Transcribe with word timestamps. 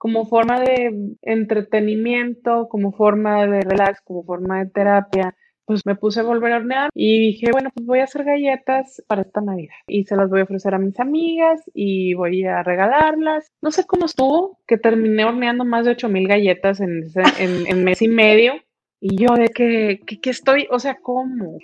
como 0.00 0.24
forma 0.24 0.58
de 0.58 1.14
entretenimiento, 1.20 2.68
como 2.70 2.90
forma 2.90 3.46
de 3.46 3.60
relax, 3.60 4.00
como 4.00 4.24
forma 4.24 4.64
de 4.64 4.70
terapia, 4.70 5.36
pues 5.66 5.82
me 5.84 5.94
puse 5.94 6.20
a 6.20 6.22
volver 6.22 6.54
a 6.54 6.56
hornear 6.56 6.88
y 6.94 7.20
dije, 7.20 7.52
bueno, 7.52 7.68
pues 7.74 7.86
voy 7.86 7.98
a 7.98 8.04
hacer 8.04 8.24
galletas 8.24 9.02
para 9.06 9.20
esta 9.20 9.42
Navidad 9.42 9.74
y 9.86 10.04
se 10.04 10.16
las 10.16 10.30
voy 10.30 10.40
a 10.40 10.44
ofrecer 10.44 10.74
a 10.74 10.78
mis 10.78 10.98
amigas 10.98 11.60
y 11.74 12.14
voy 12.14 12.44
a 12.44 12.62
regalarlas. 12.62 13.48
No 13.60 13.70
sé 13.70 13.84
cómo 13.84 14.06
estuvo, 14.06 14.58
que 14.66 14.78
terminé 14.78 15.26
horneando 15.26 15.66
más 15.66 15.84
de 15.84 15.90
8000 15.90 16.28
galletas 16.28 16.80
en, 16.80 17.04
en, 17.38 17.84
mes 17.84 18.00
y 18.00 18.08
medio 18.08 18.54
y 19.00 19.22
yo 19.22 19.34
de 19.34 19.48
que, 19.48 20.00
que 20.06 20.30
estoy, 20.30 20.66
o 20.70 20.78
sea, 20.78 20.96
¿cómo? 21.02 21.58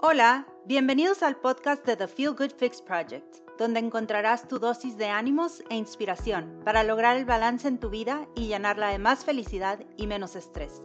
Hola, 0.00 0.48
bienvenidos 0.66 1.22
al 1.22 1.36
podcast 1.36 1.86
de 1.86 1.96
The 1.96 2.08
Feel 2.08 2.34
Good 2.36 2.56
Fix 2.58 2.82
Project, 2.82 3.36
donde 3.58 3.80
encontrarás 3.80 4.48
tu 4.48 4.58
dosis 4.58 4.96
de 4.96 5.08
ánimos 5.08 5.62
e 5.70 5.76
inspiración 5.76 6.60
para 6.64 6.82
lograr 6.82 7.16
el 7.16 7.24
balance 7.24 7.68
en 7.68 7.78
tu 7.78 7.90
vida 7.90 8.26
y 8.34 8.48
llenarla 8.48 8.88
de 8.88 8.98
más 8.98 9.24
felicidad 9.24 9.80
y 9.96 10.06
menos 10.06 10.36
estrés. 10.36 10.82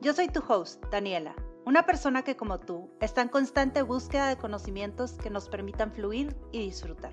Yo 0.00 0.12
soy 0.12 0.28
tu 0.28 0.42
host, 0.46 0.84
Daniela 0.90 1.34
una 1.64 1.84
persona 1.84 2.22
que 2.22 2.36
como 2.36 2.58
tú 2.58 2.90
está 3.00 3.22
en 3.22 3.28
constante 3.28 3.82
búsqueda 3.82 4.28
de 4.28 4.36
conocimientos 4.36 5.12
que 5.12 5.30
nos 5.30 5.48
permitan 5.48 5.92
fluir 5.92 6.36
y 6.52 6.58
disfrutar. 6.58 7.12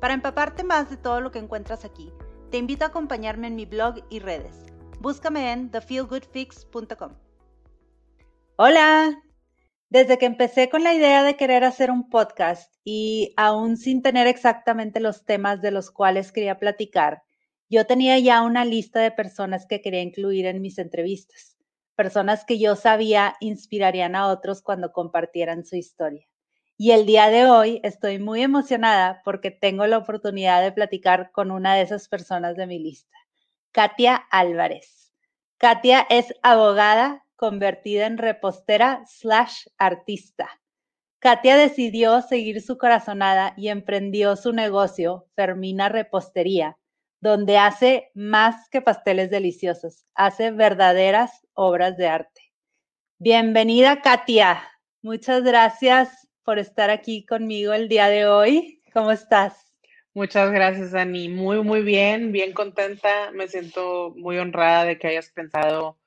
Para 0.00 0.14
empaparte 0.14 0.64
más 0.64 0.90
de 0.90 0.96
todo 0.96 1.20
lo 1.20 1.30
que 1.30 1.38
encuentras 1.38 1.84
aquí, 1.84 2.12
te 2.50 2.58
invito 2.58 2.84
a 2.84 2.88
acompañarme 2.88 3.46
en 3.46 3.56
mi 3.56 3.66
blog 3.66 3.96
y 4.08 4.18
redes. 4.18 4.66
Búscame 4.98 5.52
en 5.52 5.70
thefeelgoodfix.com. 5.70 7.12
Hola, 8.56 9.22
desde 9.90 10.16
que 10.16 10.26
empecé 10.26 10.70
con 10.70 10.82
la 10.82 10.94
idea 10.94 11.22
de 11.22 11.36
querer 11.36 11.64
hacer 11.64 11.90
un 11.90 12.08
podcast 12.08 12.74
y 12.84 13.34
aún 13.36 13.76
sin 13.76 14.02
tener 14.02 14.26
exactamente 14.26 15.00
los 15.00 15.24
temas 15.24 15.60
de 15.60 15.70
los 15.70 15.90
cuales 15.90 16.32
quería 16.32 16.58
platicar, 16.58 17.22
yo 17.68 17.86
tenía 17.86 18.18
ya 18.18 18.42
una 18.42 18.64
lista 18.64 19.00
de 19.00 19.10
personas 19.10 19.66
que 19.66 19.82
quería 19.82 20.02
incluir 20.02 20.46
en 20.46 20.62
mis 20.62 20.78
entrevistas 20.78 21.60
personas 22.00 22.46
que 22.46 22.58
yo 22.58 22.76
sabía 22.76 23.36
inspirarían 23.40 24.16
a 24.16 24.28
otros 24.28 24.62
cuando 24.62 24.90
compartieran 24.90 25.66
su 25.66 25.76
historia. 25.76 26.26
Y 26.78 26.92
el 26.92 27.04
día 27.04 27.28
de 27.28 27.44
hoy 27.44 27.78
estoy 27.82 28.18
muy 28.18 28.42
emocionada 28.42 29.20
porque 29.22 29.50
tengo 29.50 29.86
la 29.86 29.98
oportunidad 29.98 30.62
de 30.62 30.72
platicar 30.72 31.30
con 31.30 31.50
una 31.50 31.74
de 31.74 31.82
esas 31.82 32.08
personas 32.08 32.56
de 32.56 32.66
mi 32.66 32.78
lista, 32.78 33.14
Katia 33.70 34.16
Álvarez. 34.30 35.12
Katia 35.58 36.06
es 36.08 36.34
abogada 36.42 37.26
convertida 37.40 38.04
en 38.04 38.18
repostera 38.18 39.02
slash 39.06 39.64
artista. 39.78 40.60
Katia 41.20 41.56
decidió 41.56 42.20
seguir 42.20 42.60
su 42.60 42.76
corazonada 42.76 43.54
y 43.56 43.68
emprendió 43.68 44.36
su 44.36 44.52
negocio, 44.52 45.26
Fermina 45.36 45.88
Repostería, 45.88 46.76
donde 47.22 47.56
hace 47.56 48.10
más 48.12 48.68
que 48.68 48.82
pasteles 48.82 49.30
deliciosos, 49.30 50.04
hace 50.14 50.50
verdaderas 50.50 51.46
obras 51.54 51.96
de 51.96 52.08
arte. 52.08 52.42
Bienvenida, 53.18 54.02
Katia. 54.02 54.62
Muchas 55.00 55.42
gracias 55.42 56.28
por 56.44 56.58
estar 56.58 56.90
aquí 56.90 57.24
conmigo 57.24 57.72
el 57.72 57.88
día 57.88 58.10
de 58.10 58.26
hoy. 58.26 58.82
¿Cómo 58.92 59.12
estás? 59.12 59.72
Muchas 60.12 60.50
gracias, 60.50 60.92
Ani. 60.92 61.30
Muy, 61.30 61.62
muy 61.62 61.80
bien, 61.80 62.32
bien 62.32 62.52
contenta. 62.52 63.30
Me 63.32 63.48
siento 63.48 64.12
muy 64.14 64.36
honrada 64.36 64.84
de 64.84 64.98
que 64.98 65.08
hayas 65.08 65.30
pensado 65.30 65.99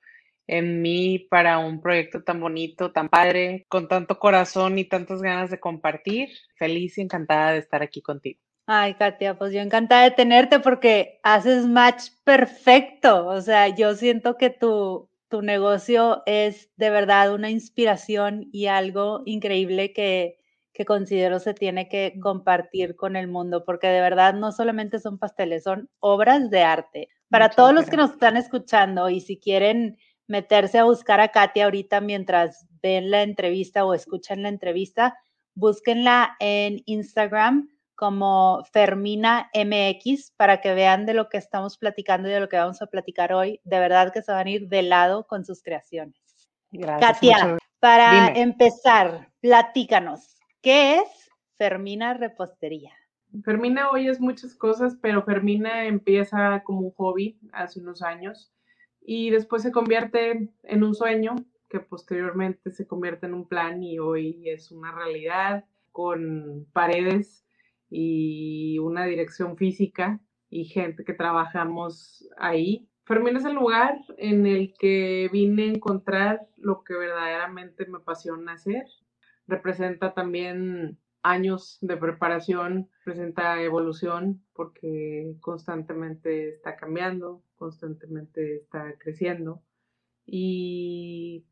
en 0.48 0.82
mí 0.82 1.20
para 1.30 1.60
un 1.60 1.82
proyecto 1.82 2.24
tan 2.24 2.40
bonito, 2.40 2.92
tan 2.92 3.10
padre, 3.10 3.66
con 3.70 3.88
tanto 3.88 4.20
corazón 4.20 4.78
y 4.78 4.86
tantas 4.86 5.22
ganas 5.22 5.50
de 5.50 5.60
compartir. 5.60 6.30
Feliz 6.58 6.98
y 6.98 7.02
encantada 7.02 7.54
de 7.54 7.60
estar 7.60 7.82
aquí 7.82 8.02
contigo. 8.02 8.40
Ay, 8.66 8.94
Katia, 8.94 9.38
pues 9.38 9.54
yo 9.54 9.60
encantada 9.60 10.04
de 10.04 10.12
tenerte 10.12 10.60
porque 10.60 11.20
haces 11.24 11.68
match 11.68 12.10
perfecto. 12.24 13.28
O 13.28 13.42
sea, 13.42 13.68
yo 13.68 13.94
siento 13.96 14.38
que 14.38 14.50
tu, 14.50 15.10
tu 15.28 15.42
negocio 15.42 16.24
es 16.26 16.70
de 16.78 16.90
verdad 16.90 17.34
una 17.34 17.50
inspiración 17.50 18.48
y 18.54 18.68
algo 18.68 19.22
increíble 19.26 19.92
que, 19.92 20.38
que 20.74 20.86
considero 20.86 21.40
se 21.40 21.54
tiene 21.54 21.90
que 21.90 22.18
compartir 22.22 22.96
con 22.96 23.16
el 23.16 23.28
mundo, 23.28 23.66
porque 23.66 23.88
de 23.88 24.00
verdad 24.00 24.34
no 24.34 24.52
solamente 24.52 25.00
son 25.00 25.20
pasteles, 25.20 25.64
son 25.64 25.90
obras 26.00 26.50
de 26.50 26.62
arte. 26.64 27.10
Para 27.30 27.50
todos 27.50 27.74
los 27.74 27.90
que 27.90 27.98
nos 27.98 28.12
están 28.12 28.38
escuchando 28.38 29.10
y 29.10 29.20
si 29.20 29.40
quieren 29.40 29.98
meterse 30.28 30.80
a 30.80 30.86
buscar 30.86 31.20
a 31.20 31.30
Katia 31.30 31.66
ahorita 31.66 32.02
mientras 32.02 32.68
ven 32.82 33.12
la 33.12 33.24
entrevista 33.24 33.86
o 33.86 33.94
escuchan 33.94 34.44
la 34.44 34.50
entrevista, 34.50 35.18
búsquenla 35.56 36.36
en 36.40 36.82
Instagram 36.86 37.70
como 37.96 38.64
Fermina 38.72 39.50
MX 39.54 40.32
para 40.36 40.62
que 40.62 40.74
vean 40.74 41.06
de 41.06 41.14
lo 41.14 41.30
que 41.30 41.38
estamos 41.38 41.78
platicando 41.78 42.28
y 42.28 42.32
de 42.32 42.40
lo 42.40 42.50
que 42.50 42.58
vamos 42.58 42.82
a 42.82 42.88
platicar 42.88 43.34
hoy. 43.34 43.62
De 43.64 43.80
verdad 43.80 44.12
que 44.12 44.22
se 44.22 44.32
van 44.32 44.48
a 44.48 44.50
ir 44.50 44.68
de 44.68 44.82
lado 44.82 45.28
con 45.28 45.46
sus 45.46 45.62
creaciones. 45.62 46.16
Gracias, 46.72 47.14
Katia, 47.14 47.58
para 47.80 48.30
empezar, 48.30 49.30
platícanos, 49.42 50.38
¿qué 50.62 50.98
es 50.98 51.30
Fermina 51.56 52.16
Repostería? 52.16 52.92
Fermina 53.44 53.90
hoy 53.90 54.08
es 54.08 54.20
muchas 54.20 54.56
cosas, 54.56 54.96
pero 55.02 55.24
Fermina 55.24 55.86
empieza 55.86 56.62
como 56.64 56.82
un 56.82 56.92
hobby 56.92 57.40
hace 57.52 57.80
unos 57.80 58.02
años 58.02 58.52
y 59.06 59.30
después 59.30 59.62
se 59.62 59.72
convierte 59.72 60.50
en 60.64 60.84
un 60.84 60.96
sueño 60.96 61.36
que 61.70 61.80
posteriormente 61.80 62.72
se 62.72 62.88
convierte 62.88 63.26
en 63.26 63.34
un 63.34 63.48
plan 63.48 63.84
y 63.84 64.00
hoy 64.00 64.48
es 64.50 64.72
una 64.72 64.92
realidad 64.92 65.66
con 65.92 66.68
paredes 66.72 67.46
y 67.90 68.80
una 68.80 69.06
dirección 69.06 69.58
física 69.58 70.20
y 70.50 70.66
gente 70.66 71.04
que 71.04 71.14
trabajamos 71.14 72.28
ahí. 72.38 72.88
Fermín 73.06 73.36
es 73.36 73.46
el 73.46 73.56
lugar 73.56 73.98
en 74.18 74.46
el 74.46 74.74
que 74.80 75.30
vine 75.32 75.64
a 75.64 75.74
encontrar 75.74 76.48
lo 76.58 76.84
que 76.84 76.94
verdaderamente 76.94 77.86
me 77.88 77.98
apasiona 77.98 78.54
hacer. 78.54 78.86
Representa 79.48 80.14
también 80.14 80.98
años 81.24 81.78
de 81.82 81.98
preparación, 81.98 82.90
presenta 83.04 83.62
evolución 83.62 84.44
porque 84.54 85.36
constantemente 85.42 86.50
está 86.50 86.76
cambiando, 86.76 87.44
constantemente 87.64 88.58
está 88.58 88.94
creciendo. 88.98 89.64
Y 90.26 91.46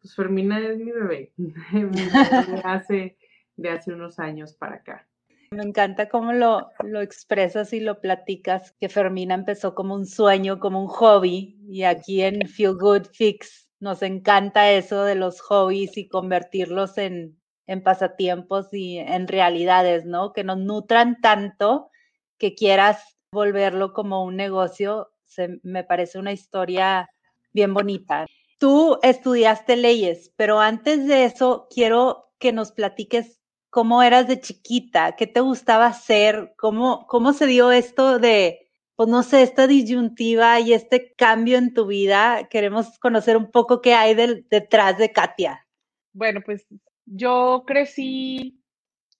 pues 0.00 0.14
Fermina 0.14 0.58
es 0.60 0.78
mi 0.78 0.90
bebé, 0.90 1.32
hace, 2.64 3.18
de 3.56 3.68
hace 3.68 3.92
unos 3.92 4.18
años 4.18 4.54
para 4.54 4.76
acá. 4.76 5.06
Me 5.50 5.62
encanta 5.62 6.08
cómo 6.08 6.32
lo, 6.32 6.70
lo 6.84 7.02
expresas 7.02 7.74
y 7.74 7.80
lo 7.80 8.00
platicas, 8.00 8.72
que 8.80 8.88
Fermina 8.88 9.34
empezó 9.34 9.74
como 9.74 9.94
un 9.94 10.06
sueño, 10.06 10.58
como 10.58 10.80
un 10.80 10.88
hobby, 10.88 11.58
y 11.68 11.82
aquí 11.82 12.22
en 12.22 12.48
Feel 12.48 12.76
Good 12.76 13.08
Fix 13.12 13.68
nos 13.78 14.02
encanta 14.02 14.72
eso 14.72 15.04
de 15.04 15.16
los 15.16 15.42
hobbies 15.42 15.98
y 15.98 16.08
convertirlos 16.08 16.96
en, 16.96 17.38
en 17.66 17.82
pasatiempos 17.82 18.72
y 18.72 18.98
en 18.98 19.28
realidades, 19.28 20.06
¿no? 20.06 20.32
Que 20.32 20.44
nos 20.44 20.58
nutran 20.58 21.20
tanto 21.20 21.90
que 22.38 22.54
quieras 22.54 23.18
volverlo 23.32 23.92
como 23.92 24.24
un 24.24 24.36
negocio, 24.36 25.10
se, 25.28 25.60
me 25.62 25.84
parece 25.84 26.18
una 26.18 26.32
historia 26.32 27.08
bien 27.52 27.74
bonita. 27.74 28.26
Tú 28.58 28.98
estudiaste 29.02 29.76
leyes, 29.76 30.32
pero 30.36 30.58
antes 30.60 31.06
de 31.06 31.24
eso 31.24 31.68
quiero 31.70 32.32
que 32.38 32.52
nos 32.52 32.72
platiques 32.72 33.40
cómo 33.70 34.02
eras 34.02 34.26
de 34.26 34.40
chiquita, 34.40 35.14
qué 35.16 35.26
te 35.26 35.40
gustaba 35.40 35.86
hacer, 35.86 36.54
cómo, 36.56 37.06
cómo 37.06 37.32
se 37.32 37.46
dio 37.46 37.70
esto 37.70 38.18
de, 38.18 38.68
pues 38.96 39.08
no 39.08 39.22
sé, 39.22 39.42
esta 39.42 39.66
disyuntiva 39.66 40.58
y 40.60 40.72
este 40.72 41.14
cambio 41.14 41.58
en 41.58 41.74
tu 41.74 41.86
vida. 41.86 42.48
Queremos 42.48 42.98
conocer 42.98 43.36
un 43.36 43.50
poco 43.50 43.80
qué 43.80 43.94
hay 43.94 44.14
detrás 44.14 44.98
de 44.98 45.12
Katia. 45.12 45.66
Bueno, 46.12 46.40
pues 46.44 46.66
yo 47.04 47.64
crecí 47.66 48.60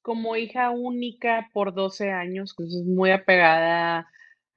como 0.02 0.36
hija 0.36 0.70
única 0.70 1.50
por 1.52 1.74
12 1.74 2.10
años, 2.10 2.54
entonces 2.56 2.84
muy 2.86 3.10
apegada 3.10 4.08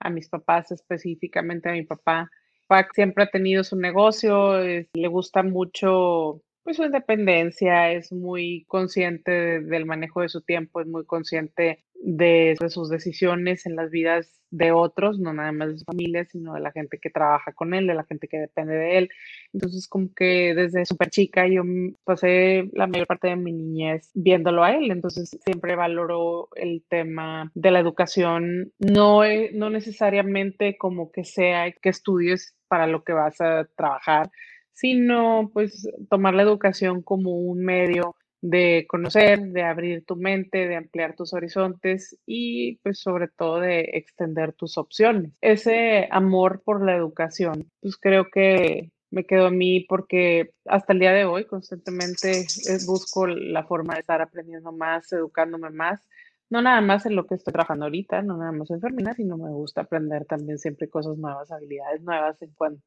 a 0.01 0.09
mis 0.09 0.27
papás, 0.29 0.71
específicamente 0.71 1.69
a 1.69 1.73
mi 1.73 1.83
papá. 1.83 2.29
Papá 2.67 2.89
siempre 2.93 3.23
ha 3.23 3.27
tenido 3.27 3.63
su 3.63 3.75
negocio, 3.75 4.59
le 4.59 5.07
gusta 5.07 5.43
mucho 5.43 6.41
pues 6.63 6.77
su 6.77 6.83
independencia, 6.83 7.91
es 7.91 8.11
muy 8.11 8.65
consciente 8.67 9.61
del 9.61 9.85
manejo 9.85 10.21
de 10.21 10.29
su 10.29 10.41
tiempo, 10.41 10.81
es 10.81 10.87
muy 10.87 11.05
consciente 11.05 11.83
de, 12.03 12.55
sus 12.69 12.89
decisiones 12.89 13.65
en 13.65 13.75
las 13.75 13.91
vidas 13.91 14.41
de 14.49 14.71
otros, 14.71 15.19
no 15.19 15.33
nada 15.33 15.51
más 15.51 15.69
de 15.69 15.77
su 15.77 15.85
familia, 15.85 16.25
sino 16.25 16.53
de 16.53 16.59
la 16.59 16.71
gente 16.71 16.99
que 16.99 17.09
trabaja 17.09 17.53
con 17.53 17.73
él, 17.73 17.87
de 17.87 17.93
la 17.93 18.03
gente 18.03 18.27
que 18.27 18.37
depende 18.37 18.73
de 18.73 18.97
él. 18.97 19.09
Entonces, 19.53 19.87
como 19.87 20.13
que 20.13 20.53
desde 20.55 20.85
súper 20.85 21.09
chica 21.09 21.47
yo 21.47 21.63
pasé 22.03 22.69
la 22.73 22.87
mayor 22.87 23.07
parte 23.07 23.29
de 23.29 23.35
mi 23.35 23.53
niñez 23.53 24.11
viéndolo 24.13 24.63
a 24.63 24.73
él, 24.73 24.91
entonces 24.91 25.37
siempre 25.43 25.75
valoro 25.75 26.49
el 26.55 26.83
tema 26.89 27.51
de 27.55 27.71
la 27.71 27.79
educación, 27.79 28.71
no, 28.79 29.23
e, 29.23 29.51
no 29.53 29.69
necesariamente 29.69 30.77
como 30.77 31.11
que 31.11 31.23
sea 31.23 31.71
que 31.71 31.89
estudies 31.89 32.55
para 32.67 32.87
lo 32.87 33.03
que 33.03 33.13
vas 33.13 33.39
a 33.41 33.67
trabajar, 33.75 34.31
sino 34.81 35.51
pues 35.53 35.87
tomar 36.09 36.33
la 36.33 36.41
educación 36.41 37.03
como 37.03 37.35
un 37.37 37.63
medio 37.63 38.15
de 38.41 38.87
conocer, 38.89 39.39
de 39.39 39.61
abrir 39.61 40.03
tu 40.05 40.15
mente, 40.15 40.67
de 40.67 40.75
ampliar 40.75 41.15
tus 41.15 41.33
horizontes 41.33 42.17
y 42.25 42.77
pues 42.77 42.99
sobre 42.99 43.27
todo 43.27 43.59
de 43.59 43.81
extender 43.93 44.53
tus 44.53 44.79
opciones. 44.79 45.33
Ese 45.39 46.07
amor 46.09 46.63
por 46.65 46.83
la 46.83 46.95
educación, 46.95 47.69
pues 47.79 47.95
creo 47.95 48.25
que 48.33 48.91
me 49.11 49.23
quedó 49.27 49.47
a 49.47 49.51
mí 49.51 49.85
porque 49.87 50.49
hasta 50.65 50.93
el 50.93 50.99
día 50.99 51.11
de 51.11 51.25
hoy 51.25 51.45
constantemente 51.45 52.47
busco 52.87 53.27
la 53.27 53.63
forma 53.63 53.93
de 53.93 53.99
estar 53.99 54.19
aprendiendo 54.19 54.71
más, 54.71 55.13
educándome 55.13 55.69
más, 55.69 56.01
no 56.49 56.63
nada 56.63 56.81
más 56.81 57.05
en 57.05 57.15
lo 57.15 57.27
que 57.27 57.35
estoy 57.35 57.53
trabajando 57.53 57.85
ahorita, 57.85 58.23
no 58.23 58.35
nada 58.37 58.51
más 58.51 58.71
en 58.71 58.81
Fermina, 58.81 59.13
sino 59.13 59.37
me 59.37 59.51
gusta 59.51 59.81
aprender 59.81 60.25
también 60.25 60.57
siempre 60.57 60.89
cosas 60.89 61.19
nuevas, 61.19 61.51
habilidades 61.51 62.01
nuevas 62.01 62.41
en 62.41 62.51
cuanto 62.55 62.81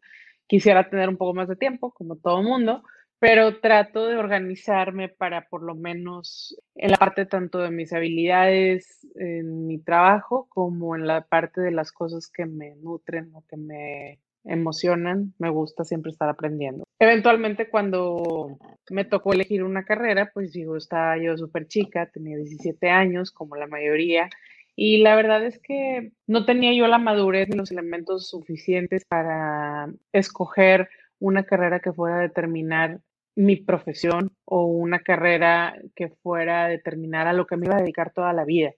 quisiera 0.46 0.88
tener 0.91 1.08
un 1.08 1.17
poco 1.17 1.35
más 1.35 1.49
de 1.49 1.56
tiempo, 1.56 1.93
como 1.93 2.17
todo 2.17 2.43
mundo, 2.43 2.82
pero 3.19 3.61
trato 3.61 4.06
de 4.06 4.17
organizarme 4.17 5.08
para 5.08 5.49
por 5.49 5.62
lo 5.62 5.75
menos 5.75 6.61
en 6.75 6.91
la 6.91 6.96
parte 6.96 7.26
tanto 7.26 7.58
de 7.58 7.70
mis 7.70 7.93
habilidades 7.93 9.06
en 9.14 9.67
mi 9.67 9.79
trabajo 9.79 10.46
como 10.50 10.94
en 10.96 11.06
la 11.06 11.23
parte 11.23 11.61
de 11.61 11.70
las 11.70 11.91
cosas 11.93 12.31
que 12.31 12.44
me 12.44 12.76
nutren 12.76 13.31
o 13.35 13.44
que 13.49 13.56
me 13.56 14.20
emocionan, 14.44 15.32
me 15.38 15.49
gusta 15.49 15.85
siempre 15.85 16.12
estar 16.12 16.29
aprendiendo. 16.29 16.85
Eventualmente 16.99 17.70
cuando 17.70 18.58
me 18.91 19.05
tocó 19.05 19.32
elegir 19.32 19.64
una 19.64 19.85
carrera, 19.85 20.31
pues 20.35 20.52
digo, 20.52 20.76
estaba 20.76 21.17
yo 21.17 21.37
súper 21.37 21.67
chica, 21.67 22.11
tenía 22.12 22.37
17 22.37 22.91
años 22.91 23.31
como 23.31 23.56
la 23.56 23.67
mayoría, 23.67 24.29
y 24.76 24.99
la 24.99 25.15
verdad 25.17 25.44
es 25.44 25.59
que 25.59 26.12
no 26.26 26.44
tenía 26.44 26.73
yo 26.75 26.87
la 26.87 26.99
madurez 26.99 27.49
ni 27.49 27.56
los 27.56 27.71
elementos 27.71 28.29
suficientes 28.29 29.05
para 29.05 29.93
escoger 30.12 30.88
una 31.19 31.44
carrera 31.44 31.81
que 31.81 31.93
fuera 31.93 32.19
a 32.19 32.23
determinar 32.23 33.00
mi 33.37 33.56
profesión 33.56 34.32
o 34.44 34.65
una 34.65 35.00
carrera 35.00 35.75
que 35.94 36.09
fuera 36.09 36.65
a 36.65 36.69
determinar 36.69 37.26
a 37.26 37.32
lo 37.32 37.47
que 37.47 37.56
me 37.56 37.67
iba 37.67 37.76
a 37.76 37.82
dedicar 37.82 38.12
toda 38.12 38.32
la 38.32 38.44
vida. 38.44 38.73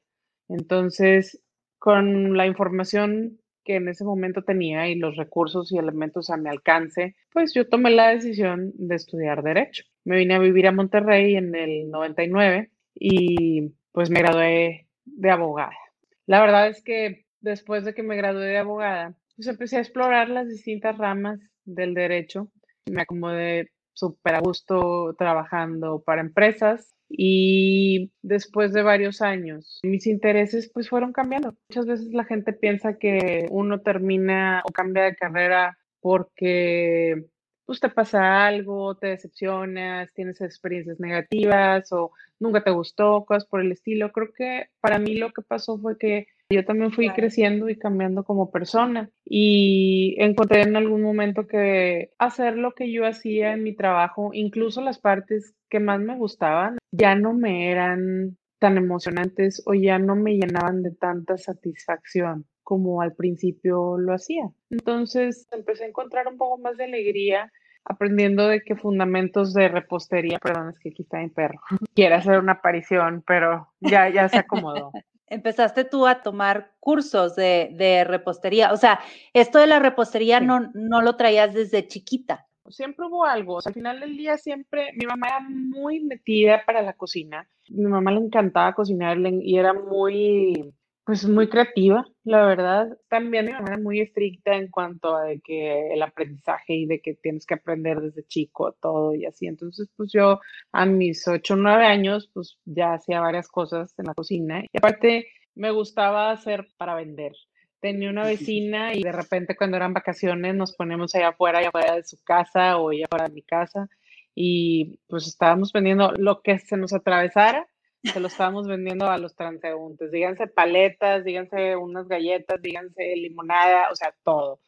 Entonces, 0.49 1.43
con 1.79 2.37
la 2.37 2.47
información 2.47 3.41
que 3.65 3.77
en 3.77 3.89
ese 3.89 4.05
momento 4.05 4.43
tenía 4.43 4.89
y 4.89 4.95
los 4.95 5.17
recursos 5.17 5.73
y 5.73 5.79
elementos 5.79 6.31
a 6.31 6.37
mi 6.37 6.49
alcance, 6.49 7.17
pues 7.33 7.53
yo 7.53 7.69
tomé 7.69 7.91
la 7.91 8.09
decisión 8.09 8.73
de 8.75 8.95
estudiar 8.95 9.43
derecho. 9.43 9.83
Me 10.05 10.17
vine 10.17 10.35
a 10.37 10.39
vivir 10.39 10.69
a 10.69 10.73
Monterrey 10.73 11.37
en 11.37 11.55
el 11.55 11.91
99 11.91 12.71
y 12.95 13.73
pues 13.93 14.09
me 14.11 14.21
gradué 14.21 14.89
de 15.05 15.31
abogada. 15.31 15.86
La 16.27 16.41
verdad 16.41 16.69
es 16.69 16.83
que 16.83 17.25
después 17.41 17.85
de 17.85 17.95
que 17.95 18.03
me 18.03 18.17
gradué 18.17 18.47
de 18.47 18.59
abogada, 18.59 19.15
pues 19.37 19.49
empecé 19.49 19.77
a 19.77 19.81
explorar 19.81 20.29
las 20.29 20.49
distintas 20.49 20.99
ramas 20.99 21.41
del 21.65 21.95
derecho. 21.95 22.51
Me 22.91 23.03
acomodé 23.03 23.71
súper 23.93 24.35
a 24.35 24.41
gusto 24.41 25.15
trabajando 25.17 26.03
para 26.05 26.21
empresas 26.21 26.95
y 27.09 28.13
después 28.23 28.73
de 28.73 28.83
varios 28.83 29.23
años 29.23 29.79
mis 29.83 30.07
intereses 30.07 30.71
pues 30.73 30.89
fueron 30.89 31.13
cambiando. 31.13 31.57
Muchas 31.71 31.87
veces 31.87 32.13
la 32.13 32.25
gente 32.25 32.53
piensa 32.53 32.99
que 32.99 33.47
uno 33.51 33.81
termina 33.81 34.63
o 34.69 34.73
cambia 34.73 35.05
de 35.05 35.17
carrera 35.17 35.79
porque 36.01 37.27
pues 37.67 37.81
te 37.81 37.89
pasa 37.89 38.47
algo, 38.47 38.95
te 38.97 39.09
decepcionas, 39.09 40.13
tienes 40.15 40.41
experiencias 40.41 41.01
negativas 41.01 41.93
o 41.93 42.13
nunca 42.39 42.63
te 42.63 42.71
gustó, 42.71 43.25
cosas 43.25 43.45
por 43.45 43.61
el 43.61 43.73
estilo. 43.73 44.13
Creo 44.13 44.33
que 44.33 44.69
para 44.81 44.99
mí 44.99 45.17
lo 45.17 45.33
que 45.33 45.43
pasó 45.43 45.79
fue 45.79 45.99
que 45.99 46.29
yo 46.49 46.65
también 46.65 46.93
fui 46.93 47.11
creciendo 47.11 47.69
y 47.69 47.77
cambiando 47.77 48.23
como 48.23 48.53
persona 48.53 49.11
y 49.25 50.15
encontré 50.19 50.63
en 50.63 50.77
algún 50.77 51.03
momento 51.03 51.49
que 51.49 52.13
hacer 52.19 52.57
lo 52.57 52.73
que 52.73 52.93
yo 52.93 53.05
hacía 53.05 53.53
en 53.53 53.65
mi 53.65 53.75
trabajo, 53.75 54.31
incluso 54.33 54.81
las 54.81 55.01
partes 55.01 55.55
que 55.69 55.81
más 55.81 56.01
me 56.01 56.17
gustaban, 56.17 56.79
ya 56.93 57.17
no 57.17 57.35
me 57.35 57.73
eran 57.73 58.39
tan 58.61 58.79
emocionantes 58.79 59.63
o 59.67 59.75
ya 59.75 59.99
no 59.99 60.15
me 60.15 60.35
llenaban 60.35 60.83
de 60.83 60.93
tanta 60.93 61.37
satisfacción 61.37 62.47
como 62.67 63.01
al 63.01 63.15
principio 63.15 63.97
lo 63.97 64.13
hacía. 64.13 64.51
Entonces 64.71 65.47
empecé 65.53 65.85
a 65.85 65.87
encontrar 65.87 66.27
un 66.27 66.37
poco 66.37 66.59
más 66.59 66.77
de 66.77 66.85
alegría 66.85 67.53
aprendiendo 67.85 68.49
de 68.49 68.63
qué 68.63 68.75
fundamentos 68.75 69.55
de 69.55 69.69
repostería, 69.69 70.41
perdón, 70.41 70.71
es 70.71 70.79
que 70.81 70.89
aquí 70.89 71.03
está 71.03 71.19
mi 71.19 71.29
perro, 71.29 71.61
quiere 71.95 72.17
hacer 72.17 72.41
una 72.41 72.55
aparición, 72.55 73.23
pero 73.25 73.69
ya, 73.81 74.09
ya 74.09 74.29
se 74.29 74.39
acomodó 74.39 74.91
empezaste 75.29 75.85
tú 75.85 76.07
a 76.07 76.23
tomar 76.23 76.73
cursos 76.81 77.37
de, 77.37 78.05
repostería. 78.07 78.73
O 78.73 78.77
sea, 78.77 78.99
esto 79.33 79.59
de 79.59 79.69
la 79.69 79.79
repostería 79.79 80.41
no, 80.41 80.71
no 80.75 81.03
lo 81.03 81.17
traías 81.17 81.55
desde 81.55 81.87
chiquita. 81.87 82.47
Siempre 82.69 83.07
hubo 83.07 83.25
algo. 83.25 83.59
al 83.65 83.75
final 83.75 84.01
del 84.01 84.17
día 84.17 84.39
siempre, 84.39 84.91
mi 84.97 85.07
mamá 85.07 85.29
era 85.29 85.41
muy 85.41 86.01
metida 86.01 86.63
para 86.67 86.83
la 86.83 86.95
cocina. 86.95 87.49
Mi 87.69 87.87
mamá 87.87 88.11
le 88.11 88.19
encantaba 88.19 88.75
cocinar 88.75 89.19
y 89.19 89.57
era 89.57 89.73
muy, 89.73 90.73
pues 91.07 91.25
muy 91.25 91.49
creativa, 91.49 92.05
la 92.25 92.45
verdad. 92.45 92.99
También 93.09 93.47
mi 93.47 93.53
mamá 93.53 93.69
era 93.69 93.79
muy 93.79 94.01
estricta 94.01 94.57
en 94.57 94.69
cuanto 94.69 95.17
a 95.17 95.29
que 95.45 95.95
el 95.95 96.03
aprendizaje 96.03 96.75
y 96.75 96.87
de 96.87 97.01
que 97.01 97.15
tienes 97.15 97.47
que 97.47 97.55
aprender 97.55 98.01
desde 98.01 98.27
chico 98.27 98.73
todo 98.73 99.15
y 99.15 99.25
así. 99.25 99.47
Entonces, 99.47 99.89
pues 99.97 100.11
yo 100.13 100.41
a 100.73 100.85
mis 100.85 101.29
8 101.29 101.55
o 101.55 101.57
9 101.57 101.85
años, 101.87 102.29
pues 102.35 102.59
ya 102.65 102.95
hacía 102.95 103.21
varias 103.21 103.47
cosas 103.47 103.97
en 103.99 104.07
la 104.07 104.15
cocina. 104.15 104.65
Y 104.65 104.79
aparte, 104.79 105.29
me 105.55 105.71
gustaba 105.71 106.33
hacer 106.33 106.67
para 106.77 106.97
vender. 106.97 107.33
Tenía 107.79 108.11
una 108.11 108.25
vecina 108.25 108.93
y 108.93 109.05
de 109.05 109.13
repente 109.13 109.55
cuando 109.57 109.77
eran 109.77 109.95
vacaciones 109.95 110.57
nos 110.57 110.75
ponemos 110.75 111.15
allá 111.15 111.29
afuera, 111.29 111.61
allá 111.61 111.69
afuera 111.69 111.95
de 111.95 112.03
su 112.03 112.17
casa 112.25 112.79
o 112.79 112.91
allá 112.91 113.05
afuera 113.05 113.29
de 113.29 113.35
mi 113.35 113.43
casa 113.43 113.89
y 114.35 114.99
pues 115.09 115.29
estábamos 115.29 115.73
vendiendo 115.73 116.13
lo 116.17 116.43
que 116.43 116.59
se 116.59 116.77
nos 116.77 116.93
atravesara 116.93 117.69
se 118.03 118.21
lo 118.21 118.29
estábamos 118.29 118.67
vendiendo 118.67 119.09
a 119.09 119.19
los 119.19 119.35
transeúntes. 119.35 120.11
Díganse 120.11 120.47
paletas, 120.47 121.25
díganse 121.25 121.77
unas 121.77 122.09
galletas, 122.09 122.61
díganse 122.63 123.17
limonada, 123.17 123.89
o 123.91 123.97
sea, 123.97 124.15
todo. 124.23 124.61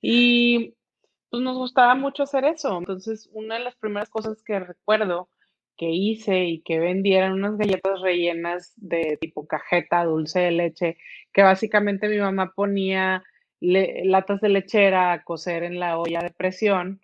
Y 0.00 0.74
pues 1.30 1.42
nos 1.42 1.56
gustaba 1.56 1.94
mucho 1.94 2.24
hacer 2.24 2.44
eso. 2.44 2.76
Entonces, 2.78 3.28
una 3.32 3.56
de 3.56 3.64
las 3.64 3.76
primeras 3.76 4.10
cosas 4.10 4.42
que 4.42 4.58
recuerdo 4.58 5.28
que 5.76 5.90
hice 5.90 6.44
y 6.44 6.60
que 6.60 6.78
vendí 6.78 7.14
eran 7.14 7.32
unas 7.32 7.56
galletas 7.56 8.00
rellenas 8.02 8.74
de 8.76 9.16
tipo 9.20 9.46
cajeta, 9.46 10.04
dulce 10.04 10.40
de 10.40 10.50
leche, 10.50 10.98
que 11.32 11.42
básicamente 11.42 12.08
mi 12.08 12.18
mamá 12.18 12.52
ponía 12.54 13.22
latas 13.60 14.40
de 14.40 14.48
lechera 14.48 15.12
a 15.12 15.22
cocer 15.22 15.62
en 15.62 15.78
la 15.78 15.98
olla 15.98 16.20
de 16.20 16.30
presión. 16.30 17.00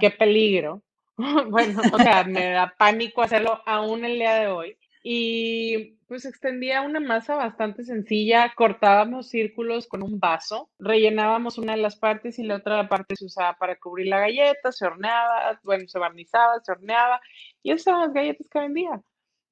Qué 0.00 0.10
peligro. 0.10 0.82
bueno, 1.50 1.80
o 1.92 1.98
sea, 1.98 2.24
me 2.24 2.50
da 2.50 2.74
pánico 2.78 3.22
hacerlo 3.22 3.62
aún 3.66 4.04
el 4.04 4.18
día 4.18 4.34
de 4.34 4.48
hoy 4.48 4.76
y 5.08 5.98
pues 6.08 6.24
extendía 6.24 6.82
una 6.82 6.98
masa 6.98 7.36
bastante 7.36 7.84
sencilla, 7.84 8.52
cortábamos 8.56 9.28
círculos 9.28 9.86
con 9.86 10.02
un 10.02 10.18
vaso, 10.18 10.68
rellenábamos 10.80 11.58
una 11.58 11.76
de 11.76 11.78
las 11.80 11.94
partes 11.94 12.40
y 12.40 12.42
la 12.42 12.56
otra 12.56 12.88
parte 12.88 13.14
se 13.14 13.26
usaba 13.26 13.54
para 13.56 13.76
cubrir 13.76 14.08
la 14.08 14.18
galleta, 14.18 14.72
se 14.72 14.84
horneaba, 14.84 15.60
bueno, 15.62 15.86
se 15.86 16.00
barnizaba, 16.00 16.58
se 16.60 16.72
horneaba 16.72 17.20
y 17.62 17.70
esas 17.70 17.86
eran 17.86 18.00
las 18.00 18.14
galletas 18.14 18.48
que 18.48 18.58
vendía. 18.58 19.00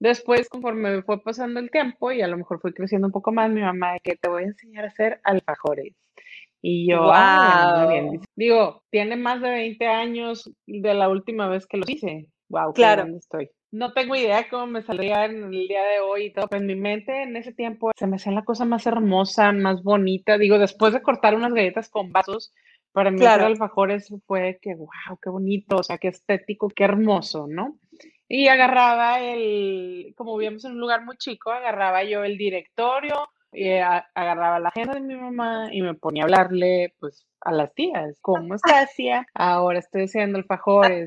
Después, 0.01 0.49
conforme 0.49 0.91
me 0.97 1.03
fue 1.03 1.23
pasando 1.23 1.61
el 1.61 1.71
tiempo 1.71 2.11
y 2.11 2.21
a 2.21 2.27
lo 2.27 2.37
mejor 2.37 2.61
fui 2.61 2.73
creciendo 2.73 3.07
un 3.07 3.13
poco 3.13 3.31
más, 3.31 3.49
mi 3.49 3.61
mamá 3.61 3.93
de 3.93 4.01
que 4.01 4.17
te 4.17 4.29
voy 4.29 4.43
a 4.43 4.47
enseñar 4.47 4.87
a 4.87 4.89
hacer 4.89 5.21
alfajores. 5.23 5.95
Y 6.63 6.91
yo, 6.91 7.13
ah, 7.13 7.87
bien. 7.89 8.21
Digo, 8.35 8.83
tiene 8.91 9.15
más 9.15 9.41
de 9.41 9.51
20 9.51 9.87
años 9.87 10.51
de 10.67 10.95
la 10.95 11.09
última 11.09 11.47
vez 11.47 11.65
que 11.69 11.77
lo 11.77 11.85
hice. 11.87 12.27
Wow, 12.49 12.73
claro. 12.73 13.07
estoy 13.17 13.51
no 13.75 13.93
tengo 13.93 14.15
idea 14.15 14.49
cómo 14.49 14.69
me 14.69 14.83
saldría 14.83 15.25
en 15.25 15.53
el 15.53 15.67
día 15.67 15.83
de 15.83 15.99
hoy 15.99 16.27
y 16.27 16.33
todo, 16.33 16.47
pero 16.47 16.61
en 16.61 16.69
mi 16.69 16.77
mente 16.77 17.25
en 17.25 17.35
ese 17.37 17.53
tiempo 17.53 17.91
se 17.97 18.07
me 18.07 18.17
hacía 18.17 18.33
la 18.33 18.45
cosa 18.45 18.65
más 18.65 18.87
hermosa, 18.87 19.51
más 19.51 19.83
bonita. 19.83 20.39
Digo, 20.39 20.59
después 20.59 20.93
de 20.93 21.03
cortar 21.03 21.35
unas 21.35 21.53
galletas 21.53 21.89
con 21.89 22.13
vasos, 22.13 22.53
para 22.93 23.11
mí 23.11 23.19
claro. 23.19 23.47
el 23.47 23.53
alfajores 23.53 24.15
fue 24.27 24.61
que, 24.63 24.77
wow, 24.77 25.19
qué 25.21 25.29
bonito, 25.29 25.77
o 25.79 25.83
sea, 25.83 25.99
qué 25.99 26.09
estético, 26.09 26.69
qué 26.69 26.85
hermoso, 26.85 27.47
¿no? 27.49 27.77
Y 28.29 28.47
agarraba 28.47 29.21
el, 29.21 30.15
como 30.17 30.37
vivíamos 30.37 30.65
en 30.65 30.73
un 30.73 30.81
lugar 30.81 31.05
muy 31.05 31.17
chico, 31.17 31.51
agarraba 31.51 32.05
yo 32.05 32.23
el 32.23 32.39
directorio, 32.39 33.29
y 33.55 33.71
agarraba 33.71 34.59
la 34.59 34.69
agenda 34.69 34.95
de 34.95 35.01
mi 35.01 35.15
mamá 35.15 35.69
y 35.71 35.81
me 35.83 35.95
ponía 35.95 36.23
a 36.23 36.27
hablarle, 36.27 36.95
pues, 36.99 37.27
a 37.41 37.53
las 37.53 37.73
tías, 37.75 38.19
¿cómo 38.21 38.55
está, 38.55 38.89
tía? 38.97 39.27
Ahora 39.35 39.79
estoy 39.79 40.05
haciendo 40.05 40.39
alfajores. 40.39 41.07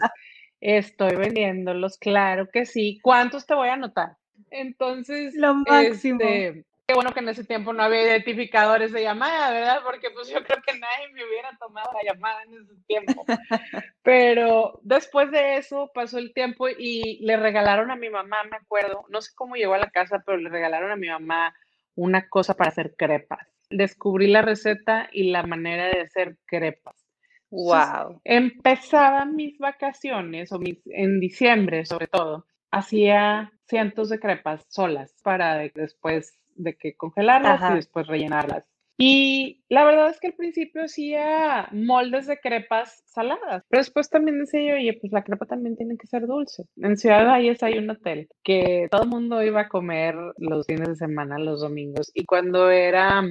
Estoy 0.60 1.16
vendiéndolos, 1.16 1.98
claro 1.98 2.50
que 2.52 2.66
sí. 2.66 3.00
¿Cuántos 3.02 3.46
te 3.46 3.54
voy 3.54 3.70
a 3.70 3.74
anotar? 3.74 4.18
Entonces, 4.50 5.36
lo 5.36 5.54
máximo. 5.54 6.20
Este, 6.22 6.66
qué 6.88 6.94
bueno 6.94 7.12
que 7.12 7.20
en 7.20 7.30
ese 7.30 7.44
tiempo 7.44 7.74
no 7.74 7.84
había 7.84 8.04
identificadores 8.04 8.92
de 8.92 9.04
llamada, 9.04 9.52
¿verdad? 9.52 9.82
Porque 9.84 10.10
pues 10.12 10.30
yo 10.30 10.44
creo 10.44 10.62
que 10.66 10.80
nadie 10.80 11.14
me 11.14 11.26
hubiera 11.26 11.56
tomado 11.60 11.92
la 11.94 12.14
llamada 12.14 12.44
en 12.44 12.54
ese 12.54 12.74
tiempo. 12.88 13.26
Pero 14.04 14.80
después 14.84 15.30
de 15.32 15.58
eso 15.58 15.92
pasó 15.94 16.18
el 16.18 16.34
tiempo 16.34 16.70
y 16.70 17.20
le 17.26 17.36
regalaron 17.38 17.92
a 17.92 17.98
mi 17.98 18.10
mamá, 18.10 18.38
me 18.50 18.56
acuerdo, 18.56 19.06
no 19.10 19.22
sé 19.22 19.32
cómo 19.36 19.56
llegó 19.56 19.74
a 19.74 19.80
la 19.80 19.92
casa, 19.92 20.24
pero 20.26 20.38
le 20.38 20.50
regalaron 20.50 20.92
a 20.92 20.96
mi 20.96 21.10
mamá 21.10 21.54
una 21.96 22.30
cosa 22.30 22.54
para 22.54 22.70
hacer 22.70 22.96
crepas. 22.98 23.46
Descubrí 23.70 24.28
la 24.28 24.42
receta 24.42 25.10
y 25.12 25.32
la 25.32 25.44
manera 25.44 25.88
de 25.88 26.02
hacer 26.02 26.38
crepas. 26.46 27.07
Wow. 27.50 28.22
Empezaban 28.24 29.36
mis 29.36 29.58
vacaciones, 29.58 30.51
o 30.51 30.60
mis, 30.60 30.80
en 30.86 31.20
diciembre 31.20 31.86
sobre 31.86 32.08
todo, 32.08 32.46
hacía 32.72 33.51
cientos 33.68 34.10
de 34.10 34.20
crepas 34.20 34.66
solas 34.70 35.16
para 35.24 35.58
después 35.58 36.39
de 36.56 36.75
que 36.75 36.96
congelarlas 36.96 37.72
y 37.72 37.75
después 37.75 38.08
rellenarlas. 38.08 38.68
Y 39.00 39.63
la 39.70 39.86
verdad 39.86 40.10
es 40.10 40.20
que 40.20 40.27
al 40.27 40.34
principio 40.34 40.84
hacía 40.84 41.70
moldes 41.72 42.25
de 42.25 42.39
crepas 42.39 43.04
saladas, 43.06 43.63
pero 43.70 43.80
después 43.80 44.10
también 44.10 44.39
decía 44.39 44.60
yo, 44.68 44.75
oye, 44.75 44.98
pues 45.00 45.13
la 45.13 45.24
crepa 45.24 45.46
también 45.46 45.77
tiene 45.77 45.98
que 45.98 46.08
ser 46.08 46.25
dulce. 46.25 46.63
En 46.77 46.98
Ciudad 46.98 47.27
Valles 47.27 47.62
hay 47.62 47.77
un 47.77 47.92
hotel 47.92 48.27
que 48.44 48.88
todo 48.89 49.04
el 49.04 49.10
mundo 49.10 49.44
iba 49.44 49.62
a 49.62 49.70
comer 49.70 50.16
los 50.38 50.66
fines 50.66 50.88
de 50.89 50.96
semana, 50.96 51.38
los 51.38 51.62
domingos, 51.62 52.10
y 52.16 52.25
cuando 52.25 52.72
era 52.72 53.24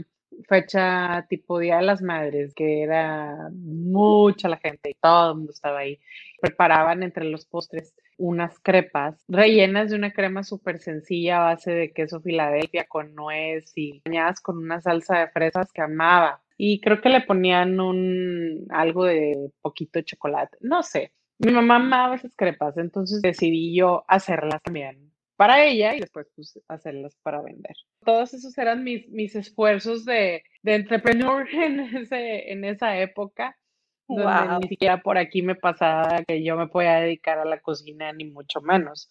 fecha 0.49 1.27
tipo 1.29 1.59
Día 1.59 1.77
de 1.77 1.83
las 1.83 2.03
Madres, 2.03 2.55
que 2.55 2.83
era 2.83 3.51
mucha 3.53 4.49
la 4.49 4.59
gente 4.59 4.91
y 4.91 4.95
todo 4.95 5.31
el 5.31 5.37
mundo 5.39 5.53
estaba 5.53 5.81
ahí. 5.81 5.99
Preparaban 6.41 7.03
entre 7.03 7.25
los 7.25 7.47
postres 7.47 7.95
unas 8.19 8.59
crepas 8.61 9.23
rellenas 9.29 9.91
de 9.91 9.97
una 9.97 10.13
crema 10.13 10.43
súper 10.43 10.79
sencilla 10.79 11.39
a 11.39 11.55
base 11.55 11.71
de 11.71 11.93
queso 11.93 12.21
Filadelfia 12.21 12.87
con 12.89 13.15
nuez 13.15 13.73
y 13.77 14.01
bañadas 14.05 14.41
con 14.41 14.59
una 14.59 14.81
salsa 14.81 15.19
de 15.19 15.29
fresas 15.29 15.73
que 15.73 15.83
amaba. 15.83 16.43
Y 16.59 16.81
creo 16.81 17.01
que 17.01 17.11
le 17.11 17.21
ponían 17.21 17.81
un 17.81 18.67
algo 18.71 19.05
de 19.05 19.51
poquito 19.61 20.01
chocolate, 20.01 20.57
no 20.61 20.83
sé. 20.83 21.13
Mi 21.39 21.53
mamá 21.53 21.77
amaba 21.77 22.15
esas 22.15 22.35
crepas, 22.35 22.79
entonces 22.79 23.21
decidí 23.21 23.77
yo 23.77 24.05
hacerlas 24.09 24.63
también 24.63 25.07
para 25.37 25.65
ella 25.65 25.95
y 25.95 26.01
después 26.01 26.27
pues, 26.35 26.59
hacerlas 26.69 27.17
para 27.23 27.43
vender. 27.43 27.77
Todos 28.05 28.35
esos 28.35 28.57
eran 28.59 28.83
mis, 28.83 29.09
mis 29.11 29.37
esfuerzos 29.37 30.05
de, 30.05 30.43
de 30.63 30.75
entrepreneur 30.75 31.47
en, 31.53 31.81
ese, 31.81 32.51
en 32.53 32.65
esa 32.65 32.99
época, 32.99 33.57
donde 34.09 34.59
ni 34.61 34.69
siquiera 34.69 35.03
por 35.03 35.19
aquí 35.19 35.43
me 35.43 35.55
pasaba 35.55 36.23
que 36.27 36.43
yo 36.43 36.57
me 36.57 36.69
podía 36.69 37.01
dedicar 37.01 37.39
a 37.39 37.45
la 37.45 37.61
cocina, 37.61 38.13
ni 38.13 38.25
mucho 38.25 38.61
menos. 38.61 39.11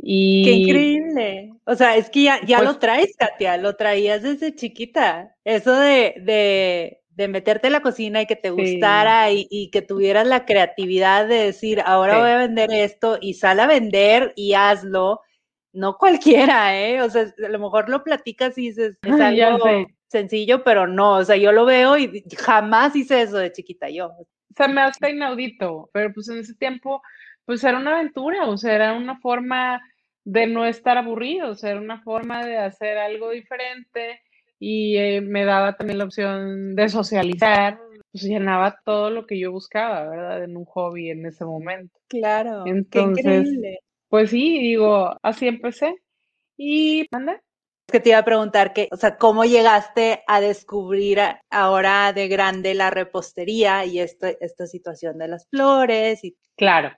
Y, 0.00 0.44
¡Qué 0.44 0.52
increíble! 0.52 1.50
O 1.64 1.74
sea, 1.74 1.96
es 1.96 2.08
que 2.08 2.22
ya, 2.24 2.40
ya 2.46 2.60
lo 2.60 2.66
pues 2.66 2.78
traes, 2.78 3.16
Katia, 3.16 3.56
lo 3.56 3.74
traías 3.74 4.22
desde 4.22 4.54
chiquita. 4.54 5.34
Eso 5.44 5.74
de, 5.74 6.14
de, 6.20 7.00
de 7.08 7.28
meterte 7.28 7.66
en 7.66 7.72
la 7.72 7.80
cocina 7.80 8.22
y 8.22 8.26
que 8.26 8.36
te 8.36 8.50
gustara 8.50 9.32
y, 9.32 9.48
y, 9.50 9.70
que 9.70 9.82
tuvieras 9.82 10.26
la 10.26 10.44
creatividad 10.44 11.26
de 11.26 11.46
decir, 11.46 11.82
ahora 11.84 12.20
voy 12.20 12.30
a 12.30 12.36
vender 12.36 12.70
esto 12.70 13.18
y 13.20 13.34
sal 13.34 13.58
a 13.58 13.66
vender 13.66 14.34
y 14.36 14.54
hazlo 14.54 15.20
no 15.78 15.96
cualquiera, 15.96 16.78
¿eh? 16.78 17.00
O 17.02 17.08
sea, 17.08 17.22
a 17.44 17.48
lo 17.48 17.58
mejor 17.58 17.88
lo 17.88 18.02
platicas 18.02 18.58
y 18.58 18.68
dices, 18.68 18.98
es 19.02 19.20
algo 19.20 19.86
sencillo, 20.08 20.64
pero 20.64 20.86
no, 20.86 21.16
o 21.16 21.24
sea, 21.24 21.36
yo 21.36 21.52
lo 21.52 21.64
veo 21.64 21.96
y 21.96 22.24
jamás 22.36 22.96
hice 22.96 23.22
eso 23.22 23.38
de 23.38 23.52
chiquita 23.52 23.88
yo. 23.90 24.06
O 24.08 24.54
sea, 24.56 24.68
me 24.68 24.80
hace 24.80 25.10
inaudito, 25.10 25.90
pero 25.92 26.12
pues 26.12 26.28
en 26.28 26.38
ese 26.38 26.54
tiempo, 26.54 27.02
pues 27.44 27.62
era 27.62 27.78
una 27.78 27.94
aventura, 27.94 28.46
o 28.46 28.56
sea, 28.56 28.74
era 28.74 28.92
una 28.94 29.18
forma 29.20 29.80
de 30.24 30.46
no 30.46 30.66
estar 30.66 30.98
aburrido, 30.98 31.50
o 31.50 31.54
sea, 31.54 31.70
era 31.70 31.80
una 31.80 32.02
forma 32.02 32.44
de 32.44 32.58
hacer 32.58 32.98
algo 32.98 33.30
diferente 33.30 34.20
y 34.58 34.96
eh, 34.96 35.20
me 35.20 35.44
daba 35.44 35.76
también 35.76 35.98
la 35.98 36.04
opción 36.04 36.74
de 36.74 36.88
socializar, 36.88 37.78
pues 38.10 38.24
llenaba 38.24 38.80
todo 38.84 39.10
lo 39.10 39.26
que 39.26 39.38
yo 39.38 39.52
buscaba, 39.52 40.08
¿verdad? 40.08 40.44
En 40.44 40.56
un 40.56 40.64
hobby 40.64 41.10
en 41.10 41.26
ese 41.26 41.44
momento. 41.44 41.98
Claro, 42.08 42.64
Entonces, 42.66 43.24
qué 43.24 43.36
increíble. 43.36 43.80
Pues 44.08 44.30
sí, 44.30 44.58
digo, 44.58 45.16
así 45.22 45.48
empecé. 45.48 45.94
Y, 46.56 47.06
¿manda? 47.10 47.40
que 47.90 48.00
te 48.00 48.10
iba 48.10 48.18
a 48.18 48.24
preguntar 48.24 48.74
que, 48.74 48.88
o 48.92 48.96
sea, 48.96 49.16
¿cómo 49.16 49.44
llegaste 49.44 50.22
a 50.26 50.40
descubrir 50.40 51.20
ahora 51.50 52.12
de 52.12 52.28
grande 52.28 52.74
la 52.74 52.90
repostería 52.90 53.86
y 53.86 53.98
esta 53.98 54.66
situación 54.66 55.18
de 55.18 55.28
las 55.28 55.48
flores? 55.48 56.22
Y... 56.22 56.36
Claro. 56.56 56.92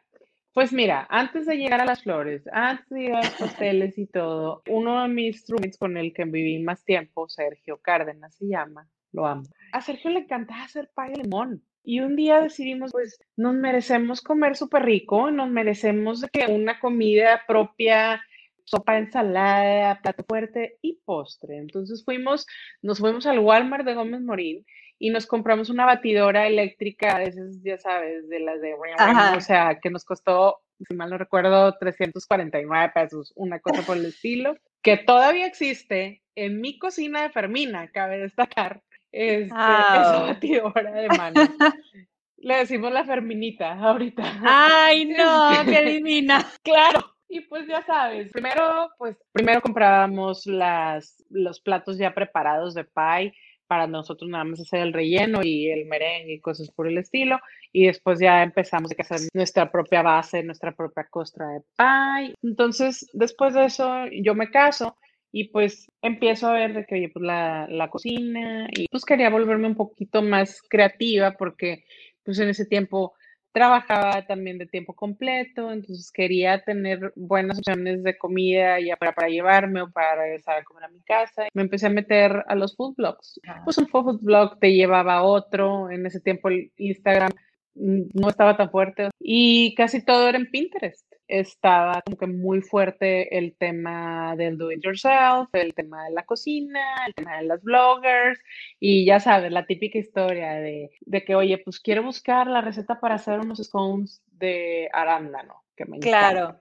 Pues 0.52 0.72
mira, 0.72 1.06
antes 1.08 1.46
de 1.46 1.56
llegar 1.56 1.80
a 1.80 1.84
las 1.84 2.02
flores, 2.02 2.42
antes 2.52 2.88
de 2.88 3.02
llegar 3.02 3.24
a 3.24 3.26
los 3.26 3.34
pasteles 3.34 3.96
y 3.98 4.06
todo, 4.06 4.62
uno 4.68 5.00
de 5.02 5.08
mis 5.08 5.46
roommates 5.48 5.78
con 5.78 5.96
el 5.96 6.12
que 6.12 6.24
viví 6.24 6.58
más 6.58 6.84
tiempo, 6.84 7.28
Sergio 7.28 7.78
Cárdenas 7.80 8.34
se 8.34 8.48
llama, 8.48 8.88
lo 9.12 9.26
amo. 9.26 9.44
A 9.72 9.80
Sergio 9.80 10.10
le 10.10 10.20
encantaba 10.20 10.64
hacer 10.64 10.90
pay 10.92 11.10
de 11.10 11.22
limón. 11.22 11.62
Y 11.82 12.00
un 12.00 12.16
día 12.16 12.40
decidimos, 12.40 12.92
pues, 12.92 13.18
nos 13.36 13.54
merecemos 13.54 14.20
comer 14.20 14.56
súper 14.56 14.84
rico, 14.84 15.30
nos 15.30 15.48
merecemos 15.48 16.24
que 16.32 16.46
una 16.46 16.78
comida 16.78 17.42
propia, 17.46 18.20
sopa, 18.64 18.98
ensalada, 18.98 20.00
plato 20.02 20.24
fuerte 20.28 20.78
y 20.82 21.00
postre. 21.04 21.56
Entonces 21.56 22.04
fuimos, 22.04 22.46
nos 22.82 22.98
fuimos 22.98 23.26
al 23.26 23.40
Walmart 23.40 23.84
de 23.84 23.94
Gómez 23.94 24.20
Morín 24.20 24.64
y 24.98 25.10
nos 25.10 25.26
compramos 25.26 25.70
una 25.70 25.86
batidora 25.86 26.46
eléctrica, 26.46 27.22
esas, 27.22 27.62
ya 27.62 27.78
sabes, 27.78 28.28
de 28.28 28.40
las 28.40 28.60
de, 28.60 28.74
o 28.74 29.40
sea, 29.40 29.78
que 29.82 29.88
nos 29.88 30.04
costó, 30.04 30.58
si 30.86 30.94
mal 30.94 31.08
no 31.08 31.16
recuerdo, 31.16 31.76
349 31.78 32.92
pesos, 32.94 33.32
una 33.34 33.60
cosa 33.60 33.82
por 33.82 33.96
el 33.96 34.04
estilo, 34.04 34.56
que 34.82 34.98
todavía 34.98 35.46
existe 35.46 36.22
en 36.34 36.60
mi 36.60 36.78
cocina 36.78 37.22
de 37.22 37.30
Fermina, 37.30 37.90
cabe 37.90 38.18
destacar 38.18 38.82
este, 39.12 39.46
esa 39.54 40.22
batidora 40.22 40.92
de 40.92 41.08
mano. 41.08 41.40
Le 42.38 42.56
decimos 42.56 42.90
la 42.90 43.04
Ferminita 43.04 43.74
ahorita. 43.74 44.40
Ay, 44.42 45.04
no, 45.18 45.50
qué 45.66 45.84
divina. 45.84 46.46
claro. 46.62 47.16
Y 47.32 47.42
pues 47.42 47.68
ya 47.68 47.80
sabes, 47.82 48.32
primero, 48.32 48.90
pues 48.98 49.16
primero 49.30 49.60
comprábamos 49.60 50.46
las, 50.46 51.24
los 51.28 51.60
platos 51.60 51.96
ya 51.96 52.12
preparados 52.12 52.74
de 52.74 52.82
pie 52.82 53.32
para 53.68 53.86
nosotros 53.86 54.28
nada 54.28 54.42
más 54.42 54.58
hacer 54.58 54.80
el 54.80 54.92
relleno 54.92 55.42
y 55.44 55.70
el 55.70 55.86
merengue 55.86 56.32
y 56.32 56.40
cosas 56.40 56.72
por 56.72 56.88
el 56.88 56.98
estilo. 56.98 57.38
Y 57.72 57.86
después 57.86 58.18
ya 58.18 58.42
empezamos 58.42 58.90
a 58.90 59.00
hacer 59.00 59.28
nuestra 59.32 59.70
propia 59.70 60.02
base, 60.02 60.42
nuestra 60.42 60.72
propia 60.72 61.06
costra 61.08 61.46
de 61.50 61.60
pie. 61.76 62.34
Entonces, 62.42 63.08
después 63.12 63.54
de 63.54 63.66
eso, 63.66 64.06
yo 64.24 64.34
me 64.34 64.50
caso 64.50 64.96
y 65.32 65.48
pues 65.48 65.86
empiezo 66.02 66.48
a 66.48 66.52
ver 66.52 66.74
de 66.74 66.84
que, 66.84 66.96
oye, 66.96 67.08
pues 67.08 67.24
la, 67.24 67.66
la 67.68 67.88
cocina 67.88 68.68
y 68.70 68.86
pues 68.88 69.04
quería 69.04 69.30
volverme 69.30 69.68
un 69.68 69.76
poquito 69.76 70.22
más 70.22 70.60
creativa 70.68 71.32
porque 71.32 71.84
pues 72.24 72.38
en 72.38 72.48
ese 72.48 72.66
tiempo 72.66 73.14
trabajaba 73.52 74.26
también 74.26 74.58
de 74.58 74.66
tiempo 74.66 74.94
completo, 74.94 75.72
entonces 75.72 76.12
quería 76.12 76.62
tener 76.62 77.12
buenas 77.16 77.58
opciones 77.58 78.02
de 78.02 78.16
comida 78.16 78.78
ya 78.80 78.96
para, 78.96 79.12
para 79.12 79.28
llevarme 79.28 79.82
o 79.82 79.90
para 79.90 80.22
regresar 80.22 80.58
a 80.58 80.64
comer 80.64 80.84
a 80.84 80.88
mi 80.88 81.00
casa. 81.00 81.46
Me 81.54 81.62
empecé 81.62 81.86
a 81.86 81.90
meter 81.90 82.44
a 82.46 82.54
los 82.54 82.76
food 82.76 82.94
blogs. 82.96 83.40
Pues 83.64 83.78
un 83.78 83.88
food 83.88 84.20
blog 84.22 84.58
te 84.60 84.72
llevaba 84.72 85.14
a 85.14 85.22
otro, 85.22 85.90
en 85.90 86.06
ese 86.06 86.20
tiempo 86.20 86.48
el 86.48 86.70
Instagram 86.76 87.32
no 87.74 88.28
estaba 88.28 88.56
tan 88.56 88.70
fuerte 88.70 89.10
y 89.18 89.74
casi 89.74 90.04
todo 90.04 90.28
era 90.28 90.38
en 90.38 90.50
Pinterest 90.50 91.09
estaba 91.30 92.02
como 92.02 92.16
que 92.16 92.26
muy 92.26 92.60
fuerte 92.60 93.36
el 93.38 93.54
tema 93.56 94.34
del 94.36 94.58
do 94.58 94.72
it 94.72 94.82
yourself, 94.82 95.48
el 95.52 95.74
tema 95.74 96.04
de 96.04 96.12
la 96.12 96.24
cocina, 96.24 97.04
el 97.06 97.14
tema 97.14 97.38
de 97.38 97.44
las 97.44 97.62
bloggers 97.62 98.40
y 98.78 99.04
ya 99.04 99.20
sabes, 99.20 99.52
la 99.52 99.66
típica 99.66 99.98
historia 99.98 100.54
de, 100.54 100.90
de 101.00 101.24
que, 101.24 101.34
oye, 101.34 101.58
pues 101.58 101.80
quiero 101.80 102.02
buscar 102.02 102.46
la 102.46 102.60
receta 102.60 103.00
para 103.00 103.14
hacer 103.14 103.38
unos 103.40 103.58
scones 103.58 104.22
de 104.26 104.88
arándano, 104.92 105.62
que 105.76 105.84
me 105.84 105.98
Claro 105.98 106.60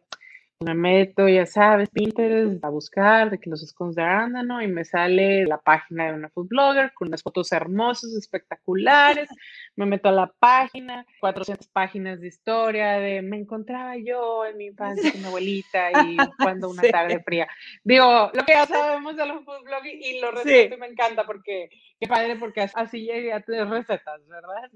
me 0.62 0.74
meto, 0.74 1.30
ya 1.30 1.46
sabes, 1.46 1.90
Pinterest 1.90 2.62
a 2.66 2.70
buscar 2.70 3.30
de 3.30 3.40
que 3.40 3.50
los 3.50 3.66
scones 3.66 3.96
de 3.96 4.02
arándano 4.02 4.62
y 4.62 4.68
me 4.68 4.84
sale 4.84 5.46
la 5.46 5.58
página 5.58 6.08
de 6.08 6.14
una 6.14 6.28
food 6.28 6.50
blogger 6.50 6.92
con 6.94 7.08
unas 7.08 7.24
fotos 7.24 7.54
hermosas, 7.54 8.12
espectaculares. 8.14 9.30
me 9.78 9.86
meto 9.86 10.10
a 10.10 10.12
la 10.12 10.28
página, 10.28 11.06
400 11.22 11.66
páginas 11.70 12.20
de 12.20 12.28
historia 12.28 13.00
de 13.00 13.22
me 13.22 13.38
encontraba 13.38 13.96
yo 13.96 14.46
en 14.46 14.58
mi 14.58 14.66
infancia 14.66 15.14
con 15.14 15.22
mi 15.22 15.28
abuelita 15.28 15.92
y 16.04 16.18
cuando 16.44 16.70
una 16.70 16.84
tarde 16.84 17.24
fría. 17.24 17.48
Digo, 17.86 18.30
lo 18.34 18.44
que 18.44 18.52
ya 18.52 18.66
sabemos 18.66 19.16
de 19.16 19.26
los 19.28 19.46
food 19.46 19.64
blogging 19.64 20.04
y 20.04 20.20
lo 20.20 20.32
respeto 20.32 20.76
y 20.76 20.78
me 20.78 20.88
encanta 20.88 21.26
porque 21.26 21.70
qué 22.00 22.08
padre 22.08 22.38
porque 22.38 22.62
así 22.62 23.02
llegué 23.02 23.34
a 23.34 23.42
tener 23.42 23.68
recetas, 23.68 24.26
¿verdad? 24.28 24.70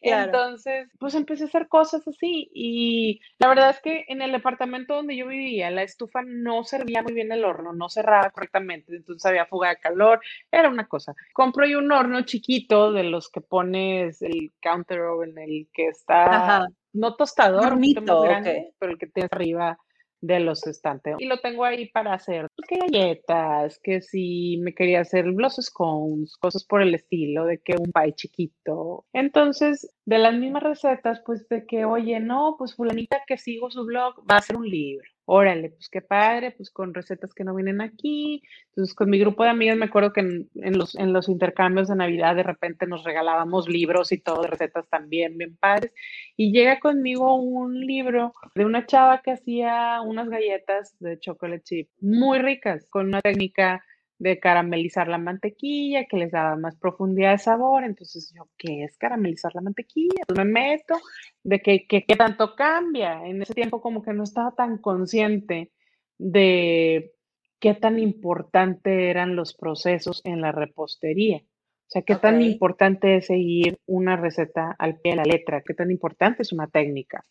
Entonces, 0.00 0.88
pues 0.98 1.14
empecé 1.14 1.44
a 1.44 1.46
hacer 1.46 1.68
cosas 1.68 2.06
así 2.08 2.50
y 2.54 3.20
la 3.38 3.48
verdad 3.48 3.70
es 3.70 3.80
que 3.80 4.04
en 4.08 4.22
el 4.22 4.32
departamento 4.32 4.94
donde 4.94 5.16
yo 5.16 5.26
vivía, 5.26 5.70
la 5.70 5.82
estufa 5.82 6.22
no 6.22 6.64
servía 6.64 7.02
muy 7.02 7.12
bien 7.12 7.30
el 7.30 7.44
horno, 7.44 7.72
no 7.72 7.88
cerraba 7.88 8.30
correctamente, 8.30 8.96
entonces 8.96 9.24
había 9.26 9.46
fuga 9.46 9.68
de 9.70 9.76
calor, 9.76 10.20
era 10.50 10.68
una 10.68 10.88
cosa. 10.88 11.14
Compro 11.34 11.66
yo 11.66 11.78
un 11.78 11.92
horno 11.92 12.22
chiquito 12.22 12.92
de 12.92 13.04
los 13.04 13.28
que 13.28 13.42
pones 13.42 14.22
el 14.22 14.52
counter 14.60 15.00
oven, 15.02 15.36
el 15.38 15.68
que 15.72 15.88
está, 15.88 16.66
no 16.94 17.14
tostador, 17.16 17.78
grande, 17.78 18.72
pero 18.78 18.92
el 18.92 18.98
que 18.98 19.06
tienes 19.06 19.32
arriba 19.32 19.78
de 20.22 20.40
los 20.40 20.66
estantes. 20.66 21.16
Y 21.18 21.26
lo 21.26 21.38
tengo 21.40 21.64
ahí 21.64 21.88
para 21.90 22.14
hacer 22.14 22.46
pues, 22.56 22.68
que 22.68 22.78
galletas, 22.78 23.78
que 23.82 24.00
si 24.00 24.58
me 24.62 24.74
quería 24.74 25.00
hacer 25.00 25.26
los 25.26 25.56
scones, 25.56 26.36
cosas 26.36 26.64
por 26.64 26.80
el 26.80 26.94
estilo, 26.94 27.44
de 27.44 27.58
que 27.58 27.76
un 27.76 27.92
pie 27.92 28.14
chiquito. 28.14 29.04
Entonces, 29.12 29.92
de 30.06 30.18
las 30.18 30.34
mismas 30.34 30.62
recetas, 30.62 31.20
pues 31.26 31.48
de 31.48 31.66
que, 31.66 31.84
oye, 31.84 32.20
no, 32.20 32.54
pues 32.56 32.74
fulanita 32.74 33.22
que 33.26 33.36
sigo 33.36 33.70
su 33.70 33.84
blog 33.84 34.14
va 34.20 34.36
a 34.36 34.38
hacer 34.38 34.56
un 34.56 34.68
libro. 34.68 35.04
Órale, 35.24 35.70
pues 35.70 35.88
qué 35.88 36.00
padre, 36.02 36.50
pues 36.52 36.70
con 36.70 36.94
recetas 36.94 37.34
que 37.34 37.44
no 37.44 37.54
vienen 37.54 37.80
aquí. 37.80 38.42
Entonces, 38.68 38.94
con 38.94 39.10
mi 39.10 39.18
grupo 39.18 39.44
de 39.44 39.50
amigas 39.50 39.76
me 39.76 39.86
acuerdo 39.86 40.12
que 40.12 40.20
en, 40.20 40.78
los, 40.78 40.94
en 40.94 41.12
los 41.12 41.28
intercambios 41.28 41.88
de 41.88 41.96
Navidad 41.96 42.36
de 42.36 42.42
repente 42.42 42.86
nos 42.86 43.04
regalábamos 43.04 43.68
libros 43.68 44.12
y 44.12 44.18
todo, 44.18 44.42
recetas 44.42 44.88
también 44.88 45.38
bien 45.38 45.56
padres. 45.56 45.92
Y 46.36 46.52
llega 46.52 46.80
conmigo 46.80 47.34
un 47.36 47.80
libro 47.80 48.32
de 48.54 48.64
una 48.64 48.86
chava 48.86 49.22
que 49.22 49.32
hacía 49.32 50.00
unas 50.02 50.28
galletas 50.28 50.96
de 51.00 51.18
chocolate 51.18 51.62
chip 51.62 51.90
muy 52.00 52.38
ricas, 52.38 52.86
con 52.90 53.08
una 53.08 53.20
técnica 53.20 53.84
de 54.22 54.38
caramelizar 54.38 55.08
la 55.08 55.18
mantequilla, 55.18 56.04
que 56.04 56.16
les 56.16 56.30
daba 56.30 56.54
más 56.54 56.76
profundidad 56.76 57.32
de 57.32 57.38
sabor. 57.38 57.82
Entonces 57.82 58.32
yo, 58.32 58.48
¿qué 58.56 58.84
es 58.84 58.96
caramelizar 58.96 59.52
la 59.52 59.62
mantequilla? 59.62 60.22
Pues 60.28 60.38
me 60.38 60.44
meto 60.44 60.94
de 61.42 61.60
que, 61.60 61.88
que, 61.88 62.02
tanto 62.16 62.54
cambia. 62.54 63.26
En 63.26 63.42
ese 63.42 63.52
tiempo 63.52 63.82
como 63.82 64.00
que 64.00 64.12
no 64.12 64.22
estaba 64.22 64.52
tan 64.52 64.78
consciente 64.78 65.72
de 66.18 67.14
qué 67.58 67.74
tan 67.74 67.98
importante 67.98 69.10
eran 69.10 69.34
los 69.34 69.54
procesos 69.54 70.20
en 70.24 70.40
la 70.40 70.52
repostería. 70.52 71.38
O 71.38 71.90
sea, 71.92 72.02
qué 72.02 72.14
tan 72.14 72.40
importante 72.42 73.16
es 73.16 73.26
seguir 73.26 73.80
una 73.86 74.16
receta 74.16 74.76
al 74.78 75.00
pie 75.00 75.12
de 75.12 75.16
la 75.16 75.24
letra, 75.24 75.62
qué 75.66 75.74
tan 75.74 75.90
importante 75.90 76.42
es 76.42 76.52
una 76.52 76.68
técnica. 76.68 77.26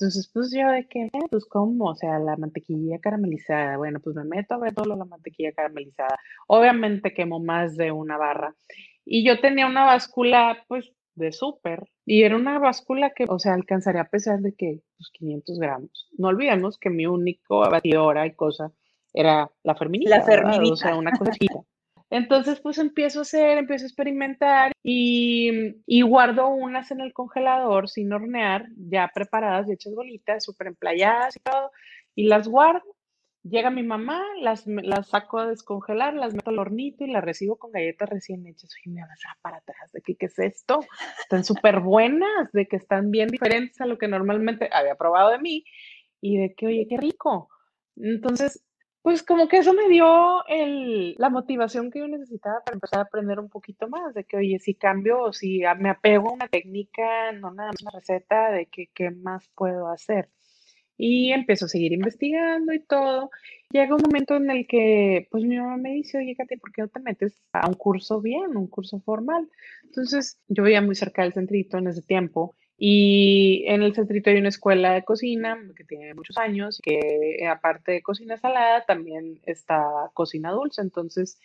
Entonces, 0.00 0.30
pues 0.32 0.52
yo 0.52 0.68
de 0.70 0.86
que, 0.86 1.06
eh, 1.06 1.10
pues 1.28 1.44
cómo, 1.46 1.86
o 1.86 1.94
sea, 1.96 2.20
la 2.20 2.36
mantequilla 2.36 3.00
caramelizada, 3.00 3.76
bueno, 3.78 3.98
pues 3.98 4.14
me 4.14 4.22
meto 4.22 4.54
a 4.54 4.58
ver 4.58 4.72
todo 4.72 4.94
la 4.94 5.04
mantequilla 5.04 5.50
caramelizada. 5.52 6.16
Obviamente 6.46 7.12
quemo 7.12 7.40
más 7.40 7.76
de 7.76 7.90
una 7.90 8.16
barra. 8.16 8.54
Y 9.04 9.26
yo 9.26 9.40
tenía 9.40 9.66
una 9.66 9.86
báscula, 9.86 10.64
pues, 10.68 10.92
de 11.16 11.32
súper, 11.32 11.90
y 12.06 12.22
era 12.22 12.36
una 12.36 12.60
báscula 12.60 13.10
que, 13.10 13.24
o 13.28 13.40
sea, 13.40 13.54
alcanzaría 13.54 14.02
a 14.02 14.08
pesar 14.08 14.38
de 14.38 14.54
que, 14.54 14.82
pues, 14.96 15.10
500 15.14 15.58
gramos. 15.58 16.08
No 16.16 16.28
olvidemos 16.28 16.78
que 16.78 16.90
mi 16.90 17.06
único 17.06 17.58
batidora 17.68 18.24
y 18.24 18.36
cosa 18.36 18.70
era 19.12 19.50
la 19.64 19.74
ferminita. 19.74 20.18
La 20.18 20.22
ferminita. 20.22 20.72
O 20.74 20.76
sea, 20.76 20.94
una 20.94 21.10
cosita. 21.10 21.64
Entonces, 22.10 22.60
pues 22.60 22.78
empiezo 22.78 23.18
a 23.18 23.22
hacer, 23.22 23.58
empiezo 23.58 23.84
a 23.84 23.88
experimentar 23.88 24.72
y, 24.82 26.00
guardo 26.02 26.48
unas 26.48 26.90
en 26.90 27.00
el 27.00 27.12
congelador 27.12 27.88
sin 27.88 28.12
hornear, 28.12 28.66
ya 28.76 29.10
preparadas 29.14 29.68
y 29.68 29.72
hechas 29.72 29.94
bolitas, 29.94 30.44
súper 30.44 30.68
emplayadas 30.68 31.36
y 31.36 31.40
todo, 31.40 31.70
y 32.14 32.26
las 32.28 32.48
guardo. 32.48 32.82
Llega 33.44 33.70
mi 33.70 33.82
mamá, 33.82 34.22
las, 34.40 34.64
saco 35.06 35.38
a 35.38 35.46
descongelar, 35.46 36.14
las 36.14 36.34
meto 36.34 36.50
al 36.50 36.58
hornito 36.58 37.04
y 37.04 37.10
las 37.10 37.24
recibo 37.24 37.56
con 37.56 37.72
galletas 37.72 38.08
recién 38.08 38.46
hechas. 38.46 38.74
Y 38.84 38.90
me 38.90 39.02
vas 39.02 39.20
para 39.42 39.58
atrás, 39.58 39.92
¿de 39.92 40.02
qué, 40.02 40.16
qué 40.16 40.26
es 40.26 40.38
esto? 40.38 40.80
Están 41.20 41.44
súper 41.44 41.80
buenas, 41.80 42.50
de 42.52 42.66
que 42.66 42.76
están 42.76 43.10
bien 43.10 43.28
diferentes 43.28 43.80
a 43.80 43.86
lo 43.86 43.96
que 43.96 44.08
normalmente 44.08 44.68
había 44.72 44.96
probado 44.96 45.30
de 45.30 45.38
mí 45.38 45.64
y 46.20 46.38
de 46.38 46.54
que, 46.54 46.66
oye, 46.66 46.86
qué 46.88 46.96
rico. 46.96 47.48
Entonces, 47.96 48.64
pues 49.08 49.22
como 49.22 49.48
que 49.48 49.56
eso 49.56 49.72
me 49.72 49.88
dio 49.88 50.46
el, 50.48 51.14
la 51.16 51.30
motivación 51.30 51.90
que 51.90 52.00
yo 52.00 52.08
necesitaba 52.08 52.60
para 52.62 52.74
empezar 52.74 52.98
a 52.98 53.02
aprender 53.04 53.40
un 53.40 53.48
poquito 53.48 53.88
más, 53.88 54.12
de 54.12 54.24
que, 54.24 54.36
oye, 54.36 54.58
si 54.58 54.74
cambio 54.74 55.22
o 55.22 55.32
si 55.32 55.62
me 55.78 55.88
apego 55.88 56.28
a 56.28 56.34
una 56.34 56.46
técnica, 56.46 57.32
no 57.32 57.50
nada 57.50 57.70
más 57.70 57.80
una 57.80 57.92
receta, 57.92 58.50
de 58.50 58.66
que 58.66 58.90
qué 58.92 59.10
más 59.10 59.48
puedo 59.54 59.88
hacer. 59.88 60.28
Y 60.98 61.32
empiezo 61.32 61.64
a 61.64 61.68
seguir 61.68 61.94
investigando 61.94 62.74
y 62.74 62.80
todo. 62.80 63.30
Llega 63.70 63.96
un 63.96 64.02
momento 64.02 64.36
en 64.36 64.50
el 64.50 64.66
que, 64.66 65.26
pues 65.30 65.42
mi 65.42 65.56
mamá 65.56 65.78
me 65.78 65.92
dice, 65.92 66.18
oye, 66.18 66.36
Katy, 66.36 66.58
¿por 66.58 66.72
qué 66.72 66.82
no 66.82 66.88
te 66.88 67.00
metes 67.00 67.32
a 67.54 67.66
un 67.66 67.76
curso 67.76 68.20
bien, 68.20 68.58
un 68.58 68.66
curso 68.66 69.00
formal? 69.00 69.48
Entonces, 69.84 70.38
yo 70.48 70.64
vivía 70.64 70.82
muy 70.82 70.96
cerca 70.96 71.22
del 71.22 71.32
centrito 71.32 71.78
en 71.78 71.86
ese 71.86 72.02
tiempo 72.02 72.56
y 72.80 73.64
en 73.66 73.82
el 73.82 73.92
centrito 73.92 74.30
hay 74.30 74.36
una 74.36 74.50
escuela 74.50 74.92
de 74.92 75.04
cocina 75.04 75.58
que 75.76 75.82
tiene 75.82 76.14
muchos 76.14 76.38
años, 76.38 76.80
que 76.80 77.44
aparte 77.50 77.90
de 77.90 78.02
cocina 78.02 78.36
salada, 78.36 78.84
también 78.84 79.40
está 79.46 79.82
cocina 80.14 80.52
dulce. 80.52 80.80
Entonces, 80.80 81.40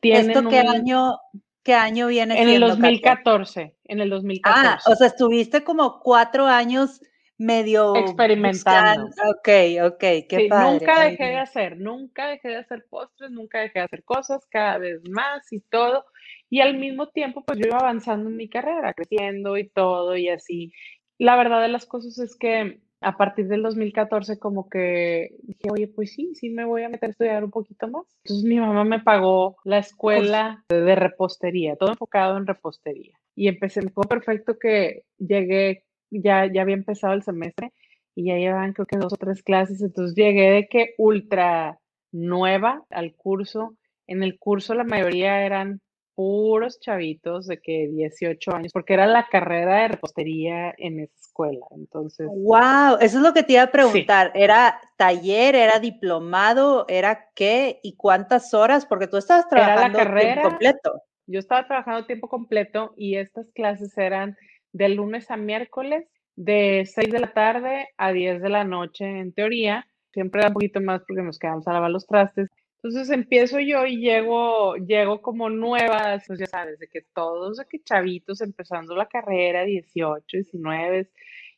tienen 0.00 0.30
¿Esto 0.30 0.50
qué 0.50 0.58
año, 0.58 1.16
qué 1.62 1.72
año 1.72 2.08
viene 2.08 2.40
En 2.40 2.50
el 2.50 2.60
2014, 2.60 3.74
en 3.84 4.00
el 4.00 4.10
2014. 4.10 4.68
Ah, 4.68 4.78
o 4.92 4.94
sea, 4.94 5.06
estuviste 5.06 5.64
como 5.64 6.00
cuatro 6.00 6.44
años 6.44 7.00
medio 7.38 7.96
experimentando. 7.96 9.06
Ok, 9.06 9.48
ok, 9.86 10.04
qué 10.28 10.46
padre. 10.50 10.80
Nunca 10.80 11.00
dejé 11.02 11.24
de 11.24 11.38
hacer, 11.38 11.78
nunca 11.78 12.26
dejé 12.26 12.48
de 12.48 12.56
hacer 12.56 12.84
postres, 12.90 13.30
nunca 13.30 13.60
dejé 13.60 13.78
de 13.78 13.84
hacer 13.86 14.04
cosas, 14.04 14.46
cada 14.50 14.76
vez 14.76 15.00
más 15.08 15.50
y 15.50 15.60
todo. 15.60 16.04
Y 16.54 16.60
al 16.60 16.78
mismo 16.78 17.08
tiempo, 17.08 17.42
pues 17.44 17.58
yo 17.58 17.66
iba 17.66 17.78
avanzando 17.78 18.30
en 18.30 18.36
mi 18.36 18.48
carrera, 18.48 18.94
creciendo 18.94 19.58
y 19.58 19.68
todo 19.68 20.16
y 20.16 20.28
así. 20.28 20.72
La 21.18 21.34
verdad 21.36 21.60
de 21.60 21.66
las 21.66 21.84
cosas 21.84 22.16
es 22.20 22.36
que 22.36 22.78
a 23.00 23.16
partir 23.16 23.48
del 23.48 23.64
2014 23.64 24.38
como 24.38 24.68
que 24.68 25.34
dije, 25.42 25.68
oye, 25.72 25.88
pues 25.88 26.12
sí, 26.12 26.32
sí 26.36 26.50
me 26.50 26.64
voy 26.64 26.84
a 26.84 26.88
meter 26.88 27.08
a 27.08 27.10
estudiar 27.10 27.42
un 27.42 27.50
poquito 27.50 27.88
más. 27.88 28.04
Entonces 28.22 28.44
mi 28.44 28.60
mamá 28.60 28.84
me 28.84 29.00
pagó 29.00 29.56
la 29.64 29.78
escuela 29.78 30.64
de 30.68 30.94
repostería, 30.94 31.74
todo 31.74 31.90
enfocado 31.90 32.36
en 32.36 32.46
repostería. 32.46 33.18
Y 33.34 33.48
empecé, 33.48 33.90
fue 33.90 34.04
perfecto 34.04 34.56
que 34.56 35.02
llegué, 35.18 35.82
ya, 36.08 36.46
ya 36.46 36.62
había 36.62 36.76
empezado 36.76 37.14
el 37.14 37.24
semestre 37.24 37.72
y 38.14 38.26
ya 38.26 38.36
llevaban 38.36 38.74
creo 38.74 38.86
que 38.86 38.96
dos 38.96 39.12
o 39.12 39.16
tres 39.16 39.42
clases, 39.42 39.82
entonces 39.82 40.14
llegué 40.14 40.52
de 40.52 40.68
que 40.68 40.94
ultra 40.98 41.80
nueva 42.12 42.84
al 42.90 43.16
curso. 43.16 43.76
En 44.06 44.22
el 44.22 44.38
curso 44.38 44.74
la 44.74 44.84
mayoría 44.84 45.44
eran 45.44 45.80
puros 46.14 46.80
chavitos 46.80 47.46
de 47.46 47.60
que 47.60 47.88
18 47.88 48.54
años, 48.54 48.72
porque 48.72 48.94
era 48.94 49.06
la 49.06 49.26
carrera 49.28 49.82
de 49.82 49.88
repostería 49.88 50.74
en 50.78 51.00
esa 51.00 51.14
escuela. 51.20 51.66
Entonces. 51.72 52.28
¡Wow! 52.30 52.98
Eso 53.00 53.18
es 53.18 53.22
lo 53.22 53.32
que 53.32 53.42
te 53.42 53.54
iba 53.54 53.62
a 53.62 53.70
preguntar. 53.70 54.30
¿Era 54.34 54.80
taller, 54.96 55.54
era 55.54 55.78
diplomado, 55.78 56.86
era 56.88 57.30
qué 57.34 57.80
y 57.82 57.96
cuántas 57.96 58.54
horas? 58.54 58.86
Porque 58.86 59.06
tú 59.06 59.16
estabas 59.16 59.48
trabajando 59.48 59.98
la 59.98 60.04
carrera, 60.04 60.32
tiempo 60.34 60.48
completo. 60.50 61.02
Yo 61.26 61.38
estaba 61.38 61.66
trabajando 61.66 62.06
tiempo 62.06 62.28
completo 62.28 62.94
y 62.96 63.16
estas 63.16 63.50
clases 63.52 63.96
eran 63.96 64.36
de 64.72 64.88
lunes 64.90 65.30
a 65.30 65.36
miércoles, 65.36 66.06
de 66.36 66.84
6 66.92 67.10
de 67.10 67.20
la 67.20 67.32
tarde 67.32 67.88
a 67.96 68.12
10 68.12 68.42
de 68.42 68.48
la 68.48 68.64
noche 68.64 69.04
en 69.04 69.32
teoría. 69.32 69.86
Siempre 70.12 70.40
era 70.40 70.48
un 70.48 70.54
poquito 70.54 70.80
más 70.80 71.02
porque 71.06 71.22
nos 71.22 71.38
quedamos 71.38 71.66
a 71.66 71.72
lavar 71.72 71.90
los 71.90 72.06
trastes 72.06 72.48
entonces 72.84 73.08
empiezo 73.08 73.60
yo 73.60 73.86
y 73.86 73.96
llego, 73.96 74.76
llego 74.76 75.22
como 75.22 75.48
nuevas, 75.48 76.24
pues 76.26 76.38
ya 76.38 76.44
sabes, 76.44 76.78
de 76.78 76.86
que 76.86 77.00
todos, 77.14 77.56
de 77.56 77.64
que 77.64 77.82
chavitos 77.82 78.42
empezando 78.42 78.94
la 78.94 79.06
carrera, 79.06 79.64
18, 79.64 80.22
19, 80.30 81.08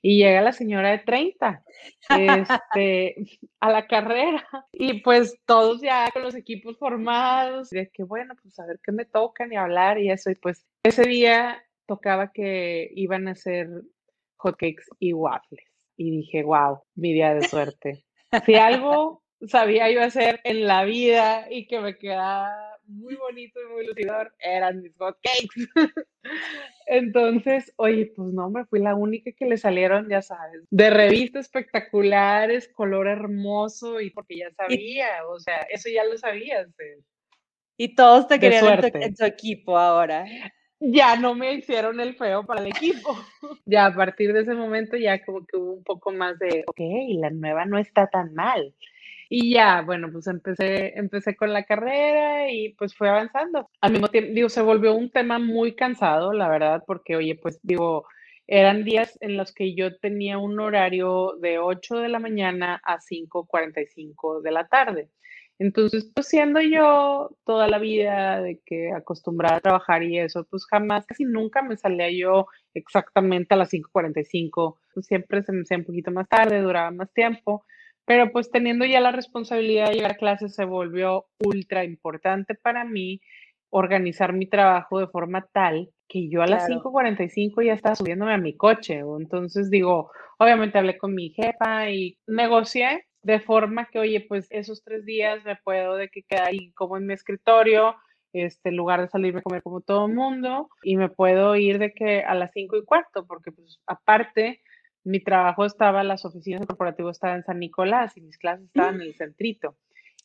y 0.03 0.19
llega 0.19 0.41
la 0.41 0.53
señora 0.53 0.93
de 0.93 0.99
30 0.99 1.65
este, 2.11 3.17
a 3.61 3.71
la 3.73 3.89
carrera 3.89 4.47
y 4.73 5.01
pues 5.01 5.37
todos 5.47 5.83
ya 5.83 6.09
con 6.13 6.23
los 6.23 6.37
equipos 6.37 6.79
formados, 6.79 7.71
de 7.71 7.91
que 7.93 8.05
bueno, 8.05 8.35
pues 8.41 8.57
a 8.61 8.67
ver 8.67 8.79
qué 8.85 8.93
me 8.93 9.05
tocan 9.05 9.53
y 9.53 9.57
hablar 9.57 9.99
y 9.99 10.13
eso, 10.13 10.31
y 10.31 10.37
pues 10.37 10.65
ese 10.85 11.09
día 11.09 11.61
tocaba 11.87 12.31
que 12.31 12.89
iban 12.95 13.27
a 13.27 13.33
hacer 13.33 13.69
hotcakes 14.37 14.85
y 15.01 15.13
waffles 15.13 15.73
y 15.97 16.19
dije, 16.19 16.45
wow, 16.45 16.83
mi 16.95 17.13
día 17.13 17.35
de 17.35 17.49
suerte. 17.49 18.05
Si 18.45 18.55
algo 18.55 19.25
sabía 19.47 19.91
yo 19.91 20.03
hacer 20.03 20.41
en 20.45 20.67
la 20.67 20.85
vida 20.85 21.47
y 21.51 21.67
que 21.67 21.81
me 21.81 21.99
quedaba 21.99 22.77
muy 22.87 23.17
bonito 23.17 23.61
y 23.61 23.73
muy 23.73 23.87
lucidor 23.87 24.33
eran 24.39 24.83
mis 24.83 24.97
hotcakes. 24.97 25.69
Entonces, 26.87 27.73
oye, 27.77 28.13
pues 28.15 28.33
no, 28.33 28.51
me 28.51 28.65
fui 28.65 28.81
la 28.81 28.95
única 28.95 29.33
que 29.33 29.47
le 29.47 29.57
salieron, 29.57 30.09
ya 30.09 30.23
sabes, 30.23 30.63
de 30.71 30.91
revistas 30.91 31.47
espectaculares, 31.47 32.69
color 32.69 33.09
hermoso 33.09 34.01
y 34.01 34.11
porque 34.11 34.39
ya 34.39 34.51
sabía, 34.53 35.27
o 35.29 35.41
sea, 35.41 35.63
eso 35.71 35.89
ya 35.89 36.05
lo 36.05 36.17
sabías. 36.17 36.69
Y 37.77 37.95
todos 37.95 38.29
te 38.29 38.39
querían 38.39 38.85
en 38.85 39.15
tu, 39.15 39.25
equipo 39.25 39.77
ahora. 39.77 40.25
Ya 40.79 41.17
no 41.17 41.35
me 41.35 41.55
hicieron 41.55 42.01
el 42.01 42.15
feo 42.15 42.45
para 42.45 42.61
el 42.61 42.69
equipo. 42.69 43.17
Ya 43.69 43.87
a 43.87 43.95
partir 43.95 44.33
de 44.33 44.43
ese 44.43 44.55
momento 44.55 44.97
ya 44.97 45.25
como 45.25 45.45
que 45.45 45.57
hubo 45.57 45.73
un 45.73 45.83
poco 45.83 46.13
más 46.13 46.39
de, 46.39 46.65
ok, 46.69 46.79
la 47.19 47.31
nueva 47.31 47.65
no 47.65 47.79
está 47.79 48.07
tan 48.07 48.33
mal. 48.33 48.75
Y 49.29 49.53
ya, 49.55 49.83
bueno, 49.83 50.09
pues 50.13 50.27
empecé, 50.29 50.97
empecé 50.99 51.35
con 51.37 51.53
la 51.53 51.65
carrera 51.65 52.51
y 52.51 52.71
pues 52.75 52.95
fue 52.95 53.09
avanzando. 53.09 53.69
Al 53.81 53.93
mismo 53.93 54.09
tiempo, 54.09 54.33
digo, 54.35 54.49
se 54.49 54.63
volvió 54.63 54.95
un 54.95 55.11
tema 55.11 55.39
muy 55.39 55.75
cansado, 55.75 56.33
la 56.33 56.49
verdad, 56.49 56.85
porque, 56.87 57.17
oye, 57.17 57.35
pues 57.37 57.59
digo, 57.63 58.07
eran 58.47 58.85
días 58.85 59.19
en 59.21 59.37
los 59.37 59.53
que 59.53 59.75
yo 59.75 59.97
tenía 59.99 60.39
un 60.39 60.61
horario 60.61 61.35
de 61.41 61.59
8 61.59 61.97
de 61.99 62.09
la 62.09 62.21
mañana 62.21 62.81
a 62.85 63.01
5.45 63.01 64.41
de 64.43 64.51
la 64.53 64.69
tarde. 64.69 65.11
Entonces, 65.59 66.11
pues 66.15 66.29
siendo 66.29 66.61
yo 66.61 67.31
toda 67.45 67.67
la 67.67 67.79
vida 67.79 68.41
de 68.43 68.61
que 68.65 68.93
acostumbrada 68.93 69.57
a 69.57 69.61
trabajar 69.61 70.03
y 70.03 70.19
eso, 70.19 70.47
pues 70.51 70.67
jamás, 70.67 71.07
casi 71.07 71.25
nunca 71.25 71.63
me 71.63 71.77
salía 71.79 72.11
yo 72.11 72.47
exactamente 72.75 73.55
a 73.55 73.57
las 73.57 73.71
5.45. 73.73 74.77
Pues 74.95 75.07
siempre 75.07 75.43
se 75.43 75.53
me 75.53 75.63
hacía 75.63 75.79
un 75.79 75.85
poquito 75.85 76.11
más 76.13 76.29
tarde, 76.29 76.61
duraba 76.61 76.91
más 76.91 77.11
tiempo. 77.13 77.65
Pero 78.07 78.31
pues 78.33 78.51
teniendo 78.51 78.85
ya 78.87 79.01
la 79.01 79.13
responsabilidad 79.13 79.89
de 79.89 79.97
llegar 79.97 80.13
a 80.13 80.17
clases 80.17 80.55
se 80.55 80.65
volvió 80.65 81.27
ultra 81.45 81.85
importante 81.85 82.55
para 82.55 82.85
mí 82.85 83.21
organizar 83.71 84.33
mi 84.33 84.47
trabajo 84.47 85.01
de 85.01 85.09
forma 85.09 85.47
tal 85.53 85.91
que 86.09 86.29
yo 86.29 86.43
a 86.43 86.47
las 86.47 86.69
5.45 86.69 87.65
ya 87.65 87.75
estaba 87.75 87.97
subiéndome 87.97 88.33
a 88.33 88.39
mi 88.39 88.57
coche. 88.57 89.01
Entonces 89.19 89.71
digo, 89.71 90.11
obviamente 90.39 90.79
hablé 90.79 90.97
con 90.97 91.15
mi 91.15 91.31
jefa 91.31 91.91
y 91.91 92.17
negocié 92.29 93.07
de 93.23 93.41
forma 93.41 93.89
que, 93.91 93.99
oye, 93.99 94.25
pues 94.29 94.47
esos 94.51 94.85
tres 94.85 95.05
días 95.05 95.45
me 95.45 95.57
puedo 95.57 95.97
de 95.97 96.09
que 96.09 96.23
quedar 96.23 96.47
ahí 96.47 96.71
como 96.75 96.97
en 96.97 97.07
mi 97.07 97.15
escritorio, 97.15 97.97
este, 98.33 98.69
en 98.69 98.77
lugar 98.77 99.01
de 99.01 99.09
salirme 99.09 99.41
a 99.41 99.43
comer 99.43 99.63
como 99.65 99.81
todo 99.81 100.07
el 100.07 100.15
mundo, 100.15 100.69
y 100.85 100.97
me 100.97 101.09
puedo 101.09 101.57
ir 101.57 101.81
de 101.81 101.93
que 101.93 102.23
a 102.23 102.35
las 102.35 102.53
cinco 102.53 102.77
y 102.77 102.85
cuarto, 102.85 103.27
porque 103.27 103.51
pues 103.51 103.81
aparte 103.89 104.61
mi 105.07 105.21
trabajo 105.21 105.65
estaba, 105.65 106.03
las 106.05 106.25
oficinas 106.25 106.61
de 106.61 106.67
corporativo 106.67 107.11
estaban 107.11 107.39
en 107.39 107.45
San 107.45 107.59
Nicolás 107.59 108.17
y 108.17 108.21
mis 108.21 108.39
clases 108.39 108.67
estaban 108.67 108.97
en 108.97 109.03
el 109.03 109.15
centrito. 109.15 109.77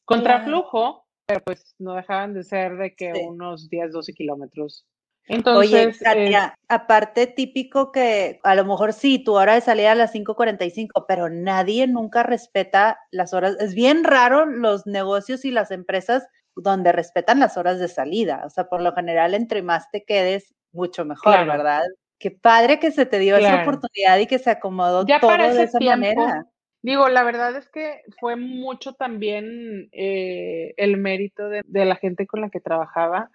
Contraflujo, 0.06 1.06
pero 1.26 1.41
pues 1.41 1.76
no 1.80 1.94
dejaban 1.94 2.34
de 2.34 2.44
ser 2.44 2.76
de 2.78 2.96
que 2.96 3.13
unos 3.13 3.70
10, 3.70 3.94
12 3.94 4.13
kilómetros 4.13 4.86
entonces, 5.28 5.74
Oye, 5.74 5.98
Katia, 6.00 6.56
aparte 6.67 7.28
típico 7.28 7.91
que 7.91 8.39
a 8.44 8.56
lo 8.56 8.65
mejor 8.65 8.91
sí, 8.91 9.24
tu 9.24 9.34
hora 9.34 9.54
de 9.54 9.62
salida 9.62 9.91
a 9.91 9.96
las 9.96 10.13
5.45, 10.13 11.06
pero 11.08 11.30
nadie 11.30 11.88
nunca 11.88 12.24
respeta 12.24 13.00
las 13.12 13.34
horas. 13.34 13.56
Es 13.60 13.74
bien 13.74 14.04
raro 14.04 14.46
los 14.46 14.86
negocios 14.88 15.46
y 15.46 15.52
las 15.52 15.72
empresas 15.72 16.28
donde 16.56 16.91
respetan 16.91 17.39
las 17.39 17.56
horas 17.56 17.80
de 17.80 17.88
salida. 17.88 18.44
O 18.46 18.50
sea, 18.50 18.67
por 18.67 18.82
lo 18.82 18.94
general, 18.94 19.34
entre 19.34 19.62
más 19.62 19.89
te 19.91 20.04
quedes, 20.04 20.54
mucho 20.74 21.06
mejor, 21.06 21.46
¿verdad? 21.46 21.84
Qué 22.21 22.31
padre 22.31 22.79
que 22.79 22.91
se 22.91 23.05
te 23.05 23.19
dio 23.19 23.36
esa 23.36 23.63
oportunidad 23.63 24.19
y 24.19 24.27
que 24.27 24.39
se 24.39 24.51
acomodó 24.51 25.05
todo 25.05 25.53
de 25.53 25.63
esa 25.63 25.79
manera. 25.79 26.47
Digo, 26.84 27.10
la 27.10 27.23
verdad 27.23 27.55
es 27.55 27.67
que 27.69 28.01
fue 28.19 28.36
mucho 28.36 28.93
también 28.93 29.89
eh, 29.91 30.73
el 30.77 30.97
mérito 30.97 31.49
de, 31.49 31.62
de 31.65 31.86
la 31.86 31.95
gente 31.95 32.25
con 32.25 32.41
la 32.41 32.49
que 32.49 32.60
trabajaba 32.60 33.29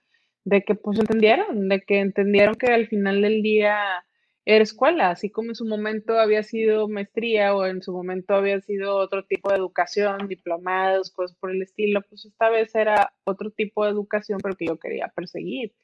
de 0.47 0.63
que 0.63 0.77
pues 0.77 1.01
entendieron, 1.01 1.69
de 1.69 1.81
que 1.81 1.99
entendieron 1.99 2.55
que 2.55 2.69
al 2.69 2.87
final 2.87 3.21
del 3.21 3.43
día 3.43 4.05
era 4.45 4.63
escuela, 4.63 5.11
así 5.11 5.29
como 5.29 5.49
en 5.49 5.57
su 5.57 5.67
momento 5.67 6.21
había 6.21 6.45
sido 6.45 6.89
maestría 6.89 7.53
o 7.53 7.67
en 7.67 7.83
su 7.83 7.93
momento 7.93 8.35
había 8.35 8.61
sido 8.61 8.95
otro 8.95 9.25
tipo 9.25 9.51
de 9.51 9.57
educación, 9.57 10.29
diplomados, 10.29 11.11
cosas 11.11 11.37
por 11.41 11.51
el 11.51 11.63
estilo, 11.63 12.01
pues 12.09 12.27
esta 12.27 12.49
vez 12.49 12.73
era 12.77 13.13
otro 13.25 13.51
tipo 13.51 13.85
de 13.85 13.91
educación, 13.91 14.39
pero 14.41 14.55
que 14.55 14.67
yo 14.67 14.79
quería 14.79 15.13
perseguir. 15.17 15.75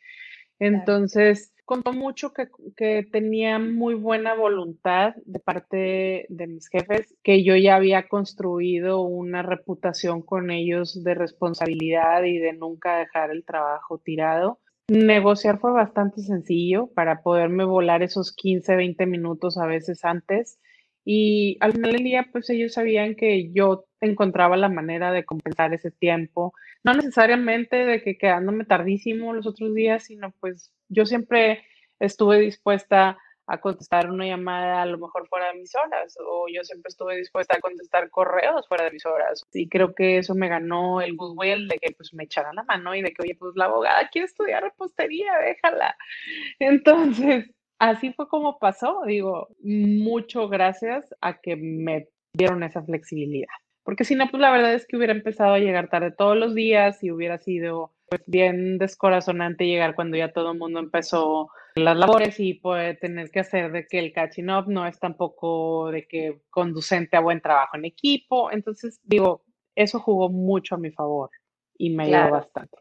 Entonces, 0.64 1.52
contó 1.64 1.92
mucho 1.92 2.32
que, 2.32 2.48
que, 2.76 3.06
tenía 3.10 3.58
muy 3.58 3.94
buena 3.94 4.34
voluntad 4.34 5.14
de 5.26 5.40
parte 5.40 6.26
de 6.28 6.46
mis 6.46 6.68
jefes, 6.68 7.14
que 7.24 7.42
yo 7.42 7.56
ya 7.56 7.74
había 7.74 8.06
construido 8.06 9.00
una 9.00 9.42
reputación 9.42 10.22
con 10.22 10.50
ellos 10.50 11.02
de 11.02 11.14
responsabilidad 11.14 12.22
y 12.22 12.38
de 12.38 12.52
nunca 12.52 12.98
dejar 12.98 13.30
el 13.32 13.44
trabajo 13.44 13.98
tirado. 13.98 14.60
Negociar 14.88 15.58
fue 15.58 15.72
bastante 15.72 16.22
sencillo 16.22 16.88
para 16.88 17.22
poderme 17.22 17.64
volar 17.64 18.02
esos 18.02 18.32
15, 18.32 18.76
20 18.76 19.06
minutos 19.06 19.58
a 19.58 19.66
veces 19.66 20.04
antes. 20.04 20.60
Y 21.04 21.56
al 21.60 21.72
final 21.72 21.92
del 21.92 22.04
día, 22.04 22.28
pues 22.30 22.48
ellos 22.50 22.74
sabían 22.74 23.14
que 23.14 23.50
yo 23.52 23.86
encontraba 24.00 24.56
la 24.56 24.68
manera 24.68 25.12
de 25.12 25.24
compensar 25.24 25.74
ese 25.74 25.90
tiempo 25.90 26.52
no 26.84 26.94
necesariamente 26.94 27.76
de 27.76 28.02
que 28.02 28.18
quedándome 28.18 28.64
tardísimo 28.64 29.32
los 29.32 29.46
otros 29.46 29.74
días, 29.74 30.04
sino 30.04 30.32
pues 30.40 30.72
yo 30.88 31.06
siempre 31.06 31.64
estuve 32.00 32.40
dispuesta 32.40 33.18
a 33.46 33.60
contestar 33.60 34.08
una 34.10 34.26
llamada 34.26 34.82
a 34.82 34.86
lo 34.86 34.98
mejor 34.98 35.28
fuera 35.28 35.48
de 35.52 35.58
mis 35.58 35.74
horas 35.74 36.16
o 36.24 36.46
yo 36.48 36.62
siempre 36.62 36.88
estuve 36.88 37.16
dispuesta 37.16 37.56
a 37.56 37.60
contestar 37.60 38.08
correos 38.08 38.66
fuera 38.68 38.84
de 38.84 38.92
mis 38.92 39.04
horas 39.04 39.44
y 39.52 39.68
creo 39.68 39.94
que 39.94 40.18
eso 40.18 40.34
me 40.34 40.48
ganó 40.48 41.00
el 41.00 41.16
goodwill 41.16 41.66
de 41.68 41.78
que 41.78 41.92
pues 41.92 42.14
me 42.14 42.24
echaran 42.24 42.54
la 42.54 42.62
mano 42.62 42.94
y 42.94 43.02
de 43.02 43.12
que 43.12 43.22
oye 43.22 43.34
pues 43.34 43.52
la 43.56 43.64
abogada 43.66 44.08
quiere 44.10 44.26
estudiar 44.26 44.62
repostería, 44.62 45.38
déjala. 45.38 45.96
Entonces, 46.60 47.50
así 47.90 48.12
fue 48.12 48.28
como 48.28 48.58
pasó, 48.58 49.02
digo, 49.06 49.48
mucho 49.60 50.48
gracias 50.48 51.14
a 51.20 51.40
que 51.40 51.56
me 51.56 52.08
dieron 52.32 52.62
esa 52.62 52.82
flexibilidad. 52.82 53.48
Porque 53.82 54.04
si 54.04 54.14
no, 54.14 54.28
pues 54.30 54.40
la 54.40 54.52
verdad 54.52 54.74
es 54.74 54.86
que 54.86 54.96
hubiera 54.96 55.12
empezado 55.12 55.54
a 55.54 55.58
llegar 55.58 55.90
tarde 55.90 56.12
todos 56.12 56.36
los 56.36 56.54
días 56.54 57.02
y 57.02 57.10
hubiera 57.10 57.38
sido 57.38 57.92
pues 58.08 58.22
bien 58.26 58.78
descorazonante 58.78 59.66
llegar 59.66 59.94
cuando 59.96 60.16
ya 60.16 60.32
todo 60.32 60.52
el 60.52 60.58
mundo 60.58 60.78
empezó 60.78 61.50
las 61.74 61.96
labores 61.96 62.38
y 62.38 62.54
puede 62.54 62.94
tener 62.94 63.30
que 63.30 63.40
hacer 63.40 63.72
de 63.72 63.86
que 63.86 63.98
el 63.98 64.12
catching 64.12 64.50
up 64.50 64.68
no 64.68 64.86
es 64.86 65.00
tampoco 65.00 65.90
de 65.90 66.06
que 66.06 66.40
conducente 66.50 67.16
a 67.16 67.20
buen 67.20 67.40
trabajo 67.40 67.76
en 67.76 67.86
equipo. 67.86 68.52
Entonces, 68.52 69.00
digo, 69.02 69.42
eso 69.74 69.98
jugó 69.98 70.28
mucho 70.28 70.76
a 70.76 70.78
mi 70.78 70.90
favor 70.92 71.30
y 71.76 71.90
me 71.90 72.04
ayudó 72.04 72.30
bastante. 72.30 72.78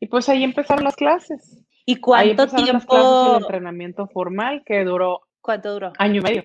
Y 0.00 0.08
pues 0.08 0.28
ahí 0.28 0.44
empezaron 0.44 0.84
las 0.84 0.96
clases. 0.96 1.64
¿Y 1.92 2.00
cuánto 2.00 2.46
tiempo? 2.46 3.36
el 3.36 3.42
entrenamiento 3.42 4.06
formal 4.08 4.62
que 4.64 4.84
duró. 4.84 5.22
¿Cuánto 5.40 5.72
duró? 5.74 5.92
Año 5.98 6.20
y 6.20 6.22
medio. 6.22 6.44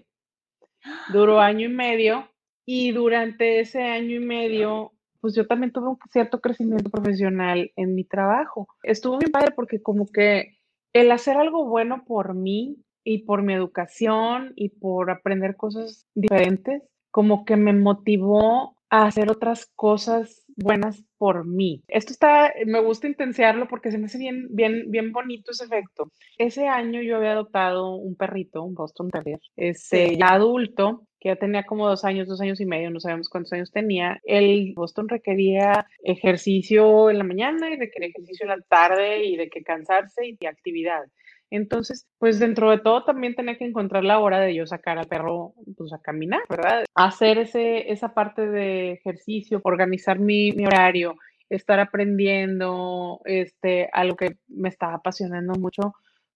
Duró 1.14 1.40
año 1.42 1.66
y 1.68 1.70
medio 1.70 2.28
y 2.66 2.92
durante 2.92 3.62
ese 3.62 3.82
año 3.82 4.16
y 4.16 4.20
medio, 4.20 4.92
pues 5.22 5.36
yo 5.36 5.48
también 5.48 5.72
tuve 5.72 5.88
un 5.88 5.98
cierto 6.12 6.42
crecimiento 6.42 6.90
profesional 6.90 7.72
en 7.76 7.96
mi 7.96 8.04
trabajo. 8.04 8.68
Estuvo 8.84 9.18
bien 9.18 9.32
padre 9.32 9.52
porque 9.56 9.82
como 9.82 10.06
que 10.08 10.58
el 10.94 11.12
hacer 11.12 11.38
algo 11.38 11.66
bueno 11.66 12.04
por 12.06 12.34
mí 12.34 12.84
y 13.06 13.20
por 13.20 13.42
mi 13.42 13.54
educación 13.54 14.52
y 14.56 14.70
por 14.70 15.10
aprender 15.12 15.56
cosas 15.56 16.08
diferentes, 16.14 16.84
como 17.10 17.46
que 17.46 17.56
me 17.56 17.72
motivó 17.72 18.77
a 18.90 19.06
hacer 19.06 19.30
otras 19.30 19.66
cosas 19.76 20.46
buenas 20.56 21.04
por 21.18 21.46
mí. 21.46 21.84
Esto 21.88 22.14
está, 22.14 22.54
me 22.66 22.82
gusta 22.82 23.08
intensiarlo 23.08 23.68
porque 23.68 23.92
se 23.92 23.98
me 23.98 24.06
hace 24.06 24.18
bien, 24.18 24.48
bien, 24.50 24.90
bien 24.90 25.12
bonito 25.12 25.52
ese 25.52 25.66
efecto. 25.66 26.12
Ese 26.38 26.68
año 26.68 27.02
yo 27.02 27.18
había 27.18 27.34
adoptado 27.34 27.96
un 27.96 28.16
perrito, 28.16 28.64
un 28.64 28.74
Boston 28.74 29.10
Terrier, 29.10 29.40
ese 29.56 30.16
ya 30.16 30.30
adulto, 30.30 31.08
que 31.20 31.30
ya 31.30 31.36
tenía 31.36 31.64
como 31.64 31.88
dos 31.88 32.06
años, 32.06 32.28
dos 32.28 32.42
años 32.42 32.60
y 32.60 32.66
medio, 32.66 32.90
no 32.90 33.00
sabemos 33.00 33.30
cuántos 33.30 33.54
años 33.54 33.72
tenía. 33.72 34.20
El 34.24 34.74
Boston 34.76 35.10
requería 35.10 35.88
ejercicio 36.04 37.10
en 37.10 37.18
la 37.18 37.24
mañana 37.24 37.70
y 37.70 37.78
requería 37.78 38.10
ejercicio 38.10 38.44
en 38.44 38.50
la 38.50 38.62
tarde 38.68 39.26
y 39.26 39.36
de 39.36 39.50
que 39.50 39.64
cansarse 39.64 40.28
y 40.28 40.38
de 40.38 40.48
actividad. 40.48 41.04
Entonces, 41.50 42.08
pues 42.18 42.40
dentro 42.40 42.70
de 42.70 42.80
todo 42.80 43.04
también 43.04 43.36
tenía 43.36 43.58
que 43.58 43.66
encontrar 43.66 44.04
la 44.04 44.20
hora 44.20 44.40
de 44.40 44.54
yo 44.54 44.68
sacar 44.68 44.98
al 44.98 45.08
perro 45.08 45.54
pues 45.78 45.94
a 45.94 46.02
caminar, 46.02 46.42
¿verdad? 46.50 46.86
Hacer 46.94 47.38
ese, 47.38 47.92
esa 47.92 48.14
parte 48.14 48.48
de 48.48 48.92
ejercicio, 48.92 49.62
organizar 49.64 50.20
mi, 50.20 50.52
mi 50.52 50.66
horario, 50.66 51.16
estar 51.50 51.80
aprendiendo, 51.80 53.22
este, 53.26 53.90
algo 53.94 54.18
que 54.18 54.38
me 54.48 54.70
estaba 54.70 54.96
apasionando 54.96 55.54
mucho, 55.54 55.94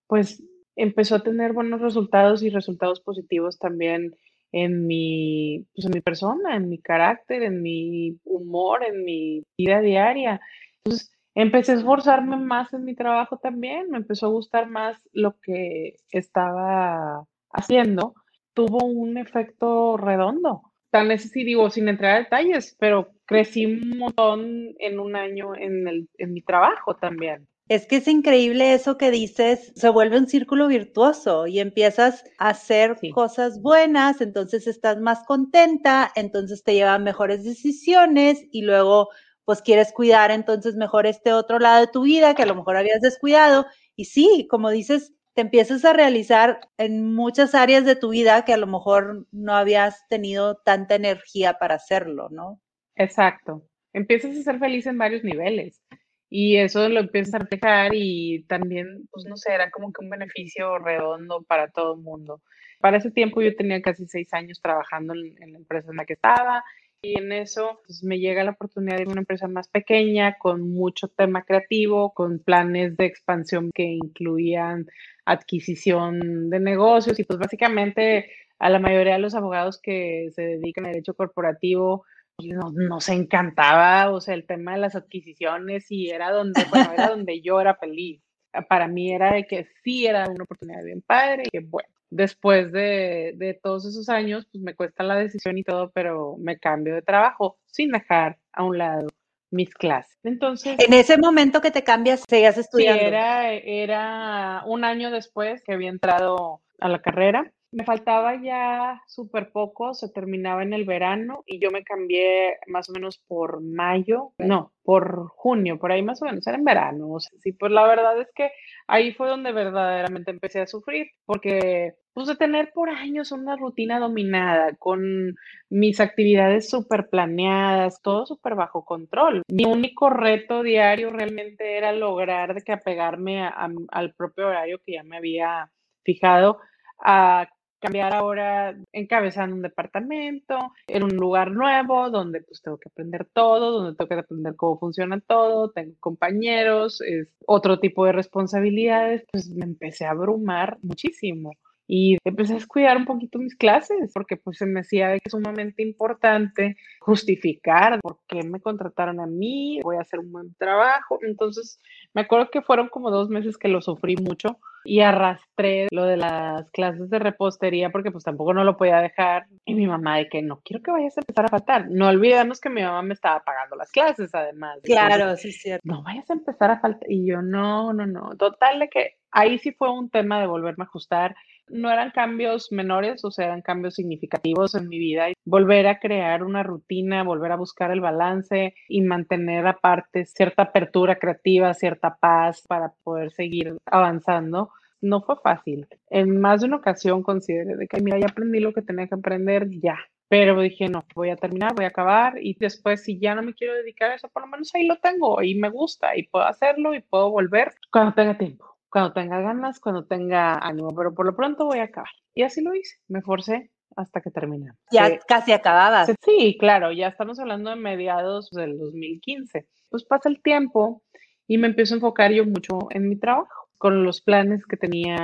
pues 0.07 0.43
empezó 0.75 1.15
a 1.15 1.23
tener 1.23 1.53
buenos 1.53 1.81
resultados 1.81 2.41
y 2.43 2.49
resultados 2.49 3.01
positivos 3.01 3.59
también 3.59 4.15
en 4.53 4.85
mi, 4.85 5.65
pues 5.73 5.85
en 5.85 5.91
mi 5.93 6.01
persona, 6.01 6.55
en 6.55 6.69
mi 6.69 6.79
carácter, 6.79 7.43
en 7.43 7.61
mi 7.61 8.17
humor, 8.23 8.83
en 8.83 9.03
mi 9.03 9.43
vida 9.57 9.81
diaria. 9.81 10.41
Entonces, 10.83 11.10
empecé 11.35 11.73
a 11.73 11.75
esforzarme 11.75 12.37
más 12.37 12.73
en 12.73 12.83
mi 12.83 12.95
trabajo 12.95 13.37
también, 13.37 13.89
me 13.89 13.97
empezó 13.97 14.27
a 14.27 14.29
gustar 14.29 14.69
más 14.69 14.97
lo 15.13 15.39
que 15.39 15.95
estaba 16.11 17.25
haciendo, 17.51 18.15
tuvo 18.53 18.85
un 18.85 19.17
efecto 19.17 19.97
redondo. 19.97 20.61
Tal 20.89 21.07
vez 21.07 21.31
sí 21.31 21.43
digo, 21.45 21.69
sin 21.69 21.87
entrar 21.87 22.15
a 22.15 22.19
detalles, 22.19 22.75
pero 22.77 23.11
crecí 23.25 23.65
un 23.65 23.97
montón 23.97 24.75
en 24.79 24.99
un 24.99 25.15
año 25.15 25.55
en, 25.55 25.87
el, 25.87 26.09
en 26.17 26.33
mi 26.33 26.41
trabajo 26.41 26.95
también. 26.95 27.47
Es 27.69 27.87
que 27.87 27.97
es 27.97 28.07
increíble 28.09 28.73
eso 28.73 28.97
que 28.97 29.11
dices, 29.11 29.71
se 29.77 29.87
vuelve 29.87 30.17
un 30.17 30.27
círculo 30.27 30.67
virtuoso 30.67 31.47
y 31.47 31.61
empiezas 31.61 32.25
a 32.37 32.49
hacer 32.49 32.97
cosas 33.13 33.61
buenas, 33.61 34.19
entonces 34.19 34.67
estás 34.67 34.99
más 34.99 35.23
contenta, 35.25 36.11
entonces 36.15 36.63
te 36.63 36.73
llevan 36.73 37.05
mejores 37.05 37.45
decisiones 37.45 38.45
y 38.51 38.63
luego 38.63 39.07
pues 39.45 39.61
quieres 39.61 39.91
cuidar 39.91 40.31
entonces 40.31 40.75
mejor 40.75 41.05
este 41.05 41.33
otro 41.33 41.59
lado 41.59 41.81
de 41.81 41.91
tu 41.91 42.03
vida 42.03 42.35
que 42.35 42.43
a 42.43 42.47
lo 42.47 42.55
mejor 42.55 42.77
habías 42.77 43.01
descuidado. 43.01 43.65
Y 43.95 44.05
sí, 44.05 44.47
como 44.49 44.69
dices, 44.69 45.13
te 45.33 45.41
empiezas 45.41 45.85
a 45.85 45.93
realizar 45.93 46.59
en 46.77 47.13
muchas 47.13 47.55
áreas 47.55 47.85
de 47.85 47.95
tu 47.95 48.09
vida 48.09 48.43
que 48.45 48.53
a 48.53 48.57
lo 48.57 48.67
mejor 48.67 49.27
no 49.31 49.53
habías 49.53 50.07
tenido 50.09 50.57
tanta 50.57 50.95
energía 50.95 51.53
para 51.53 51.75
hacerlo, 51.75 52.29
¿no? 52.29 52.61
Exacto. 52.95 53.65
Empiezas 53.93 54.37
a 54.37 54.43
ser 54.43 54.59
feliz 54.59 54.85
en 54.85 54.97
varios 54.97 55.23
niveles 55.23 55.81
y 56.29 56.57
eso 56.57 56.87
lo 56.87 57.01
empiezas 57.01 57.33
a 57.33 57.39
reflejar 57.39 57.91
y 57.93 58.45
también, 58.47 59.07
pues 59.11 59.25
no 59.25 59.35
sé, 59.35 59.53
era 59.53 59.69
como 59.69 59.91
que 59.91 60.03
un 60.03 60.09
beneficio 60.09 60.79
redondo 60.79 61.43
para 61.43 61.69
todo 61.71 61.95
el 61.95 62.01
mundo. 62.01 62.41
Para 62.79 62.97
ese 62.97 63.11
tiempo 63.11 63.41
yo 63.41 63.55
tenía 63.55 63.81
casi 63.81 64.07
seis 64.07 64.33
años 64.33 64.61
trabajando 64.61 65.13
en, 65.13 65.41
en 65.41 65.53
la 65.53 65.59
empresa 65.59 65.91
en 65.91 65.97
la 65.97 66.05
que 66.05 66.13
estaba 66.13 66.63
y 67.01 67.17
en 67.17 67.31
eso 67.31 67.79
pues, 67.85 68.03
me 68.03 68.19
llega 68.19 68.43
la 68.43 68.51
oportunidad 68.51 68.97
de 68.97 69.03
ir 69.03 69.07
a 69.07 69.11
una 69.11 69.21
empresa 69.21 69.47
más 69.47 69.67
pequeña, 69.67 70.37
con 70.37 70.71
mucho 70.73 71.07
tema 71.07 71.43
creativo, 71.43 72.13
con 72.13 72.39
planes 72.39 72.95
de 72.97 73.05
expansión 73.05 73.71
que 73.73 73.83
incluían 73.83 74.85
adquisición 75.25 76.49
de 76.49 76.59
negocios 76.59 77.19
y 77.19 77.23
pues 77.23 77.39
básicamente 77.39 78.31
a 78.59 78.69
la 78.69 78.79
mayoría 78.79 79.13
de 79.13 79.19
los 79.19 79.35
abogados 79.35 79.79
que 79.81 80.29
se 80.35 80.43
dedican 80.43 80.85
a 80.85 80.89
derecho 80.89 81.15
corporativo 81.15 82.05
pues, 82.35 82.49
nos, 82.49 82.73
nos 82.73 83.09
encantaba, 83.09 84.11
o 84.11 84.21
sea, 84.21 84.35
el 84.35 84.45
tema 84.45 84.73
de 84.73 84.79
las 84.79 84.95
adquisiciones 84.95 85.89
y 85.89 86.09
era 86.09 86.31
donde, 86.31 86.63
bueno, 86.69 86.93
era 86.93 87.09
donde 87.09 87.41
yo 87.41 87.59
era 87.59 87.75
feliz. 87.75 88.21
Para 88.67 88.87
mí 88.87 89.11
era 89.11 89.33
de 89.33 89.47
que 89.47 89.67
sí 89.83 90.05
era 90.05 90.27
una 90.29 90.43
oportunidad 90.43 90.83
bien 90.83 91.01
padre 91.01 91.43
y 91.45 91.49
que 91.49 91.61
bueno, 91.61 91.89
después 92.11 92.71
de, 92.71 93.33
de, 93.35 93.55
todos 93.55 93.85
esos 93.85 94.09
años, 94.09 94.45
pues 94.51 94.63
me 94.63 94.75
cuesta 94.75 95.03
la 95.03 95.15
decisión 95.15 95.57
y 95.57 95.63
todo, 95.63 95.89
pero 95.91 96.35
me 96.37 96.59
cambio 96.59 96.93
de 96.93 97.01
trabajo 97.01 97.57
sin 97.65 97.89
dejar 97.91 98.37
a 98.53 98.63
un 98.63 98.77
lado 98.77 99.07
mis 99.49 99.73
clases. 99.73 100.17
Entonces. 100.23 100.77
En 100.79 100.93
ese 100.93 101.17
momento 101.17 101.61
que 101.61 101.71
te 101.71 101.83
cambias, 101.83 102.23
seguías 102.27 102.57
estudiando. 102.57 103.01
Sí, 103.01 103.07
era, 103.07 103.53
era 103.53 104.63
un 104.65 104.83
año 104.83 105.09
después 105.09 105.63
que 105.63 105.73
había 105.73 105.89
entrado 105.89 106.61
a 106.79 106.89
la 106.89 107.01
carrera 107.01 107.51
me 107.71 107.85
faltaba 107.85 108.41
ya 108.41 109.01
súper 109.07 109.51
poco, 109.51 109.93
se 109.93 110.09
terminaba 110.09 110.61
en 110.63 110.73
el 110.73 110.83
verano 110.83 111.43
y 111.45 111.59
yo 111.59 111.71
me 111.71 111.83
cambié 111.83 112.57
más 112.67 112.89
o 112.89 112.93
menos 112.93 113.17
por 113.27 113.61
mayo, 113.61 114.33
no, 114.37 114.73
por 114.83 115.29
junio, 115.29 115.79
por 115.79 115.91
ahí 115.91 116.03
más 116.03 116.21
o 116.21 116.25
menos, 116.25 116.45
era 116.45 116.57
en 116.57 116.65
verano. 116.65 117.13
O 117.13 117.19
sea, 117.19 117.31
sí, 117.39 117.53
pues 117.53 117.71
la 117.71 117.87
verdad 117.87 118.19
es 118.19 118.27
que 118.35 118.51
ahí 118.87 119.13
fue 119.13 119.29
donde 119.29 119.53
verdaderamente 119.53 120.31
empecé 120.31 120.59
a 120.59 120.67
sufrir, 120.67 121.07
porque 121.25 121.93
puse 122.13 122.33
de 122.33 122.37
tener 122.37 122.71
por 122.73 122.89
años 122.89 123.31
una 123.31 123.55
rutina 123.55 123.99
dominada, 123.99 124.75
con 124.77 125.35
mis 125.69 126.01
actividades 126.01 126.69
súper 126.69 127.07
planeadas, 127.09 128.01
todo 128.01 128.25
súper 128.25 128.55
bajo 128.55 128.83
control. 128.83 129.43
Mi 129.47 129.63
único 129.63 130.09
reto 130.09 130.61
diario 130.61 131.09
realmente 131.09 131.77
era 131.77 131.93
lograr 131.93 132.53
de 132.53 132.63
que 132.63 132.73
apegarme 132.73 133.45
al 133.45 134.13
propio 134.15 134.47
horario 134.47 134.81
que 134.85 134.93
ya 134.93 135.03
me 135.03 135.15
había 135.15 135.71
fijado 136.03 136.59
a 137.03 137.47
cambiar 137.81 138.13
ahora 138.13 138.77
encabezando 138.93 139.55
un 139.55 139.61
departamento, 139.61 140.57
en 140.87 141.03
un 141.03 141.15
lugar 141.15 141.51
nuevo, 141.51 142.09
donde 142.09 142.41
pues 142.41 142.61
tengo 142.61 142.77
que 142.77 142.89
aprender 142.89 143.27
todo, 143.33 143.71
donde 143.71 143.97
tengo 143.97 144.07
que 144.07 144.15
aprender 144.15 144.55
cómo 144.55 144.79
funciona 144.79 145.19
todo, 145.19 145.71
tengo 145.71 145.95
compañeros, 145.99 147.01
es 147.01 147.27
otro 147.45 147.79
tipo 147.79 148.05
de 148.05 148.13
responsabilidades, 148.13 149.25
pues 149.31 149.49
me 149.49 149.65
empecé 149.65 150.05
a 150.05 150.11
abrumar 150.11 150.77
muchísimo. 150.81 151.51
Y 151.87 152.17
empecé 152.23 152.53
a 152.53 152.55
descuidar 152.55 152.95
un 152.95 153.05
poquito 153.05 153.37
mis 153.37 153.55
clases 153.55 154.11
porque 154.13 154.37
pues 154.37 154.57
se 154.57 154.65
me 154.65 154.81
decía 154.81 155.11
que 155.11 155.21
es 155.25 155.31
sumamente 155.31 155.83
importante 155.83 156.77
justificar 156.99 157.99
por 158.01 158.19
qué 158.27 158.43
me 158.43 158.61
contrataron 158.61 159.19
a 159.19 159.25
mí, 159.25 159.81
voy 159.83 159.97
a 159.97 160.01
hacer 160.01 160.19
un 160.19 160.31
buen 160.31 160.53
trabajo. 160.55 161.19
Entonces 161.21 161.79
me 162.13 162.21
acuerdo 162.21 162.49
que 162.49 162.61
fueron 162.61 162.87
como 162.87 163.11
dos 163.11 163.29
meses 163.29 163.57
que 163.57 163.67
lo 163.67 163.81
sufrí 163.81 164.15
mucho 164.15 164.57
y 164.83 165.01
arrastré 165.01 165.87
lo 165.91 166.05
de 166.05 166.17
las 166.17 166.69
clases 166.71 167.09
de 167.09 167.19
repostería 167.19 167.91
porque 167.91 168.11
pues 168.11 168.23
tampoco 168.23 168.53
no 168.53 168.63
lo 168.63 168.77
podía 168.77 168.99
dejar 168.99 169.47
y 169.65 169.73
mi 169.73 169.87
mamá 169.87 170.17
de 170.17 170.29
que 170.29 170.41
no 170.41 170.61
quiero 170.63 170.81
que 170.81 170.91
vayas 170.91 171.17
a 171.17 171.21
empezar 171.21 171.45
a 171.45 171.49
faltar. 171.49 171.89
No 171.89 172.07
olvidemos 172.07 172.59
que 172.59 172.69
mi 172.69 172.81
mamá 172.81 173.01
me 173.01 173.13
estaba 173.13 173.41
pagando 173.43 173.75
las 173.75 173.91
clases 173.91 174.33
además. 174.33 174.79
Claro, 174.83 175.35
sí 175.37 175.49
es 175.49 175.61
cierto. 175.61 175.81
No 175.87 176.03
vayas 176.03 176.29
a 176.29 176.33
empezar 176.33 176.71
a 176.71 176.79
faltar 176.79 177.09
y 177.11 177.25
yo 177.25 177.41
no, 177.41 177.93
no, 177.93 178.07
no. 178.07 178.35
Total 178.37 178.79
de 178.79 178.89
que 178.89 179.17
ahí 179.31 179.59
sí 179.59 179.71
fue 179.71 179.91
un 179.91 180.09
tema 180.09 180.39
de 180.39 180.47
volverme 180.47 180.83
a 180.83 180.87
ajustar. 180.87 181.35
No 181.71 181.91
eran 181.91 182.11
cambios 182.11 182.71
menores, 182.71 183.23
o 183.23 183.31
sea, 183.31 183.45
eran 183.45 183.61
cambios 183.61 183.95
significativos 183.95 184.75
en 184.75 184.89
mi 184.89 184.99
vida. 184.99 185.27
Volver 185.45 185.87
a 185.87 185.99
crear 185.99 186.43
una 186.43 186.63
rutina, 186.63 187.23
volver 187.23 187.51
a 187.51 187.57
buscar 187.57 187.91
el 187.91 188.01
balance 188.01 188.73
y 188.87 189.01
mantener 189.01 189.65
aparte 189.67 190.25
cierta 190.25 190.63
apertura 190.63 191.17
creativa, 191.17 191.73
cierta 191.73 192.15
paz 192.15 192.63
para 192.67 192.93
poder 193.03 193.31
seguir 193.31 193.77
avanzando 193.85 194.69
no 195.01 195.21
fue 195.21 195.35
fácil. 195.43 195.87
En 196.09 196.39
más 196.39 196.61
de 196.61 196.67
una 196.67 196.77
ocasión 196.77 197.23
consideré 197.23 197.75
de 197.75 197.87
que, 197.87 198.01
mira, 198.01 198.19
ya 198.19 198.27
aprendí 198.27 198.59
lo 198.59 198.73
que 198.73 198.83
tenía 198.83 199.07
que 199.07 199.15
aprender, 199.15 199.67
ya. 199.81 199.97
Pero 200.29 200.61
dije, 200.61 200.87
no, 200.87 201.03
voy 201.13 201.29
a 201.29 201.35
terminar, 201.35 201.75
voy 201.75 201.83
a 201.83 201.89
acabar 201.89 202.35
y 202.41 202.55
después 202.57 203.03
si 203.03 203.19
ya 203.19 203.35
no 203.35 203.41
me 203.43 203.53
quiero 203.53 203.73
dedicar 203.73 204.11
a 204.11 204.15
eso, 204.15 204.29
por 204.29 204.43
lo 204.43 204.47
menos 204.47 204.73
ahí 204.73 204.87
lo 204.87 204.97
tengo 204.97 205.41
y 205.41 205.55
me 205.55 205.69
gusta 205.69 206.15
y 206.15 206.23
puedo 206.23 206.45
hacerlo 206.45 206.93
y 206.93 207.01
puedo 207.01 207.29
volver 207.29 207.73
cuando 207.91 208.13
tenga 208.13 208.37
tiempo, 208.37 208.70
cuando 208.91 209.13
tenga 209.13 209.39
ganas, 209.39 209.79
cuando 209.79 210.05
tenga 210.05 210.57
ánimo, 210.57 210.93
pero 210.95 211.13
por 211.13 211.25
lo 211.25 211.35
pronto 211.35 211.65
voy 211.65 211.79
a 211.79 211.83
acabar. 211.83 212.11
Y 212.33 212.43
así 212.43 212.61
lo 212.61 212.75
hice, 212.75 212.97
me 213.07 213.21
forcé 213.21 213.71
hasta 213.95 214.21
que 214.21 214.31
terminé. 214.31 214.71
Ya 214.91 215.17
casi 215.19 215.53
acabada. 215.53 216.05
Sí, 216.23 216.57
claro, 216.59 216.91
ya 216.91 217.07
estamos 217.07 217.39
hablando 217.39 217.69
de 217.69 217.77
mediados 217.77 218.49
del 218.51 218.77
2015. 218.77 219.67
Pues 219.89 220.03
pasa 220.03 220.29
el 220.29 220.41
tiempo 220.41 221.01
y 221.47 221.57
me 221.57 221.67
empiezo 221.67 221.93
a 221.93 221.97
enfocar 221.97 222.31
yo 222.31 222.45
mucho 222.45 222.87
en 222.91 223.09
mi 223.09 223.17
trabajo 223.17 223.61
con 223.77 224.03
los 224.03 224.21
planes 224.21 224.63
que 224.67 224.77
tenía 224.77 225.17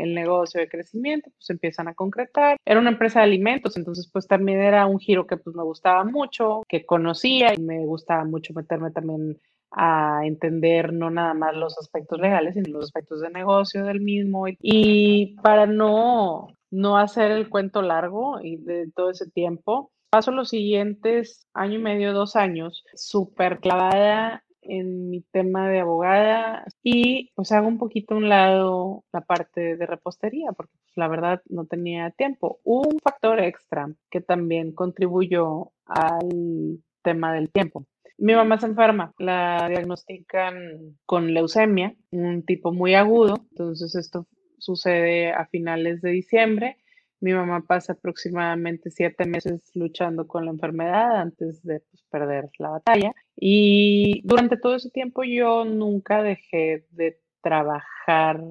el 0.00 0.16
negocio 0.16 0.60
de 0.60 0.68
crecimiento, 0.68 1.30
pues 1.30 1.48
empiezan 1.50 1.86
a 1.86 1.94
concretar. 1.94 2.56
Era 2.64 2.80
una 2.80 2.90
empresa 2.90 3.20
de 3.20 3.26
alimentos, 3.26 3.76
entonces 3.76 4.10
pues 4.12 4.26
también 4.26 4.60
era 4.60 4.86
un 4.86 4.98
giro 4.98 5.28
que 5.28 5.36
pues 5.36 5.54
me 5.54 5.62
gustaba 5.62 6.02
mucho, 6.02 6.62
que 6.68 6.84
conocía 6.84 7.54
y 7.54 7.62
me 7.62 7.86
gustaba 7.86 8.24
mucho 8.24 8.52
meterme 8.52 8.90
también 8.90 9.40
a 9.76 10.20
entender 10.24 10.92
no 10.92 11.10
nada 11.10 11.34
más 11.34 11.56
los 11.56 11.76
aspectos 11.78 12.20
legales, 12.20 12.54
sino 12.54 12.78
los 12.78 12.84
aspectos 12.84 13.20
de 13.20 13.30
negocio 13.30 13.84
del 13.84 14.00
mismo. 14.00 14.46
Y 14.60 15.36
para 15.42 15.66
no, 15.66 16.48
no 16.70 16.96
hacer 16.96 17.32
el 17.32 17.48
cuento 17.48 17.82
largo 17.82 18.40
y 18.40 18.56
de 18.56 18.90
todo 18.94 19.10
ese 19.10 19.30
tiempo, 19.30 19.90
paso 20.10 20.30
los 20.30 20.50
siguientes 20.50 21.48
año 21.54 21.74
y 21.74 21.82
medio, 21.82 22.12
dos 22.12 22.36
años, 22.36 22.84
súper 22.94 23.58
clavada 23.58 24.44
en 24.62 25.10
mi 25.10 25.20
tema 25.20 25.68
de 25.68 25.80
abogada 25.80 26.64
y 26.82 27.30
pues 27.34 27.52
hago 27.52 27.68
un 27.68 27.78
poquito 27.78 28.14
a 28.14 28.18
un 28.18 28.28
lado 28.28 29.04
la 29.12 29.20
parte 29.20 29.76
de 29.76 29.86
repostería 29.86 30.52
porque 30.52 30.72
pues, 30.80 30.96
la 30.96 31.08
verdad 31.08 31.42
no 31.48 31.66
tenía 31.66 32.10
tiempo. 32.12 32.60
Un 32.64 32.98
factor 33.02 33.40
extra 33.40 33.92
que 34.10 34.20
también 34.20 34.72
contribuyó 34.72 35.72
al 35.84 36.78
tema 37.02 37.34
del 37.34 37.50
tiempo. 37.50 37.86
Mi 38.16 38.34
mamá 38.34 38.58
se 38.58 38.66
enferma, 38.66 39.12
la 39.18 39.66
diagnostican 39.68 40.96
con 41.04 41.34
leucemia, 41.34 41.94
un 42.10 42.44
tipo 42.44 42.72
muy 42.72 42.94
agudo, 42.94 43.46
entonces 43.50 43.94
esto 43.96 44.26
sucede 44.58 45.32
a 45.32 45.46
finales 45.46 46.00
de 46.00 46.10
diciembre 46.10 46.76
mi 47.24 47.32
mamá 47.32 47.64
pasa 47.66 47.94
aproximadamente 47.94 48.90
siete 48.90 49.24
meses 49.24 49.70
luchando 49.74 50.26
con 50.26 50.44
la 50.44 50.50
enfermedad 50.50 51.16
antes 51.16 51.62
de 51.62 51.80
pues, 51.80 52.04
perder 52.10 52.50
la 52.58 52.68
batalla. 52.68 53.12
Y 53.34 54.20
durante 54.24 54.58
todo 54.58 54.74
ese 54.74 54.90
tiempo 54.90 55.22
yo 55.24 55.64
nunca 55.64 56.22
dejé 56.22 56.84
de 56.90 57.18
trabajar 57.40 58.42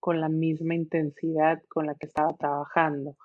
con 0.00 0.22
la 0.22 0.30
misma 0.30 0.74
intensidad 0.74 1.62
con 1.68 1.84
la 1.84 1.94
que 1.94 2.06
estaba 2.06 2.34
trabajando. 2.34 3.18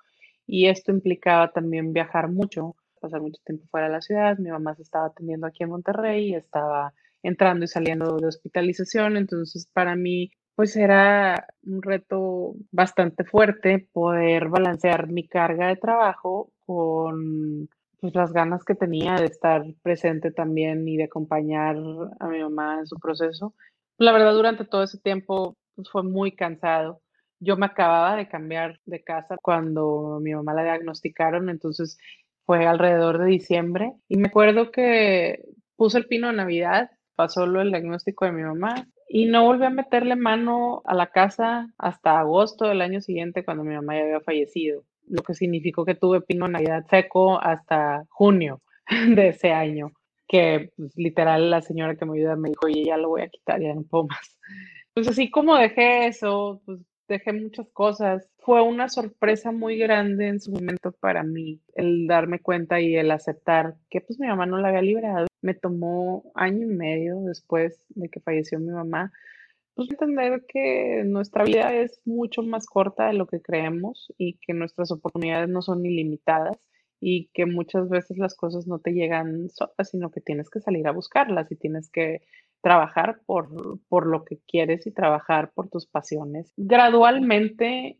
Y 0.46 0.66
esto 0.66 0.92
implicaba 0.92 1.52
también 1.52 1.94
viajar 1.94 2.30
mucho, 2.30 2.76
pasar 2.98 3.20
mucho 3.20 3.40
tiempo 3.44 3.66
fuera 3.70 3.86
de 3.86 3.92
la 3.92 4.00
ciudad. 4.00 4.38
Mi 4.38 4.50
mamá 4.50 4.74
se 4.74 4.82
estaba 4.82 5.06
atendiendo 5.06 5.46
aquí 5.46 5.62
en 5.64 5.70
Monterrey, 5.70 6.34
estaba 6.34 6.92
entrando 7.22 7.64
y 7.64 7.68
saliendo 7.68 8.16
de 8.18 8.26
hospitalización. 8.26 9.16
Entonces, 9.16 9.68
para 9.72 9.96
mí 9.96 10.30
pues 10.58 10.74
era 10.74 11.46
un 11.62 11.82
reto 11.82 12.56
bastante 12.72 13.22
fuerte 13.22 13.88
poder 13.92 14.48
balancear 14.48 15.06
mi 15.06 15.24
carga 15.28 15.68
de 15.68 15.76
trabajo 15.76 16.50
con 16.66 17.68
pues, 18.00 18.12
las 18.16 18.32
ganas 18.32 18.64
que 18.64 18.74
tenía 18.74 19.14
de 19.14 19.26
estar 19.26 19.62
presente 19.82 20.32
también 20.32 20.88
y 20.88 20.96
de 20.96 21.04
acompañar 21.04 21.76
a 22.18 22.26
mi 22.26 22.40
mamá 22.40 22.80
en 22.80 22.88
su 22.88 22.96
proceso. 22.96 23.54
La 23.98 24.10
verdad, 24.10 24.32
durante 24.32 24.64
todo 24.64 24.82
ese 24.82 24.98
tiempo 24.98 25.56
pues, 25.76 25.88
fue 25.90 26.02
muy 26.02 26.32
cansado. 26.34 27.02
Yo 27.38 27.56
me 27.56 27.66
acababa 27.66 28.16
de 28.16 28.28
cambiar 28.28 28.80
de 28.84 29.04
casa 29.04 29.36
cuando 29.40 30.18
mi 30.20 30.34
mamá 30.34 30.54
la 30.54 30.64
diagnosticaron, 30.64 31.50
entonces 31.50 31.98
fue 32.48 32.66
alrededor 32.66 33.18
de 33.18 33.26
diciembre. 33.26 33.92
Y 34.08 34.16
me 34.16 34.28
acuerdo 34.28 34.70
que 34.70 35.44
puse 35.76 35.98
el 35.98 36.06
pino 36.06 36.28
de 36.28 36.32
Navidad, 36.32 36.90
pasó 37.14 37.44
lo 37.46 37.60
el 37.60 37.68
diagnóstico 37.68 38.24
de 38.24 38.32
mi 38.32 38.42
mamá 38.42 38.88
y 39.06 39.26
no 39.26 39.44
volví 39.44 39.66
a 39.66 39.70
meterle 39.70 40.16
mano 40.16 40.80
a 40.86 40.94
la 40.94 41.08
casa 41.08 41.68
hasta 41.76 42.18
agosto 42.18 42.66
del 42.66 42.80
año 42.80 43.02
siguiente 43.02 43.44
cuando 43.44 43.64
mi 43.64 43.74
mamá 43.74 43.96
ya 43.96 44.04
había 44.04 44.20
fallecido, 44.20 44.84
lo 45.08 45.22
que 45.22 45.34
significó 45.34 45.84
que 45.84 45.94
tuve 45.94 46.22
pino 46.22 46.48
Navidad 46.48 46.86
seco 46.88 47.38
hasta 47.38 48.06
junio 48.08 48.62
de 49.14 49.28
ese 49.28 49.52
año, 49.52 49.90
que 50.26 50.70
pues, 50.74 50.96
literal 50.96 51.50
la 51.50 51.60
señora 51.60 51.96
que 51.96 52.06
me 52.06 52.16
ayuda 52.18 52.36
me 52.36 52.48
dijo, 52.48 52.64
oye, 52.64 52.82
ya 52.86 52.96
lo 52.96 53.10
voy 53.10 53.22
a 53.22 53.28
quitar, 53.28 53.60
ya 53.60 53.74
no 53.74 53.82
puedo 53.82 54.06
más. 54.06 54.38
Pues 54.94 55.06
así 55.06 55.30
como 55.30 55.54
dejé 55.54 56.06
eso, 56.06 56.62
pues 56.64 56.80
dejé 57.08 57.32
muchas 57.32 57.68
cosas. 57.70 58.28
Fue 58.38 58.62
una 58.62 58.88
sorpresa 58.88 59.50
muy 59.50 59.78
grande 59.78 60.28
en 60.28 60.40
su 60.40 60.52
momento 60.52 60.92
para 60.92 61.22
mí 61.22 61.60
el 61.74 62.06
darme 62.06 62.40
cuenta 62.40 62.80
y 62.80 62.94
el 62.96 63.10
aceptar 63.10 63.76
que 63.90 64.00
pues 64.00 64.20
mi 64.20 64.26
mamá 64.26 64.46
no 64.46 64.58
la 64.58 64.68
había 64.68 64.82
librado. 64.82 65.26
Me 65.42 65.54
tomó 65.54 66.30
año 66.34 66.64
y 66.64 66.74
medio 66.74 67.20
después 67.22 67.82
de 67.90 68.08
que 68.08 68.20
falleció 68.20 68.58
mi 68.60 68.70
mamá, 68.70 69.12
pues 69.74 69.90
entender 69.90 70.44
que 70.48 71.02
nuestra 71.04 71.44
vida 71.44 71.72
es 71.74 72.00
mucho 72.04 72.42
más 72.42 72.66
corta 72.66 73.06
de 73.06 73.14
lo 73.14 73.26
que 73.26 73.40
creemos 73.40 74.12
y 74.18 74.38
que 74.38 74.52
nuestras 74.52 74.90
oportunidades 74.90 75.48
no 75.48 75.62
son 75.62 75.86
ilimitadas 75.86 76.58
y 77.00 77.28
que 77.32 77.46
muchas 77.46 77.88
veces 77.88 78.18
las 78.18 78.34
cosas 78.34 78.66
no 78.66 78.80
te 78.80 78.92
llegan 78.92 79.48
solas, 79.50 79.90
sino 79.90 80.10
que 80.10 80.20
tienes 80.20 80.50
que 80.50 80.60
salir 80.60 80.88
a 80.88 80.92
buscarlas 80.92 81.50
y 81.52 81.56
tienes 81.56 81.90
que 81.90 82.22
trabajar 82.60 83.20
por, 83.26 83.48
por 83.88 84.06
lo 84.06 84.24
que 84.24 84.38
quieres 84.46 84.86
y 84.86 84.92
trabajar 84.92 85.52
por 85.54 85.68
tus 85.68 85.86
pasiones. 85.86 86.52
Gradualmente, 86.56 87.98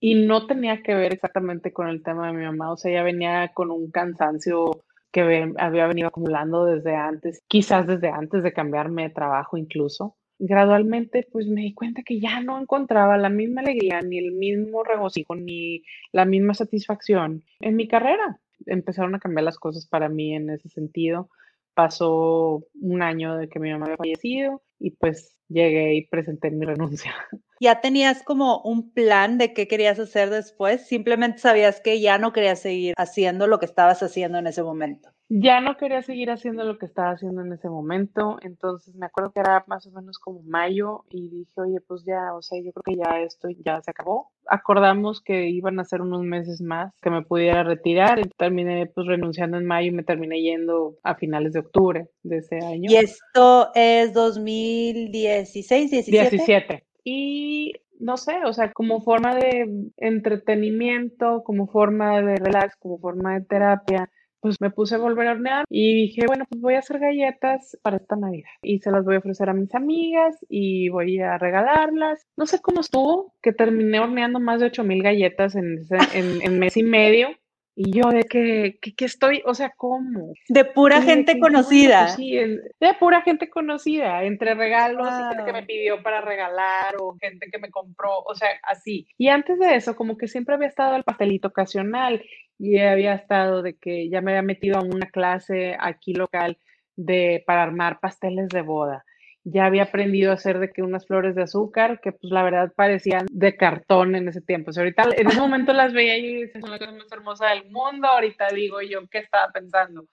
y 0.00 0.26
no 0.26 0.46
tenía 0.46 0.82
que 0.82 0.94
ver 0.94 1.14
exactamente 1.14 1.72
con 1.72 1.88
el 1.88 2.02
tema 2.02 2.26
de 2.26 2.34
mi 2.34 2.44
mamá, 2.44 2.72
o 2.72 2.76
sea, 2.76 2.92
ya 2.92 3.02
venía 3.02 3.52
con 3.54 3.70
un 3.70 3.90
cansancio 3.90 4.84
que 5.14 5.54
había 5.58 5.86
venido 5.86 6.08
acumulando 6.08 6.64
desde 6.64 6.96
antes, 6.96 7.40
quizás 7.46 7.86
desde 7.86 8.08
antes 8.08 8.42
de 8.42 8.52
cambiarme 8.52 9.04
de 9.04 9.10
trabajo 9.10 9.56
incluso. 9.56 10.16
gradualmente 10.40 11.26
pues 11.30 11.46
me 11.46 11.62
di 11.62 11.72
cuenta 11.72 12.02
que 12.02 12.18
ya 12.20 12.40
no 12.40 12.60
encontraba 12.60 13.16
la 13.16 13.30
misma 13.30 13.60
alegría, 13.60 14.00
ni 14.02 14.18
el 14.18 14.32
mismo 14.32 14.82
regocijo, 14.82 15.36
ni 15.36 15.84
la 16.12 16.24
misma 16.24 16.54
satisfacción 16.54 17.44
en 17.60 17.76
mi 17.76 17.86
carrera. 17.86 18.40
Empezaron 18.66 19.14
a 19.14 19.20
cambiar 19.20 19.44
las 19.44 19.58
cosas 19.58 19.86
para 19.86 20.08
mí 20.08 20.34
en 20.34 20.50
ese 20.50 20.68
sentido. 20.68 21.30
Pasó 21.74 22.64
un 22.80 23.02
año 23.02 23.36
de 23.36 23.48
que 23.48 23.58
mi 23.58 23.70
mamá 23.72 23.86
había 23.86 23.96
fallecido 23.96 24.62
y 24.78 24.92
pues 24.92 25.38
llegué 25.48 25.94
y 25.94 26.06
presenté 26.06 26.50
mi 26.50 26.64
renuncia. 26.64 27.14
¿Ya 27.60 27.80
tenías 27.80 28.22
como 28.22 28.60
un 28.62 28.92
plan 28.92 29.38
de 29.38 29.54
qué 29.54 29.68
querías 29.68 29.98
hacer 29.98 30.28
después? 30.30 30.86
Simplemente 30.86 31.38
sabías 31.38 31.80
que 31.80 32.00
ya 32.00 32.18
no 32.18 32.32
querías 32.32 32.60
seguir 32.60 32.94
haciendo 32.98 33.46
lo 33.46 33.58
que 33.58 33.66
estabas 33.66 34.02
haciendo 34.02 34.38
en 34.38 34.46
ese 34.46 34.62
momento. 34.62 35.10
Ya 35.28 35.60
no 35.60 35.76
quería 35.76 36.02
seguir 36.02 36.30
haciendo 36.30 36.64
lo 36.64 36.78
que 36.78 36.86
estaba 36.86 37.12
haciendo 37.12 37.42
en 37.42 37.52
ese 37.52 37.68
momento, 37.68 38.36
entonces 38.42 38.94
me 38.94 39.06
acuerdo 39.06 39.32
que 39.32 39.40
era 39.40 39.64
más 39.66 39.86
o 39.86 39.90
menos 39.90 40.18
como 40.18 40.42
mayo 40.42 41.04
y 41.08 41.30
dije, 41.30 41.52
oye, 41.56 41.80
pues 41.80 42.04
ya, 42.04 42.34
o 42.34 42.42
sea, 42.42 42.60
yo 42.62 42.72
creo 42.72 42.82
que 42.84 43.02
ya 43.02 43.20
esto 43.20 43.48
ya 43.64 43.80
se 43.80 43.90
acabó. 43.90 44.30
Acordamos 44.46 45.22
que 45.22 45.48
iban 45.48 45.80
a 45.80 45.84
ser 45.84 46.02
unos 46.02 46.22
meses 46.22 46.60
más 46.60 46.92
que 47.00 47.08
me 47.08 47.22
pudiera 47.22 47.62
retirar 47.62 48.18
y 48.18 48.28
terminé 48.36 48.86
pues 48.86 49.06
renunciando 49.06 49.56
en 49.56 49.64
mayo 49.64 49.88
y 49.88 49.94
me 49.94 50.02
terminé 50.02 50.42
yendo 50.42 50.96
a 51.02 51.14
finales 51.14 51.54
de 51.54 51.60
octubre 51.60 52.08
de 52.22 52.36
ese 52.36 52.58
año. 52.58 52.90
Y 52.90 52.96
esto 52.96 53.70
es 53.74 54.12
2016, 54.12 55.90
17. 55.90 56.30
17. 56.30 56.84
Y 57.02 57.72
no 57.98 58.16
sé, 58.16 58.44
o 58.44 58.52
sea, 58.52 58.72
como 58.72 59.00
forma 59.00 59.34
de 59.34 59.90
entretenimiento, 59.96 61.42
como 61.44 61.66
forma 61.66 62.20
de 62.20 62.36
relax, 62.36 62.76
como 62.76 62.98
forma 62.98 63.34
de 63.34 63.46
terapia, 63.46 64.10
pues 64.44 64.60
me 64.60 64.68
puse 64.68 64.96
a 64.96 64.98
volver 64.98 65.26
a 65.26 65.30
hornear 65.30 65.64
y 65.70 65.94
dije, 65.94 66.26
bueno, 66.26 66.44
pues 66.46 66.60
voy 66.60 66.74
a 66.74 66.80
hacer 66.80 66.98
galletas 66.98 67.78
para 67.80 67.96
esta 67.96 68.14
Navidad 68.14 68.50
y 68.62 68.78
se 68.78 68.90
las 68.90 69.02
voy 69.02 69.14
a 69.14 69.20
ofrecer 69.20 69.48
a 69.48 69.54
mis 69.54 69.74
amigas 69.74 70.36
y 70.50 70.90
voy 70.90 71.18
a 71.18 71.38
regalarlas. 71.38 72.26
No 72.36 72.44
sé 72.44 72.60
cómo 72.60 72.82
estuvo, 72.82 73.32
que 73.40 73.54
terminé 73.54 74.00
horneando 74.00 74.40
más 74.40 74.60
de 74.60 74.66
8000 74.66 75.02
galletas 75.02 75.54
en, 75.54 75.78
en, 76.12 76.42
en 76.42 76.58
mes 76.58 76.76
y 76.76 76.82
medio. 76.82 77.28
Y 77.76 77.90
yo 77.90 78.08
de 78.10 78.22
que, 78.22 78.78
que, 78.80 79.04
estoy, 79.04 79.42
o 79.44 79.54
sea, 79.54 79.70
¿cómo? 79.76 80.32
De 80.48 80.64
pura 80.64 81.02
gente 81.02 81.40
conocida. 81.40 82.08
Sí, 82.08 82.36
de 82.36 82.94
pura 83.00 83.22
gente 83.22 83.50
conocida, 83.50 84.22
entre 84.22 84.54
regalos 84.54 85.08
y 85.08 85.28
gente 85.28 85.44
que 85.44 85.52
me 85.52 85.64
pidió 85.64 86.00
para 86.02 86.20
regalar 86.20 86.94
o 87.00 87.16
gente 87.20 87.48
que 87.50 87.58
me 87.58 87.70
compró, 87.70 88.20
o 88.20 88.34
sea, 88.34 88.48
así. 88.62 89.08
Y 89.18 89.28
antes 89.28 89.58
de 89.58 89.74
eso, 89.74 89.96
como 89.96 90.16
que 90.16 90.28
siempre 90.28 90.54
había 90.54 90.68
estado 90.68 90.94
el 90.94 91.02
pastelito 91.02 91.48
ocasional 91.48 92.24
y 92.58 92.78
había 92.78 93.14
estado 93.14 93.62
de 93.62 93.76
que 93.76 94.08
ya 94.08 94.20
me 94.20 94.32
había 94.32 94.42
metido 94.42 94.78
a 94.78 94.82
una 94.82 95.06
clase 95.06 95.76
aquí 95.80 96.14
local 96.14 96.58
de 96.94 97.42
para 97.44 97.64
armar 97.64 97.98
pasteles 97.98 98.48
de 98.50 98.62
boda 98.62 99.04
ya 99.44 99.66
había 99.66 99.84
aprendido 99.84 100.30
a 100.30 100.34
hacer 100.34 100.58
de 100.58 100.72
que 100.72 100.82
unas 100.82 101.06
flores 101.06 101.34
de 101.34 101.42
azúcar 101.42 102.00
que 102.00 102.12
pues 102.12 102.32
la 102.32 102.42
verdad 102.42 102.72
parecían 102.74 103.26
de 103.30 103.56
cartón 103.56 104.16
en 104.16 104.28
ese 104.28 104.40
tiempo. 104.40 104.70
O 104.70 104.72
sea, 104.72 104.82
ahorita 104.82 105.04
en 105.16 105.28
ese 105.28 105.40
momento 105.40 105.72
las 105.72 105.92
veía 105.92 106.16
y 106.16 106.48
son 106.48 106.70
la 106.70 106.78
cosa 106.78 106.92
más 106.92 107.12
hermosa 107.12 107.48
del 107.48 107.70
mundo. 107.70 108.08
Ahorita 108.08 108.48
digo 108.54 108.80
yo, 108.80 109.06
¿qué 109.10 109.18
estaba 109.18 109.52
pensando? 109.52 110.06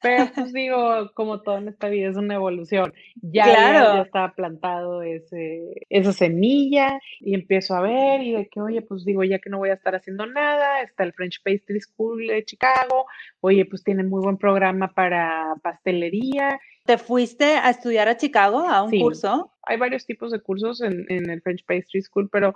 Pero 0.00 0.26
pues 0.34 0.52
digo, 0.52 1.10
como 1.14 1.40
todo 1.40 1.58
en 1.58 1.68
esta 1.68 1.88
vida 1.88 2.10
es 2.10 2.16
una 2.16 2.34
evolución. 2.34 2.92
Ya, 3.22 3.46
ya, 3.46 4.02
estaba 4.02 4.34
plantado 4.34 5.02
ese, 5.02 5.86
esa 5.88 6.12
semilla 6.12 7.00
y 7.18 7.34
empiezo 7.34 7.74
a 7.74 7.80
ver 7.80 8.20
y 8.20 8.32
de 8.32 8.48
que, 8.48 8.60
oye, 8.60 8.82
pues 8.82 9.04
digo, 9.04 9.24
ya 9.24 9.38
que 9.38 9.50
no 9.50 9.58
voy 9.58 9.70
a 9.70 9.74
estar 9.74 9.96
haciendo 9.96 10.26
nada, 10.26 10.82
está 10.82 11.02
el 11.02 11.12
French 11.12 11.42
Pastry 11.42 11.80
School 11.80 12.26
de 12.26 12.44
Chicago, 12.44 13.06
oye, 13.40 13.64
pues 13.64 13.82
tiene 13.82 14.04
muy 14.04 14.22
buen 14.22 14.36
programa 14.36 14.92
para 14.92 15.54
pastelería. 15.62 16.60
¿Te 16.86 16.98
fuiste 16.98 17.56
a 17.56 17.70
estudiar 17.70 18.08
a 18.08 18.16
Chicago 18.16 18.60
a 18.60 18.82
un 18.82 18.98
curso? 18.98 19.52
Hay 19.62 19.76
varios 19.76 20.06
tipos 20.06 20.30
de 20.30 20.40
cursos 20.40 20.80
en, 20.80 21.04
en 21.08 21.28
el 21.30 21.42
French 21.42 21.64
Pastry 21.66 22.00
School, 22.02 22.28
pero 22.30 22.54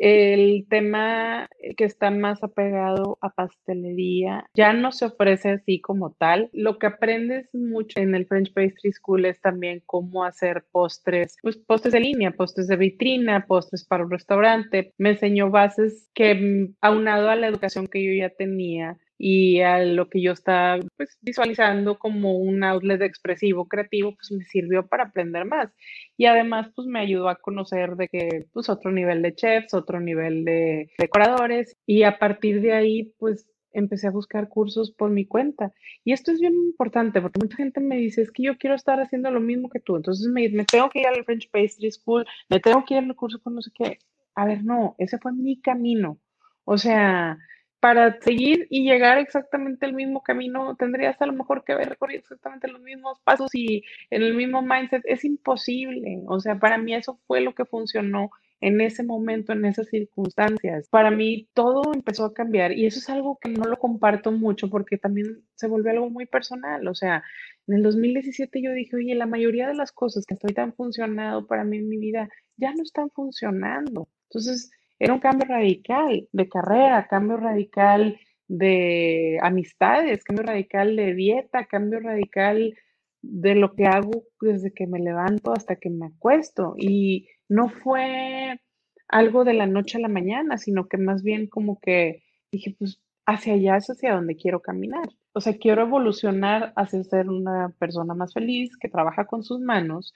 el 0.00 0.66
tema 0.68 1.48
que 1.76 1.84
está 1.84 2.10
más 2.10 2.42
apegado 2.42 3.18
a 3.20 3.30
pastelería 3.30 4.48
ya 4.54 4.72
no 4.72 4.92
se 4.92 5.06
ofrece 5.06 5.50
así 5.50 5.80
como 5.80 6.12
tal. 6.12 6.50
Lo 6.52 6.78
que 6.78 6.86
aprendes 6.86 7.48
mucho 7.52 7.98
en 8.00 8.14
el 8.14 8.26
French 8.26 8.52
Pastry 8.52 8.92
School 8.92 9.24
es 9.24 9.40
también 9.40 9.82
cómo 9.86 10.24
hacer 10.24 10.66
postres, 10.70 11.36
pues 11.42 11.56
postres 11.56 11.92
de 11.92 12.00
línea, 12.00 12.30
postres 12.30 12.68
de 12.68 12.76
vitrina, 12.76 13.46
postres 13.46 13.84
para 13.84 14.04
un 14.04 14.10
restaurante. 14.10 14.92
Me 14.98 15.10
enseñó 15.10 15.50
bases 15.50 16.08
que 16.14 16.34
mm, 16.34 16.76
aunado 16.80 17.30
a 17.30 17.36
la 17.36 17.48
educación 17.48 17.88
que 17.88 18.04
yo 18.04 18.12
ya 18.12 18.30
tenía, 18.30 18.98
y 19.18 19.60
a 19.60 19.80
lo 19.84 20.08
que 20.08 20.22
yo 20.22 20.32
estaba 20.32 20.78
pues, 20.96 21.18
visualizando 21.20 21.98
como 21.98 22.38
un 22.38 22.62
outlet 22.62 23.02
expresivo 23.02 23.66
creativo, 23.66 24.14
pues 24.14 24.30
me 24.30 24.44
sirvió 24.44 24.86
para 24.86 25.04
aprender 25.04 25.44
más. 25.44 25.70
Y 26.16 26.26
además, 26.26 26.70
pues 26.74 26.86
me 26.86 27.00
ayudó 27.00 27.28
a 27.28 27.36
conocer 27.36 27.96
de 27.96 28.08
que, 28.08 28.46
pues 28.52 28.68
otro 28.68 28.92
nivel 28.92 29.20
de 29.22 29.34
chefs, 29.34 29.74
otro 29.74 30.00
nivel 30.00 30.44
de 30.44 30.90
decoradores. 30.98 31.76
Y 31.84 32.04
a 32.04 32.18
partir 32.18 32.60
de 32.60 32.72
ahí, 32.72 33.12
pues 33.18 33.50
empecé 33.72 34.06
a 34.06 34.12
buscar 34.12 34.48
cursos 34.48 34.92
por 34.92 35.10
mi 35.10 35.26
cuenta. 35.26 35.72
Y 36.04 36.12
esto 36.12 36.30
es 36.32 36.40
bien 36.40 36.54
importante 36.54 37.20
porque 37.20 37.40
mucha 37.40 37.56
gente 37.56 37.80
me 37.80 37.96
dice, 37.96 38.22
es 38.22 38.30
que 38.30 38.44
yo 38.44 38.56
quiero 38.56 38.76
estar 38.76 39.00
haciendo 39.00 39.30
lo 39.30 39.40
mismo 39.40 39.68
que 39.68 39.80
tú. 39.80 39.96
Entonces 39.96 40.28
me, 40.28 40.48
me 40.50 40.64
tengo 40.64 40.90
que 40.90 41.00
ir 41.00 41.06
al 41.06 41.24
French 41.24 41.50
Pastry 41.50 41.90
School, 41.90 42.24
me 42.48 42.60
tengo 42.60 42.84
que 42.84 42.94
ir 42.94 43.00
al 43.00 43.16
curso 43.16 43.40
con 43.42 43.54
no 43.54 43.62
sé 43.62 43.70
qué. 43.74 43.98
A 44.34 44.46
ver, 44.46 44.64
no, 44.64 44.94
ese 44.98 45.18
fue 45.18 45.32
mi 45.32 45.60
camino. 45.60 46.18
O 46.64 46.78
sea, 46.78 47.38
para 47.80 48.20
seguir 48.20 48.66
y 48.70 48.84
llegar 48.84 49.18
exactamente 49.18 49.86
al 49.86 49.92
mismo 49.92 50.22
camino, 50.22 50.74
tendrías 50.76 51.20
a 51.20 51.26
lo 51.26 51.32
mejor 51.32 51.64
que 51.64 51.72
haber 51.72 51.90
recorrido 51.90 52.20
exactamente 52.20 52.68
los 52.68 52.80
mismos 52.80 53.20
pasos 53.24 53.54
y 53.54 53.84
en 54.10 54.22
el 54.22 54.34
mismo 54.34 54.62
mindset. 54.62 55.02
Es 55.04 55.24
imposible. 55.24 56.22
O 56.26 56.40
sea, 56.40 56.58
para 56.58 56.78
mí 56.78 56.94
eso 56.94 57.20
fue 57.26 57.40
lo 57.40 57.54
que 57.54 57.64
funcionó 57.64 58.30
en 58.60 58.80
ese 58.80 59.04
momento, 59.04 59.52
en 59.52 59.64
esas 59.64 59.88
circunstancias. 59.88 60.88
Para 60.88 61.10
mí 61.10 61.48
todo 61.54 61.92
empezó 61.94 62.24
a 62.24 62.34
cambiar 62.34 62.72
y 62.72 62.86
eso 62.86 62.98
es 62.98 63.08
algo 63.08 63.38
que 63.40 63.50
no 63.50 63.64
lo 63.64 63.78
comparto 63.78 64.32
mucho 64.32 64.68
porque 64.68 64.98
también 64.98 65.44
se 65.54 65.68
volvió 65.68 65.92
algo 65.92 66.10
muy 66.10 66.26
personal. 66.26 66.86
O 66.88 66.94
sea, 66.94 67.22
en 67.68 67.76
el 67.76 67.82
2017 67.82 68.60
yo 68.62 68.72
dije, 68.72 68.96
oye, 68.96 69.14
la 69.14 69.26
mayoría 69.26 69.68
de 69.68 69.74
las 69.74 69.92
cosas 69.92 70.24
que 70.26 70.34
estoy 70.34 70.54
tan 70.54 70.74
funcionado 70.74 71.46
para 71.46 71.64
mí 71.64 71.78
en 71.78 71.88
mi 71.88 71.98
vida 71.98 72.28
ya 72.56 72.72
no 72.74 72.82
están 72.82 73.10
funcionando. 73.10 74.08
Entonces, 74.28 74.70
era 74.98 75.14
un 75.14 75.20
cambio 75.20 75.46
radical 75.48 76.28
de 76.32 76.48
carrera, 76.48 77.06
cambio 77.08 77.36
radical 77.36 78.18
de 78.48 79.38
amistades, 79.42 80.24
cambio 80.24 80.44
radical 80.44 80.96
de 80.96 81.14
dieta, 81.14 81.66
cambio 81.66 82.00
radical 82.00 82.74
de 83.22 83.54
lo 83.54 83.74
que 83.74 83.86
hago 83.86 84.24
desde 84.40 84.72
que 84.72 84.86
me 84.86 85.00
levanto 85.00 85.52
hasta 85.52 85.76
que 85.76 85.90
me 85.90 86.06
acuesto. 86.06 86.74
Y 86.76 87.28
no 87.48 87.68
fue 87.68 88.60
algo 89.08 89.44
de 89.44 89.54
la 89.54 89.66
noche 89.66 89.98
a 89.98 90.00
la 90.00 90.08
mañana, 90.08 90.58
sino 90.58 90.88
que 90.88 90.98
más 90.98 91.22
bien 91.22 91.46
como 91.46 91.78
que 91.80 92.22
dije, 92.50 92.74
pues 92.78 93.00
hacia 93.26 93.54
allá 93.54 93.76
es 93.76 93.88
hacia 93.90 94.14
donde 94.14 94.36
quiero 94.36 94.60
caminar. 94.60 95.08
O 95.32 95.40
sea, 95.40 95.56
quiero 95.58 95.82
evolucionar 95.82 96.72
hacia 96.76 97.04
ser 97.04 97.28
una 97.28 97.74
persona 97.78 98.14
más 98.14 98.32
feliz, 98.32 98.76
que 98.78 98.88
trabaja 98.88 99.26
con 99.26 99.42
sus 99.44 99.60
manos, 99.60 100.14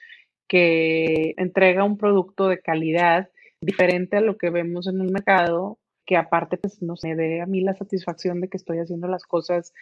que 0.48 1.34
entrega 1.36 1.84
un 1.84 1.98
producto 1.98 2.48
de 2.48 2.60
calidad 2.60 3.30
diferente 3.62 4.16
a 4.16 4.20
lo 4.20 4.36
que 4.36 4.50
vemos 4.50 4.86
en 4.88 5.00
el 5.00 5.10
mercado, 5.10 5.78
que 6.04 6.16
aparte, 6.16 6.58
pues, 6.58 6.82
no 6.82 6.96
sé, 6.96 7.14
de 7.14 7.40
a 7.40 7.46
mí 7.46 7.62
la 7.62 7.74
satisfacción 7.74 8.40
de 8.40 8.48
que 8.48 8.56
estoy 8.56 8.78
haciendo 8.78 9.08
las 9.08 9.24
cosas 9.24 9.72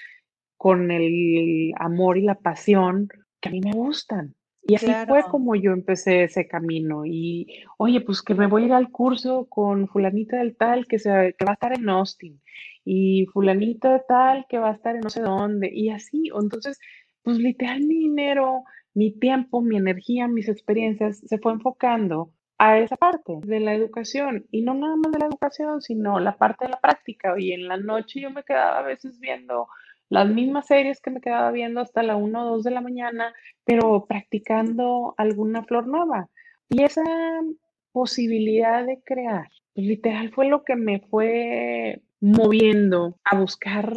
con 0.56 0.90
el 0.90 1.72
amor 1.78 2.18
y 2.18 2.22
la 2.22 2.34
pasión 2.36 3.08
que 3.40 3.48
a 3.48 3.52
mí 3.52 3.60
me 3.60 3.72
gustan. 3.72 4.34
Y 4.62 4.74
así 4.74 4.92
fue 5.08 5.22
como 5.30 5.56
yo 5.56 5.72
empecé 5.72 6.24
ese 6.24 6.46
camino. 6.46 7.06
Y, 7.06 7.46
oye, 7.78 8.02
pues 8.02 8.20
que 8.20 8.34
me 8.34 8.46
voy 8.46 8.64
a 8.64 8.66
ir 8.66 8.72
al 8.74 8.90
curso 8.90 9.46
con 9.48 9.88
fulanita 9.88 10.36
del 10.36 10.54
tal 10.56 10.86
que, 10.86 10.98
se, 10.98 11.34
que 11.38 11.44
va 11.46 11.52
a 11.52 11.54
estar 11.54 11.72
en 11.72 11.88
Austin 11.88 12.40
y 12.84 13.26
fulanita 13.32 13.92
de 13.92 14.02
tal 14.06 14.46
que 14.48 14.58
va 14.58 14.70
a 14.70 14.74
estar 14.74 14.94
en 14.94 15.00
no 15.00 15.08
sé 15.08 15.22
dónde. 15.22 15.70
Y 15.72 15.88
así, 15.88 16.30
entonces, 16.38 16.78
pues 17.22 17.38
literal 17.38 17.80
mi 17.80 17.94
dinero, 17.94 18.64
mi 18.92 19.18
tiempo, 19.18 19.62
mi 19.62 19.78
energía, 19.78 20.28
mis 20.28 20.48
experiencias 20.48 21.20
se 21.26 21.38
fue 21.38 21.52
enfocando 21.52 22.34
a 22.62 22.78
esa 22.78 22.96
parte 22.96 23.38
de 23.42 23.58
la 23.58 23.72
educación 23.72 24.44
y 24.50 24.60
no 24.60 24.74
nada 24.74 24.94
más 24.94 25.10
de 25.12 25.18
la 25.18 25.26
educación, 25.26 25.80
sino 25.80 26.20
la 26.20 26.36
parte 26.36 26.66
de 26.66 26.72
la 26.72 26.80
práctica. 26.80 27.34
Y 27.38 27.52
en 27.52 27.66
la 27.66 27.78
noche 27.78 28.20
yo 28.20 28.30
me 28.30 28.44
quedaba 28.44 28.80
a 28.80 28.82
veces 28.82 29.18
viendo 29.18 29.66
las 30.10 30.28
mismas 30.28 30.66
series 30.66 31.00
que 31.00 31.10
me 31.10 31.22
quedaba 31.22 31.52
viendo 31.52 31.80
hasta 31.80 32.02
la 32.02 32.16
1 32.16 32.42
o 32.42 32.50
2 32.56 32.64
de 32.64 32.70
la 32.70 32.82
mañana, 32.82 33.32
pero 33.64 34.04
practicando 34.06 35.14
alguna 35.16 35.64
flor 35.64 35.86
nueva. 35.86 36.28
Y 36.68 36.82
esa 36.82 37.02
posibilidad 37.92 38.84
de 38.84 39.00
crear, 39.04 39.48
pues, 39.74 39.86
literal 39.86 40.30
fue 40.30 40.46
lo 40.46 40.62
que 40.62 40.76
me 40.76 41.00
fue 41.00 42.02
moviendo 42.20 43.16
a 43.24 43.40
buscar 43.40 43.90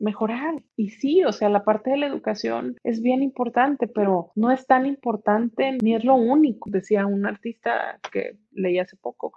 mejorar. 0.00 0.62
Y 0.76 0.90
sí, 0.90 1.24
o 1.24 1.32
sea, 1.32 1.48
la 1.48 1.64
parte 1.64 1.90
de 1.90 1.98
la 1.98 2.06
educación 2.06 2.76
es 2.84 3.02
bien 3.02 3.22
importante, 3.22 3.86
pero 3.86 4.32
no 4.34 4.50
es 4.50 4.66
tan 4.66 4.86
importante 4.86 5.78
ni 5.82 5.94
es 5.94 6.04
lo 6.04 6.14
único, 6.14 6.70
decía 6.70 7.06
un 7.06 7.26
artista 7.26 7.98
que 8.12 8.38
leí 8.52 8.78
hace 8.78 8.96
poco, 8.96 9.32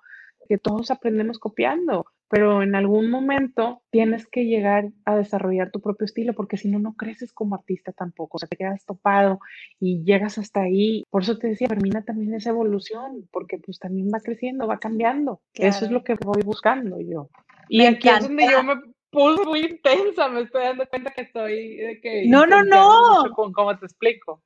que 0.48 0.58
todos 0.58 0.92
aprendemos 0.92 1.40
copiando. 1.40 2.06
pero 2.32 2.64
en 2.64 2.76
algún 2.76 3.10
momento 3.12 3.82
tienes 3.92 4.26
que 4.26 4.46
llegar 4.46 4.90
a 5.04 5.18
desarrollar 5.18 5.70
tu 5.70 5.82
propio 5.82 6.06
estilo, 6.06 6.34
porque 6.34 6.56
si 6.56 6.70
no, 6.70 6.80
no 6.80 6.94
creces 6.94 7.34
como 7.34 7.56
artista 7.56 7.92
tampoco, 7.92 8.38
o 8.38 8.40
sea, 8.40 8.48
te 8.48 8.56
quedas 8.56 8.86
topado 8.86 9.40
y 9.82 10.02
llegas 10.06 10.38
hasta 10.38 10.62
ahí. 10.62 11.04
Por 11.10 11.24
eso 11.24 11.38
te 11.38 11.50
decía, 11.50 11.68
termina 11.68 12.04
también 12.04 12.34
esa 12.34 12.52
evolución, 12.52 13.28
porque 13.34 13.58
pues 13.58 13.80
también 13.80 14.08
va 14.08 14.22
creciendo, 14.22 14.66
va 14.66 14.80
cambiando. 14.80 15.42
Eso 15.54 15.84
es 15.84 15.92
lo 15.92 16.06
que 16.06 16.16
voy 16.16 16.42
buscando 16.42 17.02
yo. 17.02 17.30
Y 17.68 17.86
aquí 17.86 18.08
es 18.08 18.22
donde 18.22 18.48
yo 18.50 18.64
me 18.64 18.76
puse 19.12 19.46
muy 19.46 19.60
intensa, 19.62 20.28
me 20.30 20.42
estoy 20.42 20.64
dando 20.64 20.88
cuenta 20.88 21.12
que 21.12 21.22
estoy 21.22 21.76
de 21.78 22.00
que... 22.02 22.26
No, 22.28 22.46
no, 22.46 22.64
no. 22.64 23.26
Con 23.36 23.52
cómo 23.54 23.78
te 23.78 23.86
explico. 23.86 24.42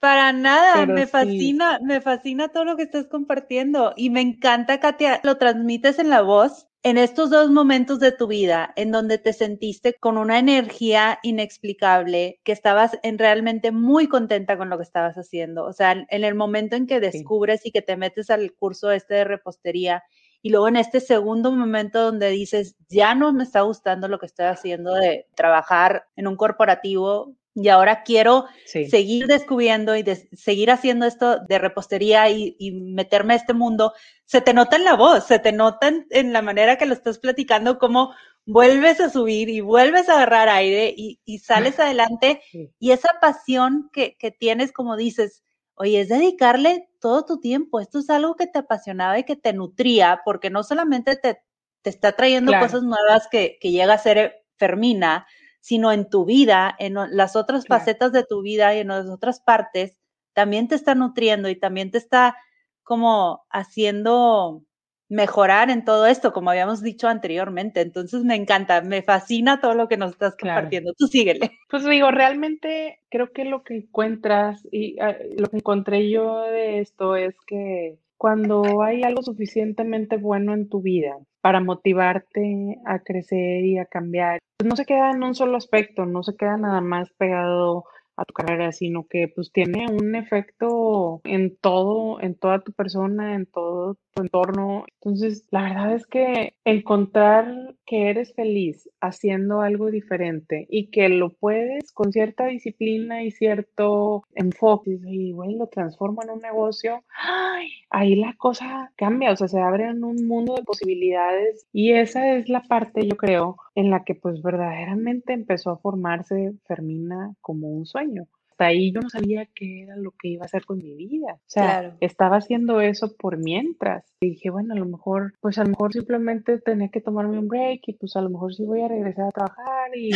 Para 0.00 0.32
nada, 0.32 0.86
me 0.86 1.06
fascina, 1.06 1.80
me 1.82 2.00
fascina 2.00 2.48
todo 2.48 2.64
lo 2.64 2.76
que 2.76 2.84
estás 2.84 3.08
compartiendo 3.08 3.94
y 3.96 4.10
me 4.10 4.20
encanta, 4.20 4.78
Katia, 4.78 5.20
lo 5.24 5.38
transmites 5.38 5.98
en 5.98 6.08
la 6.08 6.22
voz 6.22 6.68
en 6.84 6.98
estos 6.98 7.30
dos 7.30 7.50
momentos 7.50 7.98
de 7.98 8.12
tu 8.12 8.28
vida 8.28 8.72
en 8.76 8.92
donde 8.92 9.18
te 9.18 9.32
sentiste 9.32 9.94
con 9.94 10.16
una 10.16 10.38
energía 10.38 11.18
inexplicable, 11.24 12.40
que 12.44 12.52
estabas 12.52 12.96
en 13.02 13.18
realmente 13.18 13.72
muy 13.72 14.06
contenta 14.06 14.56
con 14.56 14.70
lo 14.70 14.76
que 14.76 14.84
estabas 14.84 15.16
haciendo. 15.16 15.64
O 15.64 15.72
sea, 15.72 16.06
en 16.08 16.24
el 16.24 16.36
momento 16.36 16.76
en 16.76 16.86
que 16.86 17.00
descubres 17.00 17.66
y 17.66 17.72
que 17.72 17.82
te 17.82 17.96
metes 17.96 18.30
al 18.30 18.52
curso 18.54 18.92
este 18.92 19.14
de 19.14 19.24
repostería 19.24 20.04
y 20.42 20.50
luego 20.50 20.68
en 20.68 20.76
este 20.76 21.00
segundo 21.00 21.50
momento 21.52 22.02
donde 22.02 22.30
dices, 22.30 22.76
ya 22.88 23.14
no 23.14 23.32
me 23.32 23.44
está 23.44 23.62
gustando 23.62 24.08
lo 24.08 24.18
que 24.18 24.26
estoy 24.26 24.46
haciendo 24.46 24.94
de 24.94 25.26
trabajar 25.34 26.06
en 26.16 26.26
un 26.28 26.36
corporativo 26.36 27.34
y 27.60 27.68
ahora 27.68 28.04
quiero 28.04 28.46
seguir 28.64 29.26
descubriendo 29.26 29.96
y 29.96 30.04
seguir 30.32 30.70
haciendo 30.70 31.06
esto 31.06 31.40
de 31.40 31.58
repostería 31.58 32.30
y, 32.30 32.70
meterme 32.70 33.34
a 33.34 33.36
este 33.36 33.52
mundo, 33.52 33.94
se 34.24 34.40
te 34.40 34.54
nota 34.54 34.76
en 34.76 34.84
la 34.84 34.94
voz, 34.94 35.26
se 35.26 35.38
te 35.40 35.50
nota 35.50 35.90
en, 36.10 36.32
la 36.32 36.42
manera 36.42 36.78
que 36.78 36.86
lo 36.86 36.94
estás 36.94 37.18
platicando, 37.18 37.78
como 37.78 38.14
vuelves 38.46 39.00
a 39.00 39.10
subir 39.10 39.48
y 39.48 39.60
vuelves 39.60 40.08
a 40.08 40.14
agarrar 40.14 40.48
aire 40.48 40.94
y, 40.96 41.38
sales 41.40 41.80
adelante 41.80 42.42
y 42.78 42.92
esa 42.92 43.18
pasión 43.20 43.90
que, 43.92 44.16
tienes, 44.38 44.70
como 44.70 44.96
dices, 44.96 45.42
oye, 45.78 46.00
es 46.00 46.08
dedicarle 46.08 46.90
todo 47.00 47.24
tu 47.24 47.40
tiempo, 47.40 47.80
esto 47.80 47.98
es 48.00 48.10
algo 48.10 48.36
que 48.36 48.46
te 48.46 48.58
apasionaba 48.58 49.18
y 49.18 49.24
que 49.24 49.36
te 49.36 49.52
nutría, 49.52 50.20
porque 50.24 50.50
no 50.50 50.62
solamente 50.62 51.16
te, 51.16 51.40
te 51.82 51.90
está 51.90 52.12
trayendo 52.12 52.52
cosas 52.58 52.82
nuevas 52.82 53.28
que, 53.30 53.58
que 53.60 53.70
llega 53.70 53.94
a 53.94 53.98
ser 53.98 54.44
Fermina, 54.56 55.26
sino 55.60 55.92
en 55.92 56.08
tu 56.08 56.24
vida, 56.24 56.74
en 56.78 56.94
las 57.10 57.36
otras 57.36 57.66
facetas 57.66 58.12
de 58.12 58.24
tu 58.24 58.42
vida 58.42 58.74
y 58.74 58.80
en 58.80 58.88
las 58.88 59.06
otras 59.06 59.40
partes, 59.40 59.98
también 60.32 60.68
te 60.68 60.74
está 60.74 60.94
nutriendo 60.94 61.48
y 61.48 61.56
también 61.56 61.90
te 61.90 61.98
está 61.98 62.36
como 62.82 63.44
haciendo 63.50 64.62
mejorar 65.08 65.70
en 65.70 65.84
todo 65.84 66.06
esto, 66.06 66.32
como 66.32 66.50
habíamos 66.50 66.82
dicho 66.82 67.08
anteriormente. 67.08 67.80
Entonces 67.80 68.24
me 68.24 68.34
encanta, 68.34 68.82
me 68.82 69.02
fascina 69.02 69.60
todo 69.60 69.74
lo 69.74 69.88
que 69.88 69.96
nos 69.96 70.12
estás 70.12 70.36
compartiendo. 70.36 70.92
Tú 70.96 71.06
síguele. 71.06 71.50
Pues 71.70 71.84
digo, 71.84 72.10
realmente 72.10 73.00
creo 73.10 73.32
que 73.32 73.44
lo 73.44 73.62
que 73.62 73.76
encuentras 73.76 74.66
y 74.70 74.98
ah, 75.00 75.16
lo 75.36 75.48
que 75.48 75.58
encontré 75.58 76.10
yo 76.10 76.42
de 76.42 76.80
esto 76.80 77.16
es 77.16 77.34
que 77.46 77.98
cuando 78.16 78.82
hay 78.82 79.02
algo 79.02 79.22
suficientemente 79.22 80.16
bueno 80.16 80.52
en 80.52 80.68
tu 80.68 80.82
vida 80.82 81.16
para 81.40 81.60
motivarte 81.60 82.78
a 82.84 82.98
crecer 82.98 83.64
y 83.64 83.78
a 83.78 83.86
cambiar, 83.86 84.40
pues 84.58 84.68
no 84.68 84.76
se 84.76 84.84
queda 84.84 85.12
en 85.12 85.22
un 85.22 85.34
solo 85.34 85.56
aspecto, 85.56 86.04
no 86.04 86.22
se 86.22 86.36
queda 86.36 86.56
nada 86.56 86.80
más 86.80 87.10
pegado 87.16 87.84
a 88.16 88.24
tu 88.24 88.34
carrera, 88.34 88.72
sino 88.72 89.06
que 89.08 89.28
pues 89.32 89.52
tiene 89.52 89.86
un 89.88 90.16
efecto 90.16 91.20
en 91.22 91.56
todo, 91.56 92.20
en 92.20 92.34
toda 92.34 92.60
tu 92.60 92.72
persona, 92.72 93.36
en 93.36 93.46
todo 93.46 93.96
entorno. 94.22 94.84
Entonces, 95.00 95.46
la 95.50 95.62
verdad 95.62 95.94
es 95.94 96.06
que 96.06 96.54
encontrar 96.64 97.74
que 97.86 98.10
eres 98.10 98.34
feliz 98.34 98.88
haciendo 99.00 99.62
algo 99.62 99.90
diferente 99.90 100.66
y 100.70 100.90
que 100.90 101.08
lo 101.08 101.30
puedes 101.30 101.92
con 101.92 102.12
cierta 102.12 102.46
disciplina 102.46 103.22
y 103.22 103.30
cierto 103.30 104.22
enfoque 104.34 104.98
y 105.06 105.32
bueno, 105.32 105.58
lo 105.58 105.66
transforma 105.68 106.24
en 106.24 106.30
un 106.30 106.40
negocio, 106.40 107.02
¡ay! 107.22 107.68
ahí 107.90 108.16
la 108.16 108.34
cosa 108.36 108.92
cambia, 108.96 109.32
o 109.32 109.36
sea, 109.36 109.48
se 109.48 109.60
abre 109.60 109.90
un 109.90 110.26
mundo 110.26 110.54
de 110.54 110.62
posibilidades 110.62 111.66
y 111.72 111.92
esa 111.92 112.34
es 112.34 112.48
la 112.48 112.62
parte, 112.62 113.06
yo 113.06 113.16
creo, 113.16 113.56
en 113.74 113.90
la 113.90 114.04
que 114.04 114.14
pues 114.14 114.42
verdaderamente 114.42 115.32
empezó 115.32 115.70
a 115.70 115.78
formarse 115.78 116.52
Fermina 116.66 117.34
como 117.40 117.68
un 117.68 117.86
sueño 117.86 118.26
hasta 118.58 118.66
ahí 118.66 118.92
yo 118.92 119.00
no 119.00 119.08
sabía 119.08 119.46
qué 119.54 119.84
era 119.84 119.96
lo 119.96 120.10
que 120.20 120.28
iba 120.30 120.42
a 120.42 120.46
hacer 120.46 120.64
con 120.64 120.78
mi 120.78 120.96
vida. 120.96 121.34
O 121.34 121.38
sea, 121.46 121.96
estaba 122.00 122.38
haciendo 122.38 122.80
eso 122.80 123.14
por 123.16 123.38
mientras. 123.38 124.04
Y 124.20 124.30
dije, 124.30 124.50
bueno, 124.50 124.74
a 124.74 124.76
lo 124.76 124.84
mejor, 124.84 125.34
pues 125.40 125.58
a 125.58 125.62
lo 125.62 125.70
mejor 125.70 125.92
simplemente 125.92 126.58
tenía 126.58 126.88
que 126.88 127.00
tomarme 127.00 127.38
un 127.38 127.46
break 127.46 127.82
y 127.86 127.92
pues 127.92 128.16
a 128.16 128.20
lo 128.20 128.30
mejor 128.30 128.52
sí 128.52 128.64
voy 128.64 128.82
a 128.82 128.88
regresar 128.88 129.26
a 129.26 129.30
trabajar 129.30 129.96
y 129.96 130.10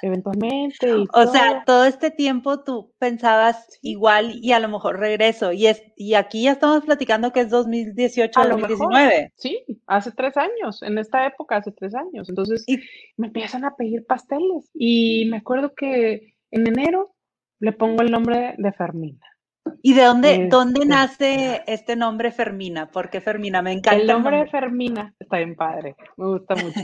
eventualmente. 0.00 0.90
o 1.12 1.26
sea, 1.26 1.64
todo 1.66 1.84
este 1.84 2.10
tiempo 2.10 2.64
tú 2.64 2.94
pensabas 2.98 3.78
igual 3.82 4.38
y 4.40 4.52
a 4.52 4.60
lo 4.60 4.68
mejor 4.68 4.98
regreso. 4.98 5.52
Y, 5.52 5.66
es, 5.66 5.82
y 5.94 6.14
aquí 6.14 6.44
ya 6.44 6.52
estamos 6.52 6.86
platicando 6.86 7.30
que 7.30 7.40
es 7.40 7.50
2018, 7.50 8.40
2019. 8.48 9.32
sí, 9.36 9.64
hace 9.86 10.12
tres 10.12 10.38
años, 10.38 10.82
en 10.82 10.96
esta 10.96 11.26
época 11.26 11.56
hace 11.56 11.72
tres 11.72 11.94
años. 11.94 12.30
Entonces 12.30 12.64
y, 12.66 12.78
me 13.18 13.26
empiezan 13.26 13.66
a 13.66 13.76
pedir 13.76 14.06
pasteles. 14.06 14.70
Y 14.72 15.26
me 15.26 15.36
acuerdo 15.36 15.74
que 15.74 16.32
en 16.50 16.66
enero 16.66 17.14
le 17.62 17.72
pongo 17.72 18.02
el 18.02 18.10
nombre 18.10 18.56
de 18.58 18.72
Fermina. 18.72 19.24
¿Y 19.82 19.94
de 19.94 20.02
dónde, 20.02 20.48
dónde 20.50 20.80
este, 20.80 20.88
nace 20.88 21.62
este 21.68 21.94
nombre 21.94 22.32
Fermina? 22.32 22.90
¿Por 22.90 23.08
qué 23.08 23.20
Fermina? 23.20 23.62
Me 23.62 23.70
encanta. 23.70 24.00
El 24.00 24.08
nombre, 24.08 24.38
de 24.38 24.46
Fermina 24.48 25.14
está 25.18 25.36
bien 25.36 25.54
padre, 25.54 25.94
me 26.16 26.26
gusta 26.26 26.56
mucho. 26.56 26.80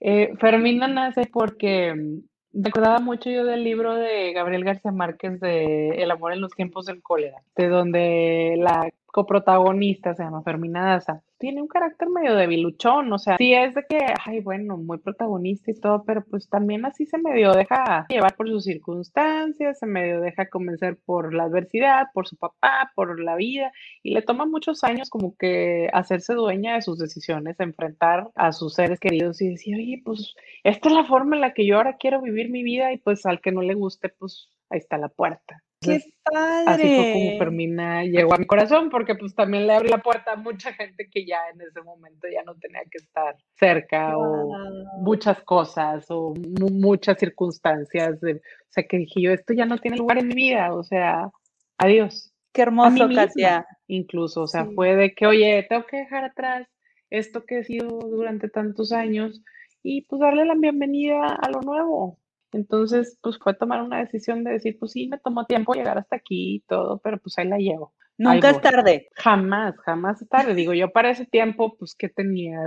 Eh, 0.00 0.34
Fermina 0.38 0.86
nace 0.86 1.22
porque 1.32 1.94
mm, 1.94 2.62
recordaba 2.62 3.00
mucho 3.00 3.30
yo 3.30 3.44
del 3.44 3.64
libro 3.64 3.94
de 3.94 4.32
Gabriel 4.34 4.64
García 4.64 4.92
Márquez 4.92 5.40
de 5.40 5.88
El 5.88 6.10
amor 6.10 6.34
en 6.34 6.42
los 6.42 6.52
tiempos 6.52 6.86
del 6.86 7.02
cólera, 7.02 7.42
de 7.56 7.68
donde 7.68 8.54
la 8.58 8.90
coprotagonista 9.06 10.14
se 10.14 10.22
llama 10.22 10.42
Fermina 10.42 10.90
Daza 10.90 11.22
tiene 11.38 11.62
un 11.62 11.68
carácter 11.68 12.08
medio 12.08 12.34
debiluchón, 12.34 13.12
o 13.12 13.18
sea, 13.18 13.36
sí 13.38 13.54
es 13.54 13.74
de 13.74 13.84
que, 13.88 13.98
ay, 14.24 14.40
bueno, 14.40 14.76
muy 14.76 14.98
protagonista 14.98 15.70
y 15.70 15.80
todo, 15.80 16.04
pero 16.04 16.24
pues 16.24 16.48
también 16.48 16.84
así 16.84 17.06
se 17.06 17.18
medio 17.18 17.52
deja 17.52 18.06
llevar 18.08 18.34
por 18.36 18.48
sus 18.48 18.64
circunstancias, 18.64 19.78
se 19.78 19.86
medio 19.86 20.20
deja 20.20 20.48
convencer 20.48 20.98
por 21.04 21.32
la 21.34 21.44
adversidad, 21.44 22.08
por 22.12 22.26
su 22.26 22.36
papá, 22.36 22.92
por 22.94 23.20
la 23.20 23.36
vida, 23.36 23.72
y 24.02 24.14
le 24.14 24.22
toma 24.22 24.46
muchos 24.46 24.84
años 24.84 25.10
como 25.10 25.36
que 25.36 25.88
hacerse 25.92 26.34
dueña 26.34 26.74
de 26.74 26.82
sus 26.82 26.98
decisiones, 26.98 27.60
enfrentar 27.60 28.28
a 28.34 28.52
sus 28.52 28.74
seres 28.74 29.00
queridos 29.00 29.40
y 29.40 29.50
decir, 29.50 29.76
oye, 29.76 30.02
pues 30.04 30.34
esta 30.64 30.88
es 30.88 30.94
la 30.94 31.04
forma 31.04 31.36
en 31.36 31.42
la 31.42 31.54
que 31.54 31.66
yo 31.66 31.76
ahora 31.76 31.96
quiero 31.98 32.20
vivir 32.20 32.50
mi 32.50 32.62
vida 32.62 32.92
y 32.92 32.98
pues 32.98 33.24
al 33.26 33.40
que 33.40 33.52
no 33.52 33.62
le 33.62 33.74
guste, 33.74 34.08
pues 34.08 34.50
ahí 34.70 34.78
está 34.78 34.98
la 34.98 35.08
puerta. 35.08 35.62
¡Qué 35.80 36.00
padre! 36.24 36.64
Así 36.66 36.82
fue 36.82 37.12
como 37.12 37.38
Fermina 37.38 38.02
llegó 38.04 38.34
a 38.34 38.38
mi 38.38 38.46
corazón, 38.46 38.90
porque 38.90 39.14
pues 39.14 39.34
también 39.34 39.66
le 39.66 39.74
abrí 39.74 39.88
la 39.88 40.02
puerta 40.02 40.32
a 40.32 40.36
mucha 40.36 40.72
gente 40.72 41.08
que 41.10 41.24
ya 41.24 41.38
en 41.52 41.60
ese 41.60 41.82
momento 41.82 42.26
ya 42.32 42.42
no 42.42 42.56
tenía 42.56 42.82
que 42.90 42.98
estar 42.98 43.36
cerca, 43.54 44.16
o 44.18 44.52
muchas 45.00 45.40
cosas, 45.42 46.06
o 46.10 46.34
muchas 46.72 47.18
circunstancias. 47.18 48.18
o 48.22 48.38
sea, 48.70 48.84
que 48.88 48.98
dije 48.98 49.22
yo, 49.22 49.32
esto 49.32 49.54
ya 49.54 49.66
no 49.66 49.78
tiene 49.78 49.96
lugar 49.96 50.18
en 50.18 50.28
mi 50.28 50.34
vida, 50.34 50.74
o 50.74 50.82
sea, 50.82 51.30
adiós. 51.78 52.32
Qué 52.52 52.62
hermoso, 52.62 53.08
Katia. 53.14 53.66
Incluso, 53.86 54.42
o 54.42 54.46
sea, 54.48 54.66
fue 54.74 54.96
de 54.96 55.14
que, 55.14 55.26
oye, 55.26 55.64
tengo 55.68 55.86
que 55.86 55.98
dejar 55.98 56.24
atrás 56.24 56.66
esto 57.10 57.44
que 57.46 57.58
he 57.58 57.64
sido 57.64 57.88
durante 58.00 58.48
tantos 58.48 58.92
años 58.92 59.42
y 59.82 60.02
pues 60.02 60.20
darle 60.20 60.44
la 60.44 60.54
bienvenida 60.54 61.24
a 61.24 61.50
lo 61.50 61.60
nuevo. 61.60 62.18
Entonces, 62.52 63.18
pues 63.22 63.38
fue 63.38 63.54
tomar 63.54 63.82
una 63.82 63.98
decisión 63.98 64.44
de 64.44 64.52
decir, 64.52 64.76
pues 64.78 64.92
sí, 64.92 65.08
me 65.08 65.18
tomó 65.18 65.44
tiempo 65.46 65.74
llegar 65.74 65.98
hasta 65.98 66.16
aquí 66.16 66.56
y 66.56 66.60
todo, 66.60 66.98
pero 67.02 67.18
pues 67.18 67.38
ahí 67.38 67.48
la 67.48 67.58
llevo. 67.58 67.94
Nunca 68.18 68.50
es 68.50 68.60
tarde. 68.60 69.08
Jamás, 69.14 69.76
jamás 69.78 70.20
es 70.20 70.28
tarde. 70.28 70.54
Digo, 70.54 70.74
yo 70.74 70.90
para 70.90 71.10
ese 71.10 71.24
tiempo, 71.24 71.76
pues, 71.78 71.94
¿qué 71.94 72.08
tenía? 72.08 72.58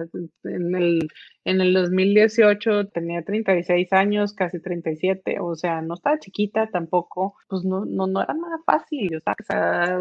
En 0.46 0.76
el, 0.76 1.10
en 1.44 1.60
el 1.60 1.74
2018 1.74 2.88
tenía 2.88 3.22
36 3.24 3.92
años, 3.92 4.34
casi 4.34 4.62
37, 4.62 5.40
o 5.42 5.56
sea, 5.56 5.82
no 5.82 5.96
estaba 5.96 6.20
chiquita 6.20 6.70
tampoco, 6.72 7.36
pues 7.50 7.66
no, 7.66 7.84
no, 7.84 8.08
no 8.08 8.22
era 8.24 8.34
nada 8.34 8.60
fácil. 8.66 9.10
Yo 9.12 9.18
estaba 9.18 9.36
casada 9.36 10.00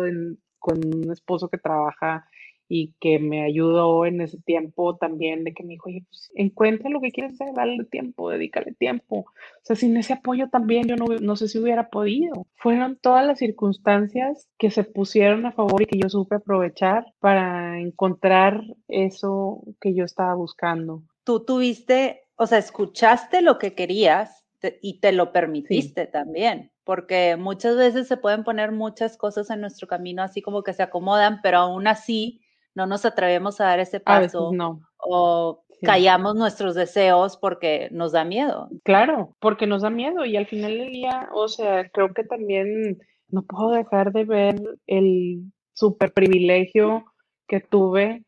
con 0.61 0.79
un 0.85 1.11
esposo 1.11 1.49
que 1.49 1.59
trabaja 1.59 2.29
y 2.73 2.95
que 3.01 3.19
me 3.19 3.43
ayudó 3.43 4.07
en 4.07 4.21
ese 4.21 4.39
tiempo 4.39 4.97
también 4.97 5.43
de 5.43 5.53
que 5.53 5.65
me 5.65 5.71
dijo, 5.71 5.89
oye, 5.89 6.05
pues 6.09 6.31
encuentra 6.37 6.89
lo 6.89 7.01
que 7.01 7.11
quieres 7.11 7.33
hacer, 7.33 7.53
dale 7.53 7.83
tiempo, 7.85 8.31
dedícale 8.31 8.73
tiempo. 8.75 9.17
O 9.17 9.65
sea, 9.65 9.75
sin 9.75 9.97
ese 9.97 10.13
apoyo 10.13 10.49
también 10.51 10.87
yo 10.87 10.95
no, 10.95 11.07
no 11.21 11.35
sé 11.35 11.49
si 11.49 11.59
hubiera 11.59 11.91
podido. 11.91 12.47
Fueron 12.55 12.97
todas 13.03 13.27
las 13.27 13.41
circunstancias 13.41 14.49
que 14.57 14.71
se 14.71 14.85
pusieron 14.85 15.47
a 15.47 15.53
favor 15.53 15.83
y 15.83 15.87
que 15.87 15.99
yo 15.99 16.09
supe 16.09 16.37
aprovechar 16.37 17.07
para 17.19 17.81
encontrar 17.81 18.63
eso 18.87 19.65
que 19.81 19.93
yo 19.93 20.05
estaba 20.05 20.35
buscando. 20.35 21.03
Tú 21.25 21.45
tuviste, 21.45 22.21
o 22.37 22.47
sea, 22.47 22.59
escuchaste 22.59 23.43
lo 23.43 23.59
que 23.59 23.75
querías 23.75 24.47
y 24.81 25.01
te 25.01 25.11
lo 25.11 25.33
permitiste 25.33 26.07
también 26.07 26.71
porque 26.85 27.37
muchas 27.37 27.77
veces 27.77 28.09
se 28.09 28.17
pueden 28.17 28.43
poner 28.45 28.73
muchas 28.73 29.17
cosas 29.17 29.49
en 29.51 29.61
nuestro 29.61 29.87
camino 29.87 30.23
así 30.23 30.43
como 30.43 30.63
que 30.63 30.73
se 30.73 30.83
acomodan, 30.83 31.41
pero 31.41 31.59
aún 31.59 31.87
así 31.87 32.43
no 32.75 32.87
nos 32.87 33.05
atrevemos 33.05 33.61
a 33.61 33.65
dar 33.65 33.81
ese 33.81 34.01
paso. 34.01 34.51
no. 34.53 34.81
O 34.99 35.65
callamos 35.83 36.37
nuestros 36.37 36.75
deseos 36.75 37.37
porque 37.37 37.89
nos 37.91 38.13
da 38.13 38.25
miedo. 38.25 38.69
Claro, 38.85 39.35
porque 39.41 39.67
nos 39.67 39.83
da 39.83 39.91
miedo 39.91 40.25
y 40.25 40.37
al 40.37 40.47
final 40.47 40.77
del 40.77 40.91
día, 40.91 41.29
o 41.33 41.49
sea, 41.49 41.89
creo 41.91 42.13
que 42.13 42.25
también 42.25 42.99
no 43.29 43.43
puedo 43.43 43.71
dejar 43.71 44.13
de 44.13 44.25
ver 44.25 44.61
el 44.87 45.53
super 45.73 46.13
privilegio 46.13 47.05
que 47.49 47.61
tuve 47.61 48.25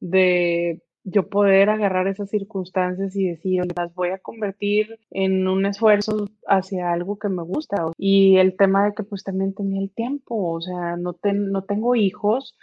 de 0.00 0.80
yo 1.04 1.28
poder 1.28 1.68
agarrar 1.68 2.06
esas 2.06 2.30
circunstancias 2.30 3.16
y 3.16 3.28
decir, 3.28 3.64
las 3.76 3.92
voy 3.94 4.10
a 4.10 4.18
convertir 4.18 4.98
en 5.10 5.48
un 5.48 5.66
esfuerzo 5.66 6.28
hacia 6.46 6.92
algo 6.92 7.18
que 7.18 7.28
me 7.28 7.42
gusta. 7.42 7.90
Y 7.96 8.36
el 8.36 8.56
tema 8.56 8.84
de 8.84 8.94
que 8.94 9.02
pues 9.02 9.24
también 9.24 9.52
tenía 9.54 9.80
el 9.80 9.90
tiempo, 9.90 10.52
o 10.52 10.60
sea, 10.60 10.96
no, 10.96 11.16
no 11.24 11.64
tengo 11.64 11.96
hijos, 11.96 12.56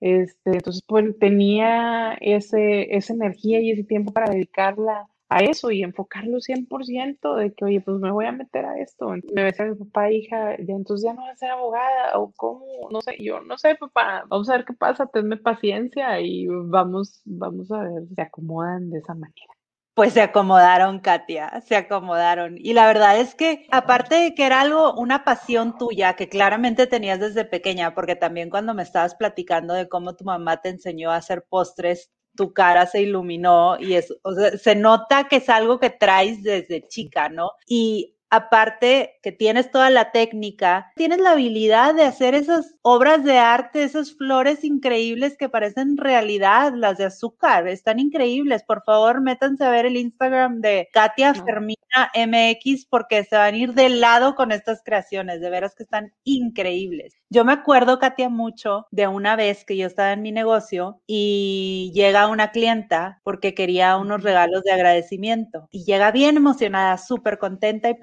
este, 0.00 0.52
entonces 0.52 0.82
pues 0.86 1.18
tenía 1.18 2.14
ese, 2.20 2.94
esa 2.96 3.14
energía 3.14 3.60
y 3.60 3.70
ese 3.70 3.84
tiempo 3.84 4.12
para 4.12 4.32
dedicarla 4.32 5.08
a 5.28 5.40
eso 5.40 5.70
y 5.70 5.82
enfocarlo 5.82 6.38
100% 6.40 7.34
de 7.36 7.52
que, 7.52 7.64
oye, 7.64 7.80
pues 7.80 7.98
me 7.98 8.12
voy 8.12 8.26
a 8.26 8.32
meter 8.32 8.64
a 8.64 8.78
esto. 8.78 9.08
Me 9.34 9.42
va 9.42 9.48
a 9.48 9.64
mi 9.64 9.74
papá, 9.74 10.10
hija, 10.12 10.56
ya 10.58 10.74
entonces 10.74 11.04
ya 11.04 11.14
no 11.14 11.22
va 11.22 11.30
a 11.30 11.36
ser 11.36 11.50
abogada 11.50 12.18
o 12.18 12.32
cómo, 12.36 12.64
no 12.90 13.00
sé, 13.00 13.16
yo 13.20 13.40
no 13.40 13.58
sé, 13.58 13.74
papá, 13.74 14.24
vamos 14.28 14.48
a 14.48 14.56
ver 14.56 14.64
qué 14.64 14.72
pasa, 14.74 15.06
tenme 15.06 15.36
paciencia 15.36 16.20
y 16.20 16.46
vamos, 16.46 17.22
vamos 17.24 17.70
a 17.72 17.82
ver, 17.82 18.02
se 18.14 18.22
acomodan 18.22 18.90
de 18.90 18.98
esa 18.98 19.14
manera. 19.14 19.55
Pues 19.96 20.12
se 20.12 20.20
acomodaron, 20.20 21.00
Katia, 21.00 21.62
se 21.66 21.74
acomodaron. 21.74 22.56
Y 22.58 22.74
la 22.74 22.86
verdad 22.86 23.18
es 23.18 23.34
que, 23.34 23.66
aparte 23.70 24.14
de 24.16 24.34
que 24.34 24.44
era 24.44 24.60
algo, 24.60 24.92
una 24.92 25.24
pasión 25.24 25.78
tuya 25.78 26.16
que 26.16 26.28
claramente 26.28 26.86
tenías 26.86 27.18
desde 27.18 27.46
pequeña, 27.46 27.94
porque 27.94 28.14
también 28.14 28.50
cuando 28.50 28.74
me 28.74 28.82
estabas 28.82 29.14
platicando 29.14 29.72
de 29.72 29.88
cómo 29.88 30.14
tu 30.14 30.24
mamá 30.24 30.58
te 30.60 30.68
enseñó 30.68 31.12
a 31.12 31.16
hacer 31.16 31.46
postres, 31.48 32.10
tu 32.36 32.52
cara 32.52 32.84
se 32.86 33.00
iluminó 33.00 33.78
y 33.80 33.94
es, 33.94 34.14
se 34.62 34.74
nota 34.76 35.28
que 35.28 35.36
es 35.36 35.48
algo 35.48 35.80
que 35.80 35.88
traes 35.88 36.42
desde 36.42 36.82
chica, 36.86 37.30
¿no? 37.30 37.52
Y 37.66 38.15
aparte 38.30 39.18
que 39.22 39.32
tienes 39.32 39.70
toda 39.70 39.90
la 39.90 40.12
técnica, 40.12 40.92
tienes 40.96 41.18
la 41.18 41.32
habilidad 41.32 41.94
de 41.94 42.04
hacer 42.04 42.34
esas 42.34 42.74
obras 42.82 43.24
de 43.24 43.38
arte, 43.38 43.82
esas 43.82 44.14
flores 44.14 44.64
increíbles 44.64 45.36
que 45.36 45.48
parecen 45.48 45.96
realidad, 45.96 46.72
las 46.74 46.98
de 46.98 47.04
azúcar, 47.04 47.68
están 47.68 47.98
increíbles. 47.98 48.62
Por 48.62 48.82
favor, 48.84 49.20
métanse 49.20 49.64
a 49.64 49.70
ver 49.70 49.86
el 49.86 49.96
Instagram 49.96 50.60
de 50.60 50.88
Katia 50.92 51.34
Fermina 51.34 51.76
MX 52.14 52.86
porque 52.86 53.24
se 53.24 53.36
van 53.36 53.54
a 53.54 53.56
ir 53.56 53.74
de 53.74 53.88
lado 53.88 54.34
con 54.34 54.52
estas 54.52 54.82
creaciones, 54.84 55.40
de 55.40 55.50
veras 55.50 55.74
que 55.74 55.84
están 55.84 56.12
increíbles. 56.24 57.14
Yo 57.28 57.44
me 57.44 57.52
acuerdo, 57.52 57.98
Katia, 57.98 58.28
mucho 58.28 58.86
de 58.90 59.08
una 59.08 59.34
vez 59.36 59.64
que 59.64 59.76
yo 59.76 59.86
estaba 59.86 60.12
en 60.12 60.22
mi 60.22 60.32
negocio 60.32 61.00
y 61.06 61.90
llega 61.94 62.28
una 62.28 62.50
clienta 62.50 63.20
porque 63.24 63.54
quería 63.54 63.96
unos 63.96 64.22
regalos 64.22 64.62
de 64.62 64.72
agradecimiento 64.72 65.68
y 65.70 65.84
llega 65.84 66.10
bien 66.12 66.36
emocionada, 66.36 66.98
súper 66.98 67.38
contenta 67.38 67.90
y 67.90 67.94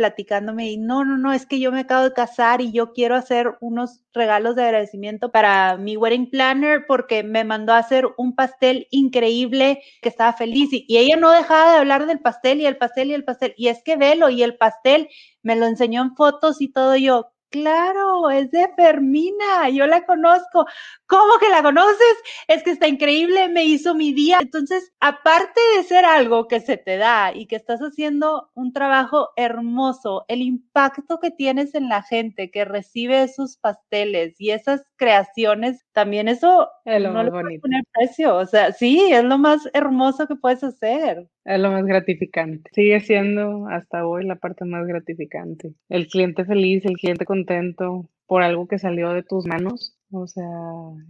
y 0.60 0.78
no, 0.78 1.04
no, 1.04 1.18
no, 1.18 1.34
es 1.34 1.46
que 1.46 1.60
yo 1.60 1.72
me 1.72 1.82
acabo 1.82 2.04
de 2.04 2.14
casar 2.14 2.62
y 2.62 2.72
yo 2.72 2.94
quiero 2.94 3.16
hacer 3.16 3.56
unos 3.62 4.02
regalos 4.14 4.56
de 4.56 4.64
agradecimiento 4.64 5.32
para 5.32 5.78
mi 5.78 5.98
wedding 5.98 6.30
planner 6.30 6.86
porque 6.88 7.24
me 7.24 7.44
mandó 7.44 7.74
a 7.74 7.80
hacer 7.80 8.08
un 8.18 8.36
pastel 8.36 8.88
increíble 8.92 9.82
que 10.02 10.10
estaba 10.10 10.34
feliz 10.34 10.72
y, 10.72 10.86
y 10.88 10.98
ella 10.98 11.18
no 11.18 11.32
dejaba 11.32 11.74
de 11.74 11.78
hablar 11.80 12.06
del 12.06 12.20
pastel 12.20 12.62
y 12.62 12.66
el 12.66 12.78
pastel 12.78 13.10
y 13.10 13.14
el 13.14 13.24
pastel 13.24 13.54
y 13.58 13.68
es 13.68 13.84
que 13.84 13.96
velo 13.96 14.30
y 14.30 14.44
el 14.44 14.56
pastel 14.56 15.10
me 15.42 15.56
lo 15.56 15.66
enseñó 15.66 16.02
en 16.02 16.16
fotos 16.16 16.62
y 16.62 16.72
todo 16.72 16.96
yo, 16.96 17.33
Claro, 17.54 18.32
es 18.32 18.50
de 18.50 18.68
Fermina, 18.76 19.70
yo 19.70 19.86
la 19.86 20.08
conozco. 20.08 20.66
¿Cómo 21.06 21.38
que 21.40 21.50
la 21.50 21.62
conoces? 21.62 22.16
Es 22.48 22.64
que 22.64 22.72
está 22.72 22.88
increíble, 22.88 23.48
me 23.48 23.64
hizo 23.64 23.94
mi 23.94 24.12
día. 24.12 24.40
Entonces, 24.42 24.92
aparte 25.00 25.62
de 25.78 25.84
ser 25.84 26.04
algo 26.04 26.48
que 26.48 26.62
se 26.62 26.78
te 26.78 26.98
da 26.98 27.32
y 27.32 27.46
que 27.46 27.56
estás 27.56 27.80
haciendo 27.82 28.50
un 28.56 28.74
trabajo 28.74 29.30
hermoso, 29.36 30.26
el 30.30 30.42
impacto 30.42 31.20
que 31.20 31.30
tienes 31.30 31.76
en 31.76 31.90
la 31.90 32.02
gente 32.02 32.50
que 32.50 32.66
recibe 32.66 33.22
esos 33.22 33.58
pasteles 33.58 34.34
y 34.42 34.50
esas 34.50 34.82
creaciones, 34.96 35.86
también 35.92 36.30
eso 36.30 36.70
no 36.86 37.24
le 37.24 37.30
puedes 37.30 37.62
poner 37.62 37.84
precio. 37.94 38.36
O 38.36 38.48
sea, 38.48 38.72
sí, 38.72 39.12
es 39.12 39.24
lo 39.24 39.38
más 39.38 39.70
hermoso 39.74 40.26
que 40.26 40.36
puedes 40.36 40.64
hacer. 40.64 41.30
Es 41.46 41.60
lo 41.60 41.72
más 41.72 41.86
gratificante. 41.86 42.70
Sigue 42.74 43.00
siendo 43.02 43.68
hasta 43.68 44.08
hoy 44.08 44.26
la 44.26 44.38
parte 44.38 44.64
más 44.66 44.88
gratificante. 44.88 45.74
El 45.90 46.08
cliente 46.08 46.46
feliz, 46.46 46.86
el 46.86 46.96
cliente 46.96 47.26
contento 47.26 48.10
por 48.28 48.44
algo 48.44 48.68
que 48.68 48.80
salió 48.80 49.12
de 49.12 49.24
tus 49.24 49.46
manos. 49.46 49.98
O 50.12 50.28
sea, 50.28 50.46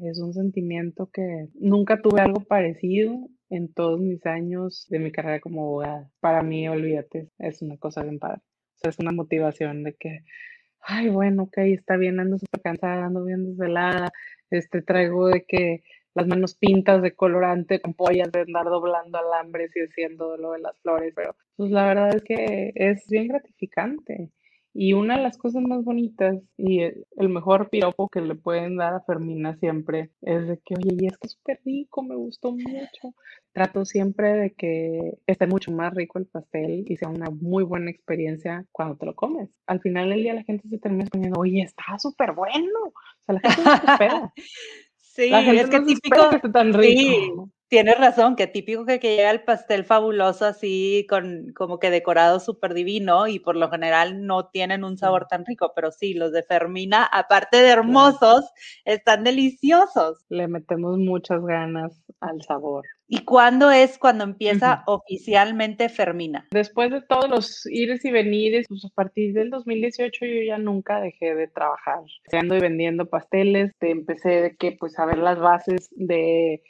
es 0.02 0.20
un 0.20 0.34
sentimiento 0.34 1.10
que 1.12 1.50
nunca 1.54 2.02
tuve 2.02 2.22
algo 2.22 2.42
parecido 2.42 3.30
en 3.50 3.72
todos 3.72 4.00
mis 4.00 4.26
años 4.26 4.88
de 4.90 5.00
mi 5.00 5.12
carrera 5.12 5.40
como 5.40 5.62
abogada. 5.62 6.10
Para 6.20 6.42
mí, 6.42 6.68
olvídate, 6.68 7.30
es 7.38 7.62
una 7.62 7.78
cosa 7.78 8.02
bien 8.02 8.18
padre. 8.18 8.42
O 8.76 8.78
sea, 8.78 8.90
es 8.90 9.00
una 9.00 9.12
motivación 9.12 9.84
de 9.84 9.94
que, 9.94 10.20
ay, 10.82 11.10
bueno, 11.10 11.44
ok, 11.44 11.58
está 11.60 11.98
bien, 11.98 12.20
ando 12.20 12.40
súper 12.40 12.62
cansada, 12.62 13.06
ando 13.06 13.24
bien 13.24 13.46
desvelada, 13.46 14.12
este, 14.50 14.82
traigo 14.82 15.28
de 15.28 15.46
que 15.46 15.84
las 16.16 16.28
manos 16.28 16.56
pintas 16.56 17.02
de 17.02 17.16
colorante 17.16 17.80
con 17.82 17.94
pollas 17.94 18.32
de 18.32 18.42
andar 18.42 18.66
doblando 18.66 19.18
alambres 19.18 19.72
y 19.76 19.82
haciendo 19.82 20.38
lo 20.38 20.52
de 20.52 20.60
las 20.60 20.80
flores, 20.82 21.14
pero 21.16 21.36
pues 21.56 21.72
la 21.72 21.86
verdad 21.86 22.16
es 22.16 22.24
que 22.24 22.72
es 22.76 23.08
bien 23.08 23.28
gratificante. 23.28 24.32
Y 24.76 24.94
una 24.94 25.18
de 25.18 25.24
las 25.24 25.38
cosas 25.38 25.62
más 25.62 25.84
bonitas 25.84 26.36
y 26.58 26.82
el 26.82 27.30
mejor 27.30 27.70
piropo 27.70 28.10
que 28.10 28.22
le 28.22 28.34
pueden 28.34 28.78
dar 28.78 28.96
a 28.96 29.02
Fermina 29.02 29.56
siempre 29.58 30.10
es 30.22 30.48
de 30.48 30.60
que, 30.66 30.74
oye, 30.74 30.98
y 31.00 31.06
es 31.06 31.18
que 31.20 31.28
es 31.28 31.34
súper 31.34 31.62
rico, 31.64 32.02
me 32.02 32.16
gustó 32.16 32.52
mucho. 32.54 33.14
Trato 33.52 33.86
siempre 33.86 34.34
de 34.34 34.54
que 34.56 35.20
esté 35.28 35.46
mucho 35.46 35.72
más 35.72 35.94
rico 35.94 36.18
el 36.18 36.26
pastel 36.26 36.86
y 36.88 36.98
sea 36.98 37.10
una 37.10 37.30
muy 37.30 37.64
buena 37.64 37.92
experiencia 37.92 38.66
cuando 38.72 38.98
te 38.98 39.06
lo 39.06 39.14
comes. 39.16 39.52
Al 39.68 39.80
final 39.80 40.10
del 40.10 40.24
día 40.24 40.34
la 40.34 40.44
gente 40.44 40.68
se 40.68 40.80
termina 40.80 41.06
poniendo, 41.06 41.40
oye, 41.40 41.62
está 41.62 42.00
súper 42.00 42.32
bueno. 42.34 42.80
O 42.88 43.24
sea, 43.26 43.36
la 43.36 43.42
gente 43.42 43.62
no 43.64 43.78
se 43.78 43.86
espera. 43.92 44.34
Sí, 45.14 45.32
es 45.32 45.70
que 45.70 45.80
típico. 45.82 46.30
Sí, 46.82 47.32
tienes 47.68 48.00
razón, 48.00 48.36
que 48.36 48.48
típico 48.48 48.84
que, 48.84 49.00
que 49.00 49.16
llega 49.16 49.30
el 49.30 49.44
pastel 49.44 49.84
fabuloso 49.84 50.46
así, 50.46 51.06
con 51.08 51.54
como 51.56 51.78
que 51.78 51.92
decorado 51.92 52.40
súper 52.40 52.74
divino 52.74 53.28
y 53.28 53.38
por 53.38 53.56
lo 53.56 53.70
general 53.70 54.26
no 54.26 54.48
tienen 54.48 54.84
un 54.84 54.98
sabor 54.98 55.28
tan 55.28 55.46
rico, 55.46 55.72
pero 55.76 55.92
sí, 55.92 56.16
los 56.16 56.32
de 56.32 56.42
Fermina, 56.42 57.04
aparte 57.06 57.58
de 57.58 57.70
hermosos, 57.70 58.50
están 58.86 59.24
deliciosos. 59.24 60.26
Le 60.30 60.48
metemos 60.48 60.98
muchas 60.98 61.46
ganas 61.46 62.02
al 62.20 62.42
sabor. 62.42 62.84
¿Y 63.16 63.26
cuándo 63.26 63.70
es 63.70 64.00
cuando 64.00 64.24
empieza 64.24 64.82
oficialmente 64.88 65.88
Fermina? 65.88 66.48
Después 66.50 66.90
de 66.90 67.04
todos 67.04 67.30
los 67.30 67.64
ires 67.68 68.04
y 68.06 68.10
venires, 68.10 68.66
pues 68.68 68.84
a 68.86 68.90
partir 68.90 69.36
del 69.36 69.52
2018 69.52 70.26
yo 70.26 70.42
ya 70.48 70.58
nunca 70.58 71.00
dejé 71.00 71.36
de 71.36 71.48
trabajar. 71.48 72.00
Ando 72.32 72.58
y 72.58 72.60
vendiendo 72.60 73.06
pasteles, 73.06 73.72
te 73.78 73.92
empecé 73.92 74.30
de 74.42 74.56
que 74.56 74.72
pues 74.72 74.98
a 74.98 75.06
ver 75.06 75.20
las 75.20 75.38
bases 75.38 75.90
de 75.92 76.64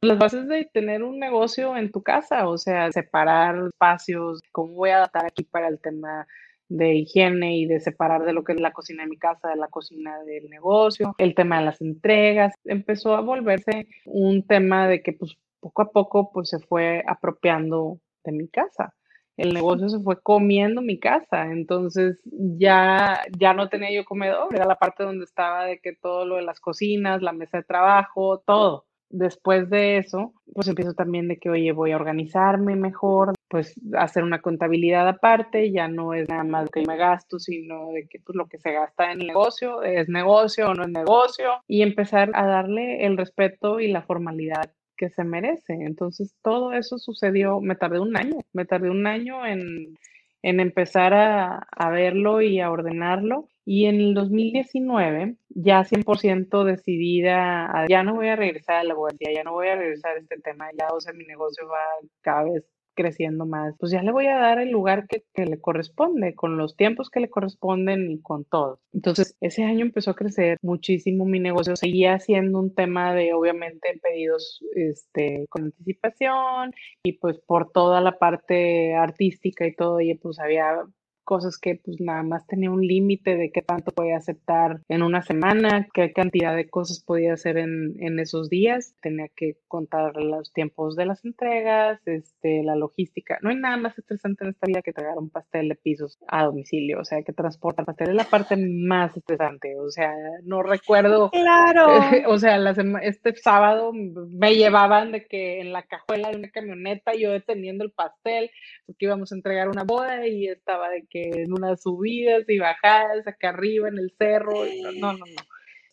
las 0.00 0.18
bases 0.18 0.48
de 0.48 0.64
tener 0.64 1.04
un 1.04 1.20
negocio 1.20 1.76
en 1.76 1.92
tu 1.92 2.02
casa, 2.02 2.48
o 2.48 2.58
sea, 2.58 2.90
separar 2.90 3.56
espacios, 3.68 4.42
cómo 4.50 4.74
voy 4.74 4.90
a 4.90 4.96
adaptar 4.96 5.26
aquí 5.26 5.44
para 5.44 5.68
el 5.68 5.78
tema 5.78 6.26
de 6.68 6.92
higiene 6.96 7.56
y 7.56 7.66
de 7.66 7.78
separar 7.78 8.24
de 8.24 8.32
lo 8.32 8.42
que 8.42 8.54
es 8.54 8.60
la 8.60 8.72
cocina 8.72 9.04
de 9.04 9.10
mi 9.10 9.16
casa 9.16 9.48
de 9.48 9.56
la 9.56 9.68
cocina 9.68 10.24
del 10.24 10.50
negocio, 10.50 11.14
el 11.18 11.36
tema 11.36 11.60
de 11.60 11.66
las 11.66 11.80
entregas, 11.80 12.52
empezó 12.64 13.14
a 13.14 13.20
volverse 13.20 13.86
un 14.06 14.44
tema 14.44 14.88
de 14.88 15.00
que 15.00 15.12
pues 15.12 15.38
poco 15.64 15.80
a 15.82 15.90
poco 15.90 16.30
pues 16.30 16.50
se 16.50 16.58
fue 16.58 17.02
apropiando 17.06 17.98
de 18.22 18.32
mi 18.32 18.48
casa. 18.48 18.94
El 19.36 19.54
negocio 19.54 19.88
se 19.88 19.98
fue 19.98 20.20
comiendo 20.22 20.80
mi 20.82 21.00
casa, 21.00 21.46
entonces 21.50 22.20
ya, 22.24 23.22
ya 23.36 23.52
no 23.54 23.68
tenía 23.68 23.90
yo 23.90 24.04
comedor, 24.04 24.54
era 24.54 24.66
la 24.66 24.76
parte 24.76 25.02
donde 25.02 25.24
estaba 25.24 25.64
de 25.64 25.80
que 25.80 25.96
todo 25.96 26.24
lo 26.24 26.36
de 26.36 26.42
las 26.42 26.60
cocinas, 26.60 27.22
la 27.22 27.32
mesa 27.32 27.56
de 27.56 27.64
trabajo, 27.64 28.40
todo. 28.46 28.84
Después 29.10 29.70
de 29.70 29.98
eso, 29.98 30.34
pues 30.54 30.68
empiezo 30.68 30.92
también 30.94 31.28
de 31.28 31.38
que, 31.38 31.50
oye, 31.50 31.72
voy 31.72 31.92
a 31.92 31.96
organizarme 31.96 32.76
mejor, 32.76 33.32
pues 33.48 33.74
hacer 33.96 34.22
una 34.22 34.40
contabilidad 34.40 35.08
aparte, 35.08 35.72
ya 35.72 35.88
no 35.88 36.14
es 36.14 36.28
nada 36.28 36.44
más 36.44 36.70
que 36.70 36.82
me 36.86 36.96
gasto, 36.96 37.38
sino 37.38 37.88
de 37.92 38.06
que 38.08 38.20
pues 38.20 38.36
lo 38.36 38.46
que 38.46 38.58
se 38.58 38.72
gasta 38.72 39.10
en 39.10 39.20
el 39.20 39.26
negocio 39.28 39.82
es 39.82 40.08
negocio 40.08 40.70
o 40.70 40.74
no 40.74 40.84
es 40.84 40.90
negocio, 40.90 41.60
y 41.66 41.82
empezar 41.82 42.30
a 42.34 42.46
darle 42.46 43.04
el 43.04 43.16
respeto 43.16 43.80
y 43.80 43.88
la 43.88 44.02
formalidad 44.02 44.70
que 44.96 45.10
se 45.10 45.24
merece. 45.24 45.74
Entonces, 45.74 46.34
todo 46.42 46.72
eso 46.72 46.98
sucedió, 46.98 47.60
me 47.60 47.76
tardé 47.76 48.00
un 48.00 48.16
año, 48.16 48.38
me 48.52 48.64
tardé 48.64 48.90
un 48.90 49.06
año 49.06 49.46
en, 49.46 49.96
empezar 50.42 51.14
a, 51.14 51.90
verlo 51.90 52.42
y 52.42 52.60
a 52.60 52.70
ordenarlo. 52.70 53.48
Y 53.66 53.86
en 53.86 53.96
el 53.96 54.14
2019, 54.14 55.36
ya 55.48 55.84
100% 55.84 56.64
decidida, 56.64 57.86
ya 57.88 58.02
no 58.02 58.14
voy 58.14 58.28
a 58.28 58.36
regresar 58.36 58.76
a 58.76 58.84
la 58.84 58.92
abogacía, 58.92 59.32
ya 59.34 59.42
no 59.42 59.52
voy 59.52 59.68
a 59.68 59.76
regresar 59.76 60.16
a 60.16 60.20
este 60.20 60.38
tema, 60.40 60.68
ya, 60.78 60.88
o 60.88 61.00
sea, 61.00 61.14
mi 61.14 61.24
negocio 61.24 61.66
va 61.66 61.78
cada 62.20 62.44
vez 62.44 62.73
creciendo 62.94 63.46
más, 63.46 63.74
pues 63.78 63.92
ya 63.92 64.02
le 64.02 64.12
voy 64.12 64.26
a 64.26 64.38
dar 64.38 64.58
el 64.58 64.70
lugar 64.70 65.06
que, 65.06 65.24
que, 65.34 65.46
le 65.46 65.60
corresponde, 65.60 66.34
con 66.34 66.56
los 66.56 66.76
tiempos 66.76 67.10
que 67.10 67.20
le 67.20 67.30
corresponden 67.30 68.10
y 68.10 68.20
con 68.20 68.44
todo. 68.44 68.80
Entonces, 68.92 69.36
ese 69.40 69.64
año 69.64 69.84
empezó 69.84 70.12
a 70.12 70.16
crecer 70.16 70.58
muchísimo 70.62 71.24
mi 71.24 71.40
negocio. 71.40 71.76
Seguía 71.76 72.18
siendo 72.18 72.58
un 72.58 72.74
tema 72.74 73.14
de, 73.14 73.34
obviamente, 73.34 74.00
pedidos 74.02 74.60
este, 74.74 75.46
con 75.50 75.64
anticipación 75.64 76.72
y 77.02 77.12
pues 77.14 77.38
por 77.38 77.70
toda 77.70 78.00
la 78.00 78.18
parte 78.18 78.94
artística 78.94 79.66
y 79.66 79.74
todo, 79.74 80.00
y 80.00 80.14
pues 80.14 80.38
había 80.38 80.84
cosas 81.24 81.58
que 81.58 81.80
pues 81.84 82.00
nada 82.00 82.22
más 82.22 82.46
tenía 82.46 82.70
un 82.70 82.86
límite 82.86 83.36
de 83.36 83.50
qué 83.50 83.62
tanto 83.62 83.90
podía 83.92 84.16
aceptar 84.16 84.80
en 84.88 85.02
una 85.02 85.22
semana, 85.22 85.88
qué 85.92 86.12
cantidad 86.12 86.54
de 86.54 86.68
cosas 86.68 87.02
podía 87.02 87.32
hacer 87.32 87.56
en, 87.56 87.96
en, 87.98 88.18
esos 88.18 88.48
días, 88.48 88.94
tenía 89.02 89.28
que 89.34 89.56
contar 89.68 90.16
los 90.16 90.52
tiempos 90.52 90.96
de 90.96 91.06
las 91.06 91.24
entregas, 91.24 92.00
este, 92.06 92.62
la 92.62 92.76
logística. 92.76 93.38
No 93.42 93.50
hay 93.50 93.56
nada 93.56 93.76
más 93.76 93.98
estresante 93.98 94.44
en 94.44 94.50
esta 94.50 94.66
vida 94.66 94.82
que 94.82 94.92
tragar 94.92 95.18
un 95.18 95.30
pastel 95.30 95.68
de 95.68 95.74
pisos 95.76 96.18
a 96.28 96.44
domicilio, 96.44 97.00
o 97.00 97.04
sea, 97.04 97.22
que 97.22 97.32
transportar 97.32 97.84
pastel 97.84 98.10
es 98.10 98.14
la 98.14 98.24
parte 98.24 98.56
más 98.56 99.16
estresante, 99.16 99.78
o 99.78 99.90
sea, 99.90 100.12
no 100.42 100.62
recuerdo. 100.62 101.30
Claro. 101.30 101.86
o 102.28 102.38
sea, 102.38 102.58
la 102.58 102.74
este 103.02 103.34
sábado 103.36 103.92
me 103.92 104.54
llevaban 104.54 105.12
de 105.12 105.26
que 105.26 105.60
en 105.60 105.72
la 105.72 105.82
cajuela 105.82 106.30
de 106.30 106.36
una 106.36 106.50
camioneta 106.50 107.12
yo 107.14 107.30
deteniendo 107.32 107.84
el 107.84 107.92
pastel, 107.92 108.50
porque 108.86 109.06
íbamos 109.06 109.32
a 109.32 109.36
entregar 109.36 109.68
una 109.68 109.84
boda 109.84 110.26
y 110.26 110.48
estaba 110.48 110.90
de 110.90 111.06
que 111.08 111.13
que 111.14 111.30
en 111.42 111.52
unas 111.52 111.80
subidas 111.80 112.42
y 112.48 112.58
bajadas, 112.58 113.24
acá 113.28 113.50
arriba 113.50 113.88
en 113.88 113.98
el 113.98 114.12
cerro, 114.18 114.64
no, 114.98 115.12
no, 115.12 115.18
no. 115.18 115.42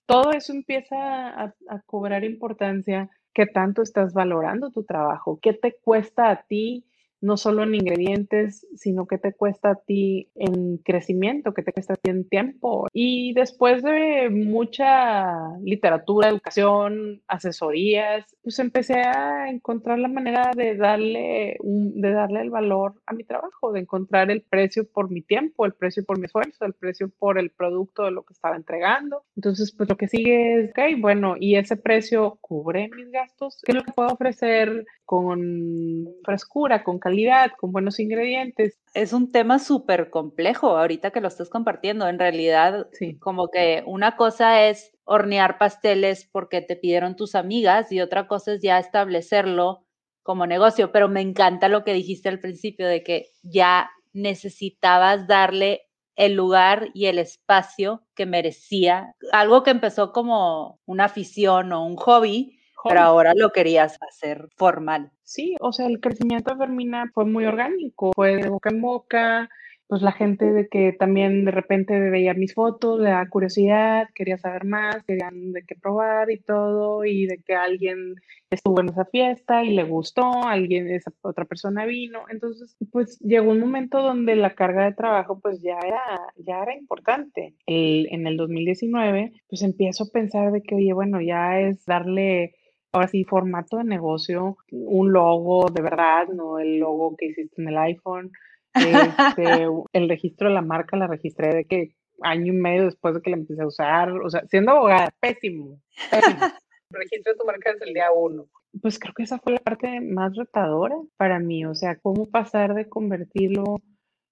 Todo 0.07 0.31
eso 0.31 0.51
empieza 0.51 0.97
a, 0.97 1.53
a 1.69 1.81
cobrar 1.85 2.23
importancia. 2.23 3.07
¿Qué 3.31 3.45
tanto 3.45 3.83
estás 3.83 4.13
valorando 4.13 4.71
tu 4.71 4.83
trabajo? 4.83 5.39
¿Qué 5.39 5.53
te 5.53 5.77
cuesta 5.81 6.31
a 6.31 6.41
ti 6.47 6.85
no 7.21 7.37
solo 7.37 7.63
en 7.63 7.75
ingredientes, 7.75 8.67
sino 8.75 9.07
que 9.07 9.17
te 9.17 9.33
cuesta 9.33 9.71
a 9.71 9.75
ti 9.75 10.29
en 10.35 10.77
crecimiento, 10.77 11.53
que 11.53 11.61
te 11.61 11.71
cuesta 11.71 11.93
a 11.93 11.97
ti 11.97 12.09
en 12.09 12.27
tiempo. 12.27 12.87
Y 12.93 13.33
después 13.33 13.83
de 13.83 14.29
mucha 14.29 15.57
literatura, 15.59 16.29
educación, 16.29 17.21
asesorías, 17.27 18.25
pues 18.43 18.57
empecé 18.59 18.95
a 18.95 19.49
encontrar 19.49 19.99
la 19.99 20.07
manera 20.07 20.51
de 20.55 20.75
darle, 20.75 21.57
de 21.61 22.11
darle 22.11 22.41
el 22.41 22.49
valor 22.49 22.95
a 23.05 23.13
mi 23.13 23.23
trabajo, 23.23 23.71
de 23.71 23.81
encontrar 23.81 24.31
el 24.31 24.41
precio 24.41 24.87
por 24.87 25.11
mi 25.11 25.21
tiempo, 25.21 25.65
el 25.65 25.73
precio 25.73 26.03
por 26.03 26.17
mi 26.17 26.25
esfuerzo, 26.25 26.65
el 26.65 26.73
precio 26.73 27.09
por 27.09 27.37
el 27.37 27.51
producto 27.51 28.03
de 28.03 28.11
lo 28.11 28.23
que 28.23 28.33
estaba 28.33 28.55
entregando. 28.55 29.23
Entonces, 29.35 29.71
pues 29.71 29.87
lo 29.87 29.95
que 29.95 30.07
sigue 30.07 30.63
es, 30.63 30.69
ok, 30.71 30.99
bueno, 30.99 31.35
y 31.39 31.55
ese 31.55 31.77
precio 31.77 32.39
cubre 32.41 32.89
mis 32.95 33.11
gastos. 33.11 33.61
¿Qué 33.63 33.73
es 33.73 33.75
lo 33.75 33.83
puedo 33.93 34.09
ofrecer 34.09 34.85
con 35.05 36.07
frescura, 36.23 36.83
con 36.83 36.97
calidad, 36.97 37.10
con 37.57 37.71
buenos 37.71 37.99
ingredientes. 37.99 38.79
Es 38.93 39.13
un 39.13 39.31
tema 39.31 39.59
súper 39.59 40.09
complejo 40.09 40.77
ahorita 40.77 41.11
que 41.11 41.21
lo 41.21 41.27
estás 41.27 41.49
compartiendo. 41.49 42.07
En 42.07 42.19
realidad, 42.19 42.87
sí. 42.93 43.17
como 43.19 43.49
que 43.49 43.83
una 43.85 44.15
cosa 44.15 44.67
es 44.67 44.91
hornear 45.03 45.57
pasteles 45.57 46.29
porque 46.31 46.61
te 46.61 46.75
pidieron 46.75 47.15
tus 47.15 47.35
amigas 47.35 47.91
y 47.91 48.01
otra 48.01 48.27
cosa 48.27 48.53
es 48.53 48.61
ya 48.61 48.79
establecerlo 48.79 49.85
como 50.23 50.45
negocio. 50.45 50.91
Pero 50.91 51.09
me 51.09 51.21
encanta 51.21 51.69
lo 51.69 51.83
que 51.83 51.93
dijiste 51.93 52.29
al 52.29 52.39
principio 52.39 52.87
de 52.87 53.03
que 53.03 53.27
ya 53.43 53.89
necesitabas 54.13 55.27
darle 55.27 55.81
el 56.15 56.33
lugar 56.33 56.89
y 56.93 57.05
el 57.05 57.19
espacio 57.19 58.03
que 58.15 58.25
merecía. 58.25 59.15
Algo 59.31 59.63
que 59.63 59.71
empezó 59.71 60.11
como 60.11 60.79
una 60.85 61.05
afición 61.05 61.71
o 61.73 61.85
un 61.85 61.95
hobby 61.95 62.60
pero 62.83 63.01
ahora 63.01 63.33
lo 63.35 63.51
querías 63.51 63.97
hacer 64.01 64.49
formal. 64.55 65.11
Sí, 65.23 65.55
o 65.59 65.71
sea, 65.71 65.87
el 65.87 65.99
crecimiento 65.99 66.51
de 66.51 66.57
Fermina 66.57 67.09
fue 67.13 67.25
muy 67.25 67.45
orgánico, 67.45 68.11
fue 68.15 68.37
de 68.37 68.49
boca 68.49 68.69
en 68.69 68.81
boca, 68.81 69.49
pues 69.91 70.01
la 70.03 70.13
gente 70.13 70.53
de 70.53 70.69
que 70.69 70.93
también 70.93 71.43
de 71.43 71.51
repente 71.51 71.99
veía 71.99 72.33
mis 72.33 72.53
fotos, 72.53 72.97
le 73.01 73.09
da 73.09 73.27
curiosidad, 73.27 74.07
quería 74.15 74.37
saber 74.37 74.63
más, 74.63 75.03
querían 75.03 75.51
de 75.51 75.63
qué 75.65 75.75
probar 75.75 76.31
y 76.31 76.39
todo, 76.39 77.03
y 77.03 77.25
de 77.25 77.39
que 77.39 77.55
alguien 77.55 78.15
estuvo 78.49 78.79
en 78.79 78.87
esa 78.87 79.03
fiesta 79.03 79.65
y 79.65 79.71
le 79.71 79.83
gustó, 79.83 80.45
alguien, 80.45 80.87
esa 80.87 81.11
otra 81.23 81.43
persona 81.43 81.85
vino. 81.85 82.21
Entonces, 82.29 82.77
pues 82.89 83.19
llegó 83.19 83.51
un 83.51 83.59
momento 83.59 84.01
donde 84.01 84.37
la 84.37 84.55
carga 84.55 84.85
de 84.85 84.93
trabajo 84.93 85.41
pues 85.41 85.61
ya 85.61 85.77
era, 85.85 86.01
ya 86.37 86.61
era 86.61 86.73
importante. 86.73 87.55
en 87.65 88.27
el 88.27 88.37
2019, 88.37 89.33
pues 89.49 89.61
empiezo 89.61 90.05
a 90.05 90.11
pensar 90.13 90.53
de 90.53 90.61
que, 90.61 90.75
oye, 90.75 90.93
bueno, 90.93 91.19
ya 91.19 91.59
es 91.59 91.85
darle 91.85 92.55
ahora 92.91 93.07
sí, 93.07 93.23
formato 93.23 93.77
de 93.77 93.83
negocio, 93.83 94.57
un 94.71 95.11
logo 95.13 95.67
de 95.69 95.81
verdad, 95.81 96.27
no 96.27 96.59
el 96.59 96.77
logo 96.77 97.15
que 97.17 97.27
hiciste 97.27 97.61
en 97.61 97.69
el 97.69 97.77
iPhone. 97.77 98.31
Este, 98.73 99.67
el 99.93 100.09
registro 100.09 100.47
de 100.47 100.53
la 100.53 100.61
marca 100.61 100.97
la 100.97 101.07
registré 101.07 101.53
de 101.53 101.65
que 101.65 101.95
año 102.21 102.53
y 102.53 102.55
medio 102.55 102.85
después 102.85 103.15
de 103.15 103.21
que 103.21 103.31
la 103.31 103.37
empecé 103.37 103.61
a 103.61 103.67
usar, 103.67 104.11
o 104.11 104.29
sea, 104.29 104.45
siendo 104.47 104.71
abogada, 104.71 105.09
pésimo, 105.19 105.81
pésimo. 106.09 106.39
registro 106.91 107.33
de 107.33 107.39
tu 107.39 107.45
marca 107.45 107.71
desde 107.71 107.87
el 107.87 107.93
día 107.93 108.11
uno. 108.11 108.47
Pues 108.81 108.99
creo 108.99 109.13
que 109.13 109.23
esa 109.23 109.39
fue 109.39 109.53
la 109.53 109.59
parte 109.59 110.01
más 110.01 110.35
retadora 110.35 110.95
para 111.17 111.39
mí, 111.39 111.65
o 111.65 111.73
sea, 111.73 111.97
cómo 111.97 112.29
pasar 112.29 112.73
de 112.73 112.87
convertirlo 112.87 113.77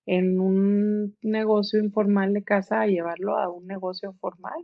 en 0.06 0.40
un 0.40 1.18
negocio 1.22 1.80
informal 1.80 2.34
de 2.34 2.44
casa 2.44 2.82
a 2.82 2.88
llevarlo 2.88 3.38
a 3.38 3.50
un 3.50 3.66
negocio 3.68 4.14
formal 4.20 4.62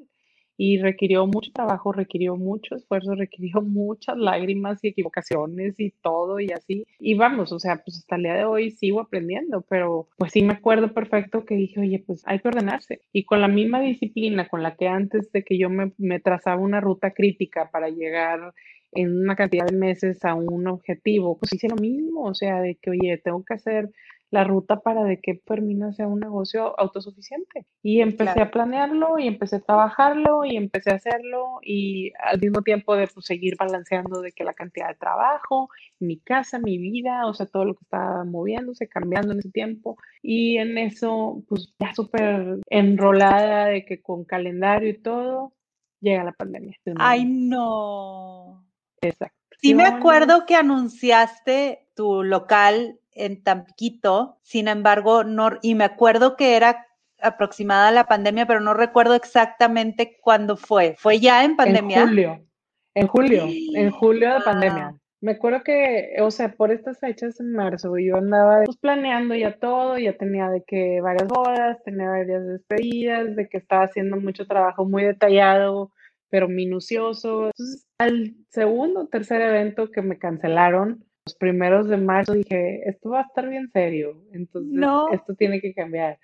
y 0.58 0.78
requirió 0.80 1.28
mucho 1.28 1.52
trabajo, 1.52 1.92
requirió 1.92 2.36
mucho 2.36 2.76
esfuerzo, 2.76 3.16
requirió 3.16 3.62
muchas 3.62 4.18
lágrimas 4.18 4.84
y 4.84 4.90
equivocaciones 4.90 5.80
y 5.80 5.92
todo 6.02 6.40
y 6.40 6.52
así. 6.52 6.86
Y 7.00 7.16
vamos, 7.16 7.52
o 7.52 7.60
sea, 7.60 7.82
pues 7.84 7.98
hasta 7.98 8.16
el 8.16 8.24
día 8.24 8.36
de 8.36 8.46
hoy 8.46 8.72
sigo 8.72 9.02
aprendiendo, 9.02 9.66
pero 9.70 10.08
pues 10.18 10.32
sí 10.32 10.44
me 10.44 10.54
acuerdo 10.54 10.94
perfecto 10.94 11.46
que 11.46 11.56
dije, 11.56 11.80
oye, 11.80 12.04
pues 12.06 12.24
hay 12.26 12.40
que 12.40 12.48
ordenarse. 12.48 13.02
Y 13.12 13.26
con 13.26 13.42
la 13.42 13.48
misma 13.48 13.82
disciplina 13.82 14.48
con 14.48 14.64
la 14.64 14.76
que 14.76 14.88
antes 14.88 15.32
de 15.32 15.44
que 15.44 15.58
yo 15.58 15.70
me, 15.70 15.92
me 15.98 16.20
trazaba 16.20 16.62
una 16.62 16.82
ruta 16.82 17.12
crítica 17.12 17.70
para 17.72 17.90
llegar 17.90 18.54
en 18.96 19.22
una 19.24 19.36
cantidad 19.36 19.66
de 19.66 19.78
meses 19.78 20.24
a 20.24 20.34
un 20.36 20.68
objetivo, 20.68 21.38
pues 21.38 21.54
hice 21.54 21.68
lo 21.68 21.76
mismo, 21.76 22.24
o 22.24 22.34
sea, 22.34 22.62
de 22.62 22.76
que, 22.76 22.92
oye, 22.92 23.18
tengo 23.18 23.44
que 23.44 23.54
hacer 23.54 23.92
la 24.36 24.44
ruta 24.44 24.82
para 24.82 25.06
de 25.06 25.22
que 25.22 25.42
Fermina 25.48 25.94
sea 25.94 26.08
un 26.08 26.20
negocio 26.20 26.78
autosuficiente. 26.78 27.66
Y 27.82 28.02
empecé 28.02 28.42
a 28.42 28.52
planearlo 28.52 29.18
y 29.18 29.28
empecé 29.28 29.56
a 29.56 29.62
trabajarlo 29.62 30.44
y 30.44 30.58
empecé 30.58 30.92
a 30.92 30.96
hacerlo 30.96 31.60
y 31.64 32.12
al 32.22 32.42
mismo 32.42 32.62
tiempo 32.62 32.98
de 32.98 33.08
pues, 33.08 33.26
seguir 33.26 33.56
balanceando 33.58 34.22
de 34.22 34.34
que 34.34 34.44
la 34.44 34.54
cantidad 34.54 34.90
de 34.90 34.96
trabajo, 34.96 35.70
mi 36.00 36.20
casa, 36.20 36.60
mi 36.60 36.78
vida, 36.78 37.26
o 37.28 37.34
sea, 37.34 37.46
todo 37.46 37.64
lo 37.64 37.76
que 37.76 37.86
estaba 37.86 38.26
moviéndose, 38.26 38.90
cambiando 38.90 39.32
en 39.32 39.40
ese 39.40 39.52
tiempo. 39.52 39.98
Y 40.22 40.58
en 40.58 40.78
eso, 40.78 41.42
pues 41.48 41.74
ya 41.80 41.94
súper 41.96 42.60
enrolada 42.70 43.68
de 43.68 43.86
que 43.86 44.02
con 44.02 44.26
calendario 44.26 44.90
y 44.90 44.98
todo, 45.02 45.54
llega 46.02 46.26
la 46.26 46.34
pandemia. 46.34 46.78
Ay, 46.98 47.24
no. 47.24 48.66
Exacto. 49.02 49.38
Sí 49.62 49.74
me 49.74 49.86
acuerdo 49.86 50.46
que 50.46 50.56
anunciaste 50.56 51.88
tu 51.96 52.22
local 52.22 53.00
en 53.16 53.42
Tampiquito, 53.44 54.38
sin 54.44 54.68
embargo, 54.68 55.24
no, 55.24 55.50
y 55.62 55.74
me 55.76 55.86
acuerdo 55.86 56.36
que 56.36 56.56
era 56.56 56.86
aproximada 57.22 57.88
a 57.88 57.92
la 57.92 58.08
pandemia, 58.08 58.46
pero 58.46 58.60
no 58.60 58.74
recuerdo 58.74 59.16
exactamente 59.16 60.18
cuándo 60.22 60.58
fue. 60.58 60.96
¿Fue 60.98 61.20
ya 61.20 61.44
en 61.44 61.56
pandemia? 61.56 62.02
En 62.02 62.08
julio, 62.08 62.46
en 62.94 63.08
julio, 63.08 63.48
en 63.48 63.92
julio 63.92 64.34
de 64.34 64.42
pandemia. 64.42 64.96
Me 65.22 65.32
acuerdo 65.32 65.64
que, 65.64 66.18
o 66.22 66.30
sea, 66.30 66.54
por 66.54 66.72
estas 66.72 67.00
fechas 67.00 67.40
en 67.40 67.54
marzo, 67.54 67.98
yo 67.98 68.18
andaba 68.18 68.62
pues, 68.66 68.78
planeando 68.78 69.34
ya 69.34 69.58
todo, 69.58 69.98
ya 69.98 70.16
tenía 70.18 70.50
de 70.50 70.64
que 70.68 71.02
varias 71.02 71.28
bodas, 71.28 71.82
tenía 71.84 72.10
varias 72.10 72.46
despedidas, 72.46 73.36
de 73.36 73.48
que 73.48 73.58
estaba 73.58 73.86
haciendo 73.86 74.18
mucho 74.18 74.46
trabajo 74.46 74.86
muy 74.86 75.04
detallado, 75.04 75.92
pero 76.30 76.48
minucioso. 76.48 77.46
Entonces, 77.46 77.88
al 77.98 78.36
segundo 78.50 79.02
o 79.02 79.08
tercer 79.08 79.42
evento 79.42 79.90
que 79.90 80.02
me 80.02 80.20
cancelaron, 80.20 81.04
los 81.26 81.36
primeros 81.36 81.88
de 81.88 81.98
marzo 81.98 82.34
dije, 82.34 82.88
esto 82.88 83.10
va 83.10 83.22
a 83.22 83.24
estar 83.24 83.50
bien 83.50 83.70
serio, 83.72 84.22
entonces 84.32 84.80
esto 85.12 85.34
tiene 85.34 85.60
que 85.60 85.74
cambiar. 85.74 86.20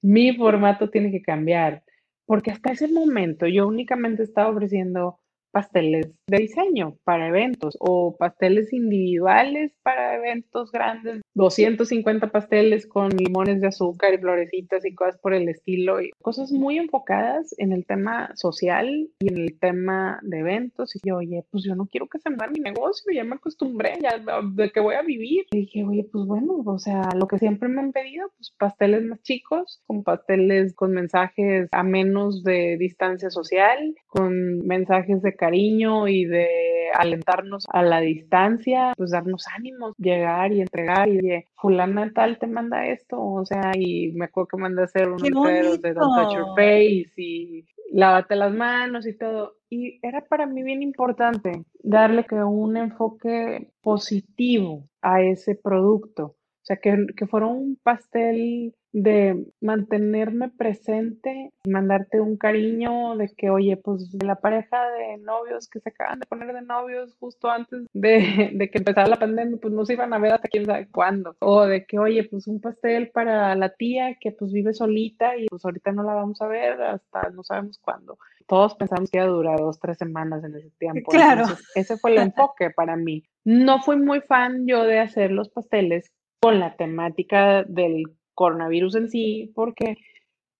Mi 0.00 0.36
formato 0.36 0.90
tiene 0.90 1.10
que 1.10 1.22
cambiar, 1.22 1.82
porque 2.24 2.52
hasta 2.52 2.70
ese 2.70 2.86
momento 2.86 3.48
yo 3.48 3.66
únicamente 3.66 4.22
estaba 4.22 4.50
ofreciendo 4.50 5.18
pasteles 5.50 6.06
de 6.26 6.38
diseño 6.38 6.96
para 7.04 7.28
eventos 7.28 7.76
o 7.80 8.16
pasteles 8.16 8.72
individuales 8.72 9.72
para 9.82 10.16
eventos 10.16 10.72
grandes, 10.72 11.20
250 11.34 12.30
pasteles 12.30 12.86
con 12.86 13.10
limones 13.10 13.60
de 13.60 13.68
azúcar 13.68 14.14
y 14.14 14.18
florecitas 14.18 14.84
y 14.84 14.94
cosas 14.94 15.18
por 15.18 15.34
el 15.34 15.48
estilo, 15.48 16.00
y 16.00 16.10
cosas 16.22 16.52
muy 16.52 16.78
enfocadas 16.78 17.54
en 17.58 17.72
el 17.72 17.84
tema 17.84 18.30
social 18.36 19.08
y 19.18 19.28
en 19.28 19.38
el 19.38 19.58
tema 19.58 20.18
de 20.22 20.40
eventos. 20.40 20.94
Y 20.96 21.00
yo, 21.04 21.16
oye, 21.16 21.44
pues 21.50 21.64
yo 21.64 21.74
no 21.74 21.86
quiero 21.86 22.08
que 22.08 22.18
se 22.18 22.30
me 22.30 22.36
mi 22.48 22.60
negocio, 22.60 23.12
ya 23.12 23.24
me 23.24 23.36
acostumbré, 23.36 23.98
ya 24.02 24.20
de 24.54 24.70
que 24.70 24.80
voy 24.80 24.94
a 24.94 25.02
vivir. 25.02 25.46
Y 25.50 25.60
dije, 25.60 25.84
oye, 25.84 26.06
pues 26.10 26.26
bueno, 26.26 26.62
o 26.64 26.78
sea, 26.78 27.08
lo 27.16 27.26
que 27.26 27.38
siempre 27.38 27.68
me 27.68 27.80
han 27.80 27.92
pedido, 27.92 28.30
pues 28.36 28.52
pasteles 28.58 29.02
más 29.04 29.22
chicos, 29.22 29.82
con 29.86 30.02
pasteles 30.02 30.74
con 30.74 30.92
mensajes 30.92 31.68
a 31.72 31.82
menos 31.82 32.42
de 32.42 32.76
distancia 32.78 33.30
social, 33.30 33.94
con 34.06 34.58
mensajes 34.66 35.22
de 35.22 35.34
cariño 35.34 36.08
y 36.14 36.24
de 36.24 36.48
alentarnos 36.94 37.66
a 37.72 37.82
la 37.82 38.00
distancia, 38.00 38.92
pues 38.96 39.10
darnos 39.10 39.46
ánimos, 39.54 39.94
llegar 39.98 40.52
y 40.52 40.60
entregar 40.60 41.08
y 41.08 41.18
de 41.18 41.46
fulana 41.56 42.12
tal 42.14 42.38
te 42.38 42.46
manda 42.46 42.86
esto, 42.86 43.20
o 43.20 43.44
sea, 43.44 43.72
y 43.74 44.12
me 44.12 44.26
acuerdo 44.26 44.48
que 44.48 44.56
manda 44.56 44.82
a 44.82 44.84
hacer 44.86 45.08
unos 45.08 45.22
dedos 45.22 45.82
de 45.82 45.92
Don't 45.92 46.14
Touch 46.14 46.34
Your 46.34 46.54
Face 46.56 47.12
y 47.16 47.66
lávate 47.92 48.36
las 48.36 48.52
manos 48.52 49.06
y 49.06 49.16
todo. 49.16 49.56
Y 49.70 49.98
era 50.06 50.24
para 50.24 50.46
mí 50.46 50.62
bien 50.62 50.82
importante 50.82 51.64
darle 51.82 52.24
que 52.24 52.36
un 52.36 52.76
enfoque 52.76 53.70
positivo 53.80 54.88
a 55.02 55.22
ese 55.22 55.54
producto. 55.54 56.24
O 56.26 56.66
sea, 56.66 56.76
que, 56.76 57.06
que 57.16 57.26
fuera 57.26 57.46
un 57.46 57.78
pastel 57.82 58.74
de 58.94 59.44
mantenerme 59.60 60.50
presente, 60.50 61.50
mandarte 61.66 62.20
un 62.20 62.36
cariño 62.36 63.16
de 63.16 63.28
que, 63.36 63.50
oye, 63.50 63.76
pues 63.76 64.08
la 64.22 64.36
pareja 64.36 64.88
de 64.90 65.18
novios 65.18 65.68
que 65.68 65.80
se 65.80 65.88
acaban 65.88 66.20
de 66.20 66.26
poner 66.26 66.54
de 66.54 66.62
novios 66.62 67.16
justo 67.18 67.50
antes 67.50 67.86
de, 67.92 68.50
de, 68.54 68.70
que 68.70 68.78
empezara 68.78 69.08
la 69.08 69.18
pandemia, 69.18 69.58
pues 69.60 69.74
no 69.74 69.84
se 69.84 69.94
iban 69.94 70.12
a 70.12 70.18
ver 70.20 70.34
hasta 70.34 70.46
quién 70.46 70.64
sabe 70.64 70.88
cuándo. 70.88 71.34
O 71.40 71.66
de 71.66 71.84
que, 71.84 71.98
oye, 71.98 72.22
pues 72.22 72.46
un 72.46 72.60
pastel 72.60 73.10
para 73.10 73.56
la 73.56 73.70
tía 73.70 74.16
que 74.20 74.30
pues 74.30 74.52
vive 74.52 74.72
solita 74.72 75.36
y 75.36 75.46
pues 75.46 75.64
ahorita 75.64 75.90
no 75.90 76.04
la 76.04 76.14
vamos 76.14 76.40
a 76.40 76.46
ver 76.46 76.80
hasta 76.80 77.30
no 77.30 77.42
sabemos 77.42 77.78
cuándo. 77.78 78.16
Todos 78.46 78.76
pensamos 78.76 79.10
que 79.10 79.18
iba 79.18 79.26
a 79.26 79.30
durar 79.30 79.58
dos, 79.58 79.80
tres 79.80 79.98
semanas 79.98 80.44
en 80.44 80.54
ese 80.54 80.70
tiempo. 80.78 81.10
Claro. 81.10 81.46
ese 81.74 81.96
fue 81.96 82.12
el 82.12 82.18
enfoque 82.18 82.70
para 82.70 82.94
mí. 82.94 83.24
No 83.42 83.82
fui 83.82 83.96
muy 83.96 84.20
fan 84.20 84.68
yo 84.68 84.84
de 84.84 85.00
hacer 85.00 85.32
los 85.32 85.48
pasteles 85.48 86.12
con 86.40 86.60
la 86.60 86.76
temática 86.76 87.64
del 87.64 88.04
coronavirus 88.34 88.96
en 88.96 89.10
sí, 89.10 89.52
porque 89.54 89.96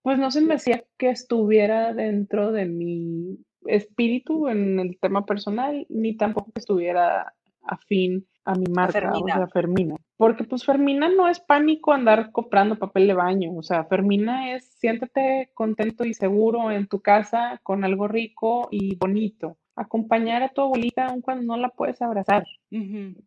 pues 0.01 0.19
no 0.19 0.31
se 0.31 0.41
me 0.41 0.55
hacía 0.55 0.83
que 0.97 1.09
estuviera 1.09 1.93
dentro 1.93 2.51
de 2.51 2.65
mi 2.65 3.39
espíritu 3.65 4.47
en 4.47 4.79
el 4.79 4.99
tema 4.99 5.25
personal, 5.25 5.85
ni 5.89 6.15
tampoco 6.15 6.51
que 6.51 6.59
estuviera 6.59 7.33
afín 7.63 8.27
a 8.45 8.53
mi 8.53 8.65
marca, 8.67 8.99
Fermina. 8.99 9.33
o 9.33 9.37
sea, 9.37 9.47
Fermina. 9.47 9.95
Porque 10.17 10.43
pues 10.43 10.63
Fermina 10.63 11.09
no 11.09 11.27
es 11.27 11.39
pánico 11.39 11.91
andar 11.91 12.31
comprando 12.31 12.77
papel 12.77 13.07
de 13.07 13.15
baño, 13.15 13.55
o 13.55 13.63
sea, 13.63 13.83
Fermina 13.85 14.55
es 14.55 14.65
siéntate 14.77 15.49
contento 15.53 16.05
y 16.05 16.13
seguro 16.13 16.71
en 16.71 16.87
tu 16.87 17.01
casa 17.01 17.59
con 17.63 17.83
algo 17.83 18.07
rico 18.07 18.67
y 18.71 18.95
bonito. 18.95 19.57
Acompañar 19.75 20.41
a 20.43 20.49
tu 20.49 20.61
abuelita 20.61 21.07
aun 21.07 21.21
cuando 21.21 21.43
no 21.43 21.57
la 21.57 21.69
puedes 21.69 22.01
abrazar. 22.01 22.45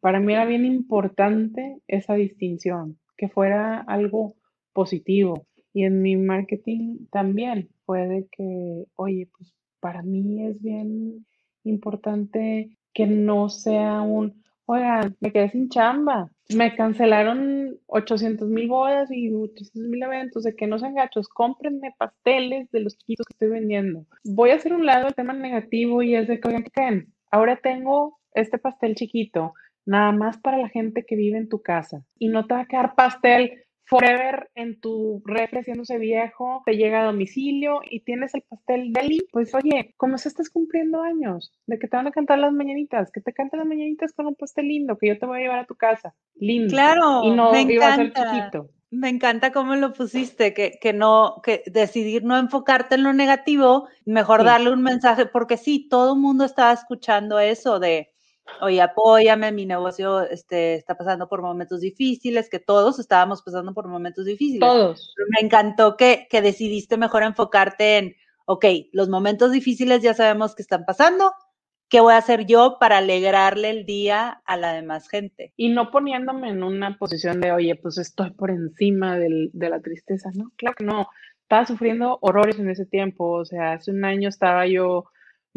Para 0.00 0.20
mí 0.20 0.32
era 0.32 0.46
bien 0.46 0.64
importante 0.64 1.78
esa 1.88 2.14
distinción, 2.14 2.98
que 3.18 3.28
fuera 3.28 3.80
algo 3.80 4.36
positivo. 4.72 5.46
Y 5.74 5.84
en 5.84 6.00
mi 6.00 6.16
marketing 6.16 7.06
también 7.10 7.68
puede 7.84 8.28
que, 8.32 8.86
oye, 8.94 9.28
pues 9.36 9.52
para 9.80 10.02
mí 10.02 10.46
es 10.46 10.62
bien 10.62 11.26
importante 11.64 12.70
que 12.94 13.06
no 13.06 13.48
sea 13.48 14.00
un, 14.00 14.42
oiga, 14.66 15.12
me 15.20 15.32
quedé 15.32 15.50
sin 15.50 15.68
chamba, 15.68 16.30
me 16.54 16.74
cancelaron 16.74 17.78
800 17.86 18.48
mil 18.48 18.68
bodas 18.68 19.10
y 19.10 19.32
800 19.32 19.74
mil 19.90 20.02
eventos, 20.02 20.44
de 20.44 20.56
que 20.56 20.66
no 20.66 20.78
sean 20.78 20.94
gachos, 20.94 21.28
cómprenme 21.28 21.94
pasteles 21.98 22.70
de 22.70 22.80
los 22.80 22.96
chiquitos 22.96 23.26
que 23.26 23.34
estoy 23.34 23.48
vendiendo. 23.48 24.06
Voy 24.24 24.50
a 24.50 24.56
hacer 24.56 24.72
un 24.72 24.86
lado 24.86 25.08
el 25.08 25.14
tema 25.14 25.32
negativo 25.32 26.02
y 26.02 26.14
es 26.14 26.28
de 26.28 26.40
que, 26.40 26.48
oigan, 26.48 26.64
¿qué 26.64 26.70
creen? 26.70 27.14
Ahora 27.30 27.56
tengo 27.62 28.18
este 28.32 28.58
pastel 28.58 28.94
chiquito, 28.94 29.52
nada 29.88 30.12
más 30.12 30.36
para 30.38 30.58
la 30.58 30.68
gente 30.68 31.04
que 31.06 31.16
vive 31.16 31.38
en 31.38 31.48
tu 31.48 31.62
casa. 31.62 32.04
Y 32.18 32.28
no 32.28 32.46
te 32.46 32.54
va 32.54 32.60
a 32.60 32.66
quedar 32.66 32.94
pastel 32.94 33.64
forever 33.84 34.50
en 34.54 34.78
tu 34.80 35.22
refri 35.24 35.60
haciéndose 35.60 35.96
viejo, 35.96 36.62
te 36.66 36.76
llega 36.76 37.00
a 37.00 37.06
domicilio 37.06 37.80
y 37.90 38.00
tienes 38.00 38.34
el 38.34 38.42
pastel 38.42 38.92
deli, 38.92 39.26
pues 39.32 39.54
oye, 39.54 39.94
como 39.96 40.18
se 40.18 40.28
estás 40.28 40.50
cumpliendo 40.50 41.00
años, 41.00 41.54
de 41.66 41.78
que 41.78 41.88
te 41.88 41.96
van 41.96 42.06
a 42.06 42.10
cantar 42.10 42.38
las 42.38 42.52
mañanitas, 42.52 43.10
que 43.10 43.22
te 43.22 43.32
canten 43.32 43.60
las 43.60 43.66
mañanitas 43.66 44.12
con 44.12 44.26
un 44.26 44.34
pastel 44.34 44.68
lindo, 44.68 44.98
que 44.98 45.08
yo 45.08 45.18
te 45.18 45.24
voy 45.24 45.38
a 45.38 45.42
llevar 45.42 45.60
a 45.60 45.66
tu 45.66 45.74
casa, 45.74 46.14
lindo. 46.34 46.68
Claro, 46.68 47.22
y 47.24 47.30
no 47.30 47.58
iba 47.58 47.86
a 47.86 47.96
ser 47.96 48.12
chiquito. 48.12 48.68
Me 48.90 49.08
encanta 49.08 49.52
cómo 49.52 49.74
lo 49.74 49.94
pusiste, 49.94 50.52
que, 50.52 50.78
que 50.82 50.92
no, 50.92 51.40
que 51.42 51.62
decidir 51.64 52.24
no 52.24 52.36
enfocarte 52.36 52.96
en 52.96 53.04
lo 53.04 53.14
negativo, 53.14 53.88
mejor 54.04 54.44
darle 54.44 54.70
un 54.70 54.82
mensaje, 54.82 55.24
porque 55.24 55.56
sí, 55.56 55.88
todo 55.88 56.12
el 56.14 56.20
mundo 56.20 56.44
estaba 56.44 56.72
escuchando 56.72 57.38
eso 57.38 57.80
de, 57.80 58.10
oye, 58.60 58.80
apóyame, 58.80 59.52
mi 59.52 59.66
negocio 59.66 60.22
este, 60.22 60.74
está 60.74 60.96
pasando 60.96 61.28
por 61.28 61.42
momentos 61.42 61.80
difíciles, 61.80 62.48
que 62.48 62.58
todos 62.58 62.98
estábamos 62.98 63.42
pasando 63.42 63.74
por 63.74 63.88
momentos 63.88 64.24
difíciles. 64.24 64.60
Todos. 64.60 65.14
Me 65.28 65.46
encantó 65.46 65.96
que, 65.96 66.26
que 66.30 66.42
decidiste 66.42 66.96
mejor 66.96 67.22
enfocarte 67.22 67.98
en, 67.98 68.16
ok, 68.46 68.64
los 68.92 69.08
momentos 69.08 69.52
difíciles 69.52 70.02
ya 70.02 70.14
sabemos 70.14 70.54
que 70.54 70.62
están 70.62 70.84
pasando, 70.84 71.32
¿qué 71.88 72.00
voy 72.00 72.14
a 72.14 72.18
hacer 72.18 72.46
yo 72.46 72.76
para 72.78 72.98
alegrarle 72.98 73.70
el 73.70 73.86
día 73.86 74.42
a 74.44 74.56
la 74.56 74.72
demás 74.72 75.08
gente? 75.08 75.52
Y 75.56 75.70
no 75.70 75.90
poniéndome 75.90 76.50
en 76.50 76.62
una 76.62 76.96
posición 76.98 77.40
de, 77.40 77.52
oye, 77.52 77.74
pues 77.76 77.98
estoy 77.98 78.30
por 78.32 78.50
encima 78.50 79.18
del, 79.18 79.50
de 79.52 79.70
la 79.70 79.80
tristeza, 79.80 80.30
¿no? 80.34 80.50
Claro 80.56 80.76
que 80.76 80.84
no. 80.84 81.08
Estaba 81.42 81.66
sufriendo 81.66 82.18
horrores 82.20 82.58
en 82.58 82.68
ese 82.68 82.84
tiempo, 82.84 83.30
o 83.30 83.44
sea, 83.44 83.72
hace 83.72 83.90
un 83.90 84.04
año 84.04 84.28
estaba 84.28 84.66
yo 84.66 85.06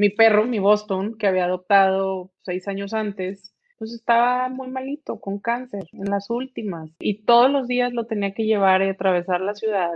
mi 0.02 0.10
perro, 0.10 0.46
mi 0.48 0.58
Boston, 0.58 1.16
que 1.16 1.28
había 1.28 1.46
adoptado 1.46 2.32
seis 2.42 2.68
años 2.68 2.92
antes, 2.92 3.54
pues 3.78 3.94
estaba 3.94 4.50
muy 4.50 4.68
malito, 4.68 5.20
con 5.20 5.38
cáncer, 5.38 5.84
en 5.92 6.10
las 6.10 6.32
últimas. 6.32 6.90
Y 7.00 7.24
todos 7.24 7.52
los 7.52 7.68
días 7.68 7.94
lo 7.94 8.08
tenía 8.08 8.34
que 8.34 8.46
llevar 8.46 8.82
y 8.82 8.90
atravesar 8.90 9.42
la 9.42 9.54
ciudad 9.54 9.92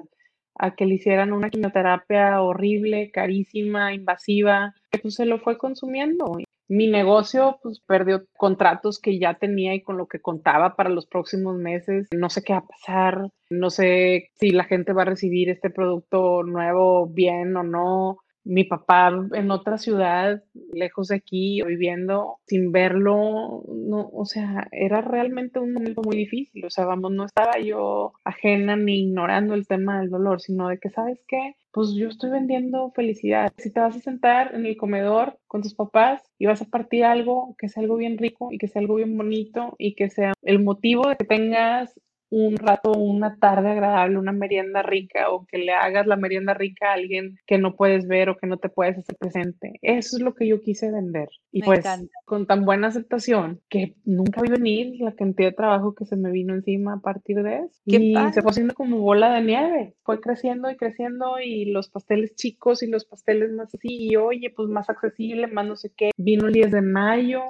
a 0.60 0.76
que 0.76 0.86
le 0.86 0.93
hicieran 0.93 1.34
una 1.34 1.49
quimioterapia 1.49 2.39
horrible, 2.39 3.10
carísima, 3.10 3.95
invasiva, 3.95 4.76
que 4.91 4.99
pues 4.99 5.16
se 5.16 5.26
lo 5.26 5.39
fue 5.39 5.58
consumiendo. 5.58 6.38
Mi 6.68 6.88
negocio 6.88 7.58
pues 7.64 7.80
perdió 7.80 8.26
contratos 8.38 8.99
que 8.99 9.18
ya 9.18 9.34
tenía 9.34 9.74
y 9.74 9.82
con 9.82 9.97
lo 9.97 10.06
que 10.06 10.22
contaba 10.22 10.76
para 10.76 10.91
los 10.91 11.08
próximos 11.08 11.58
meses. 11.58 12.08
No 12.12 12.30
sé 12.30 12.43
qué 12.43 12.53
va 12.53 12.60
a 12.60 12.68
pasar, 12.68 13.28
no 13.49 13.72
sé 13.72 14.30
si 14.36 14.51
la 14.51 14.66
gente 14.66 14.93
va 14.93 15.01
a 15.01 15.06
recibir 15.06 15.49
este 15.49 15.72
producto 15.72 16.43
nuevo 16.43 17.08
bien 17.08 17.58
o 17.58 17.64
no 17.64 18.20
mi 18.45 18.63
papá 18.63 19.11
en 19.33 19.51
otra 19.51 19.77
ciudad, 19.77 20.43
lejos 20.71 21.09
de 21.09 21.15
aquí, 21.15 21.61
viviendo 21.63 22.37
sin 22.45 22.71
verlo, 22.71 23.63
no, 23.67 24.09
o 24.13 24.25
sea, 24.25 24.67
era 24.71 25.01
realmente 25.01 25.59
un 25.59 25.73
momento 25.73 26.01
muy 26.03 26.15
difícil, 26.15 26.63
o 26.63 26.69
sea, 26.69 26.85
vamos, 26.85 27.11
no 27.11 27.25
estaba 27.25 27.59
yo 27.59 28.13
ajena 28.23 28.75
ni 28.75 29.01
ignorando 29.01 29.55
el 29.55 29.67
tema 29.67 29.99
del 29.99 30.11
dolor, 30.11 30.41
sino 30.41 30.69
de 30.69 30.77
que, 30.77 30.89
¿sabes 30.89 31.23
qué? 31.27 31.55
Pues 31.71 31.93
yo 31.95 32.07
estoy 32.07 32.29
vendiendo 32.29 32.91
felicidad. 32.91 33.51
Si 33.57 33.73
te 33.73 33.81
vas 33.81 33.97
a 33.97 33.99
sentar 33.99 34.55
en 34.55 34.65
el 34.65 34.77
comedor 34.77 35.39
con 35.47 35.61
tus 35.61 35.73
papás 35.73 36.21
y 36.37 36.45
vas 36.45 36.61
a 36.61 36.65
partir 36.65 37.03
algo, 37.03 37.55
que 37.57 37.67
sea 37.67 37.83
algo 37.83 37.97
bien 37.97 38.17
rico 38.17 38.49
y 38.51 38.57
que 38.57 38.67
sea 38.67 38.81
algo 38.81 38.95
bien 38.95 39.17
bonito 39.17 39.75
y 39.77 39.95
que 39.95 40.09
sea 40.09 40.33
el 40.43 40.63
motivo 40.63 41.09
de 41.09 41.17
que 41.17 41.25
tengas 41.25 41.99
un 42.30 42.57
rato, 42.57 42.91
una 42.91 43.38
tarde 43.38 43.71
agradable, 43.71 44.17
una 44.17 44.32
merienda 44.32 44.82
rica 44.82 45.30
o 45.30 45.45
que 45.45 45.57
le 45.57 45.73
hagas 45.73 46.07
la 46.07 46.15
merienda 46.15 46.53
rica 46.53 46.89
a 46.89 46.93
alguien 46.93 47.38
que 47.45 47.57
no 47.57 47.76
puedes 47.76 48.07
ver 48.07 48.30
o 48.30 48.38
que 48.38 48.47
no 48.47 48.57
te 48.57 48.69
puedes 48.69 48.97
hacer 48.97 49.15
presente. 49.17 49.80
Eso 49.82 50.17
es 50.17 50.23
lo 50.23 50.34
que 50.34 50.47
yo 50.47 50.61
quise 50.61 50.91
vender. 50.91 51.30
Y 51.51 51.61
pues 51.61 51.86
con 52.26 52.47
tan 52.47 52.65
buena 52.65 52.88
aceptación 52.88 53.61
que 53.69 53.95
nunca 54.03 54.41
vi 54.41 54.49
venir 54.49 54.95
la 54.99 55.13
cantidad 55.13 55.49
de 55.49 55.55
trabajo 55.55 55.93
que 55.93 56.05
se 56.05 56.15
me 56.15 56.32
vino 56.32 56.53
encima 56.53 56.95
a 56.95 56.99
partir 56.99 57.41
de 57.43 57.59
eso. 57.59 57.82
y 57.86 58.15
se 58.34 58.41
fue 58.41 58.51
haciendo 58.51 58.73
como 58.73 58.99
bola 58.99 59.34
de 59.34 59.41
nieve. 59.41 59.95
Fue 60.03 60.19
creciendo 60.19 60.69
y 60.69 60.76
creciendo 60.76 61.39
y 61.39 61.65
los 61.65 61.89
pasteles 61.89 62.36
chicos 62.36 62.84
y 62.84 62.88
los 62.88 63.05
pasteles 63.05 63.51
más 63.51 63.73
así. 63.73 63.88
Y 63.89 64.15
oye, 64.15 64.49
pues 64.49 64.69
más 64.69 64.89
accesible, 64.89 65.47
más 65.47 65.65
no 65.65 65.76
sé 65.76 65.91
qué. 65.95 66.11
Vino 66.17 66.47
el 66.47 66.53
10 66.53 66.71
de 66.71 66.82
mayo 66.82 67.41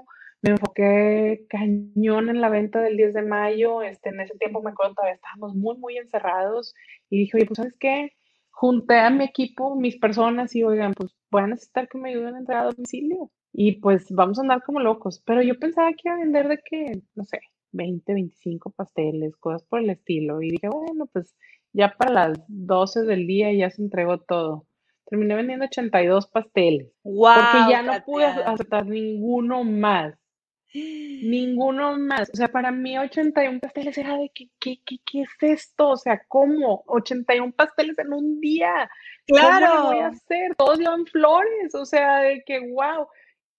me 0.46 0.52
enfoqué 0.52 1.46
cañón 1.50 2.30
en 2.30 2.40
la 2.40 2.50
venta 2.50 2.80
del 2.82 2.98
10 2.98 3.14
de 3.16 3.22
mayo. 3.24 3.82
Este, 3.82 4.10
en 4.10 4.20
ese 4.20 4.38
tiempo 4.38 4.62
me 4.62 4.70
acuerdo 4.70 4.94
todavía 4.94 5.16
estábamos 5.16 5.56
muy, 5.56 5.78
muy 5.78 5.98
encerrados 5.98 6.76
y 7.10 7.20
dije, 7.20 7.38
oye, 7.38 7.46
pues 7.48 7.58
sabes 7.58 7.76
qué, 7.80 8.12
junté 8.52 9.00
a 9.00 9.10
mi 9.10 9.24
equipo, 9.24 9.76
mis 9.76 9.98
personas 9.98 10.56
y 10.56 10.64
oigan, 10.64 10.94
pues 10.94 11.16
voy 11.32 11.44
a 11.44 11.48
necesitar 11.48 11.88
que 11.90 11.98
me 11.98 12.10
ayuden 12.10 12.36
a 12.36 12.40
entrar 12.40 12.62
a 12.62 12.72
domicilio 12.72 13.32
y 13.52 13.80
pues 13.80 14.12
vamos 14.12 14.38
a 14.38 14.44
andar 14.44 14.62
como 14.64 14.80
locos. 14.80 15.22
Pero 15.26 15.42
yo 15.42 15.58
pensaba 15.58 15.90
que 15.92 16.02
iba 16.06 16.16
a 16.16 16.20
vender 16.20 16.48
de 16.48 16.60
que, 16.64 17.02
no 17.16 17.24
sé, 17.24 17.40
20, 17.72 18.14
25 18.14 18.70
pasteles, 18.70 19.36
cosas 19.38 19.64
por 19.64 19.80
el 19.80 19.90
estilo. 19.90 20.42
Y 20.42 20.52
dije, 20.52 20.70
bueno, 20.70 21.08
pues 21.12 21.36
ya 21.74 21.96
para 21.98 22.12
las 22.12 22.44
12 22.48 23.04
del 23.04 23.26
día 23.26 23.52
ya 23.52 23.72
se 23.72 23.82
entregó 23.82 24.20
todo. 24.20 24.68
Terminé 25.06 25.36
vendiendo 25.36 25.66
82 25.66 26.28
pasteles. 26.28 26.92
Wow, 27.04 27.34
porque 27.36 27.72
ya 27.72 27.82
no 27.82 27.94
pude 28.06 28.26
aceptar 28.26 28.86
ninguno 28.86 29.64
más. 29.64 30.16
Ninguno 30.74 31.98
más. 31.98 32.30
O 32.34 32.36
sea, 32.36 32.50
para 32.50 32.72
mí 32.72 32.98
81 32.98 33.60
pasteles 33.60 33.98
era 33.98 34.18
de 34.18 34.30
que, 34.34 34.50
¿qué, 34.60 34.80
qué, 34.86 34.98
qué 35.06 35.22
es 35.22 35.30
esto? 35.42 35.90
O 35.90 35.98
sea, 35.98 36.22
¿cómo? 36.28 36.84
81 36.88 37.54
pasteles 37.54 37.98
en 38.00 38.14
un 38.14 38.40
día. 38.42 38.90
Claro. 39.26 39.68
¿Cómo 39.68 39.84
lo 39.84 39.88
voy 39.88 40.04
a 40.04 40.08
hacer? 40.08 40.56
Todos 40.56 40.80
llevan 40.80 41.06
flores. 41.06 41.74
O 41.76 41.86
sea, 41.86 42.20
de 42.20 42.44
que, 42.46 42.60
wow. 42.60 43.08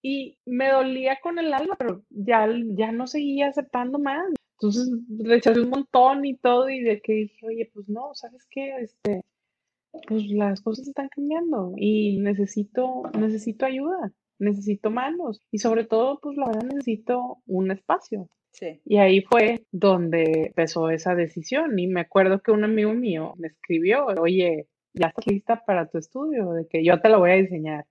Y 0.03 0.39
me 0.45 0.71
dolía 0.71 1.19
con 1.23 1.39
el 1.39 1.53
alma, 1.53 1.75
pero 1.79 2.03
ya, 2.11 2.49
ya 2.77 2.93
no 2.93 3.07
seguía 3.07 3.49
aceptando 3.49 3.99
más. 3.99 4.27
Entonces 4.59 4.91
rechazé 5.19 5.61
un 5.61 5.71
montón 5.71 6.25
y 6.25 6.37
todo, 6.37 6.69
y 6.71 6.81
de 6.81 7.01
que 7.01 7.13
dije, 7.13 7.47
oye, 7.47 7.71
pues 7.75 7.89
no, 7.89 8.15
¿sabes 8.15 8.47
qué? 8.51 8.75
Este, 8.79 9.23
pues 10.09 10.27
las 10.29 10.63
cosas 10.63 10.89
están 10.89 11.09
cambiando 11.09 11.73
y 11.77 12.19
necesito, 12.19 13.03
necesito 13.19 13.67
ayuda. 13.67 14.13
Necesito 14.39 14.91
manos 14.91 15.43
y 15.51 15.59
sobre 15.59 15.85
todo, 15.85 16.19
pues 16.21 16.37
la 16.37 16.47
verdad 16.47 16.65
necesito 16.65 17.39
un 17.47 17.71
espacio. 17.71 18.29
Sí. 18.53 18.81
Y 18.87 18.97
ahí 18.99 19.21
fue 19.23 19.65
donde 19.71 20.47
empezó 20.47 20.91
esa 20.91 21.15
decisión. 21.15 21.79
Y 21.79 21.89
me 21.89 22.01
acuerdo 22.01 22.41
que 22.41 22.53
un 22.53 22.65
amigo 22.65 22.95
mío 22.95 23.35
me 23.37 23.49
escribió, 23.49 24.07
oye, 24.07 24.67
ya 24.95 25.09
estás 25.09 25.27
lista 25.27 25.63
para 25.67 25.89
tu 25.89 25.99
estudio, 25.99 26.53
de 26.53 26.67
que 26.67 26.83
yo 26.85 27.01
te 27.01 27.09
lo 27.11 27.19
voy 27.19 27.33
a 27.33 27.35
diseñar. 27.35 27.87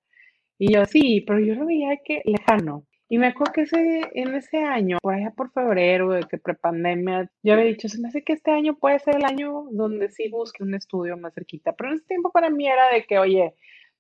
Y 0.58 0.74
yo, 0.74 0.86
sí, 0.86 1.22
pero 1.28 1.40
yo 1.40 1.56
lo 1.56 1.66
veía 1.66 1.98
que 2.04 2.22
lejano. 2.26 2.86
Y 3.08 3.20
me 3.20 3.28
acuerdo 3.28 3.54
que 3.54 3.62
ese, 3.62 4.02
en 4.16 4.34
ese 4.34 4.58
año, 4.58 4.98
por 5.02 5.14
allá 5.14 5.32
por 5.32 5.52
febrero, 5.52 6.10
de 6.10 6.24
que 6.24 6.40
prepandemia, 6.40 7.30
yo 7.44 7.54
había 7.54 7.66
dicho, 7.66 7.88
se 7.88 8.02
me 8.02 8.08
hace 8.08 8.24
que 8.24 8.34
este 8.34 8.50
año 8.50 8.78
puede 8.78 8.98
ser 9.00 9.18
el 9.18 9.26
año 9.26 9.68
donde 9.72 10.10
sí 10.10 10.28
busque 10.30 10.64
un 10.64 10.74
estudio 10.74 11.16
más 11.18 11.36
cerquita. 11.36 11.74
Pero 11.74 11.92
en 11.92 11.98
ese 11.98 12.08
tiempo 12.08 12.32
para 12.32 12.50
mí 12.50 12.68
era 12.68 12.90
de 12.92 13.06
que, 13.06 13.20
oye, 13.20 13.54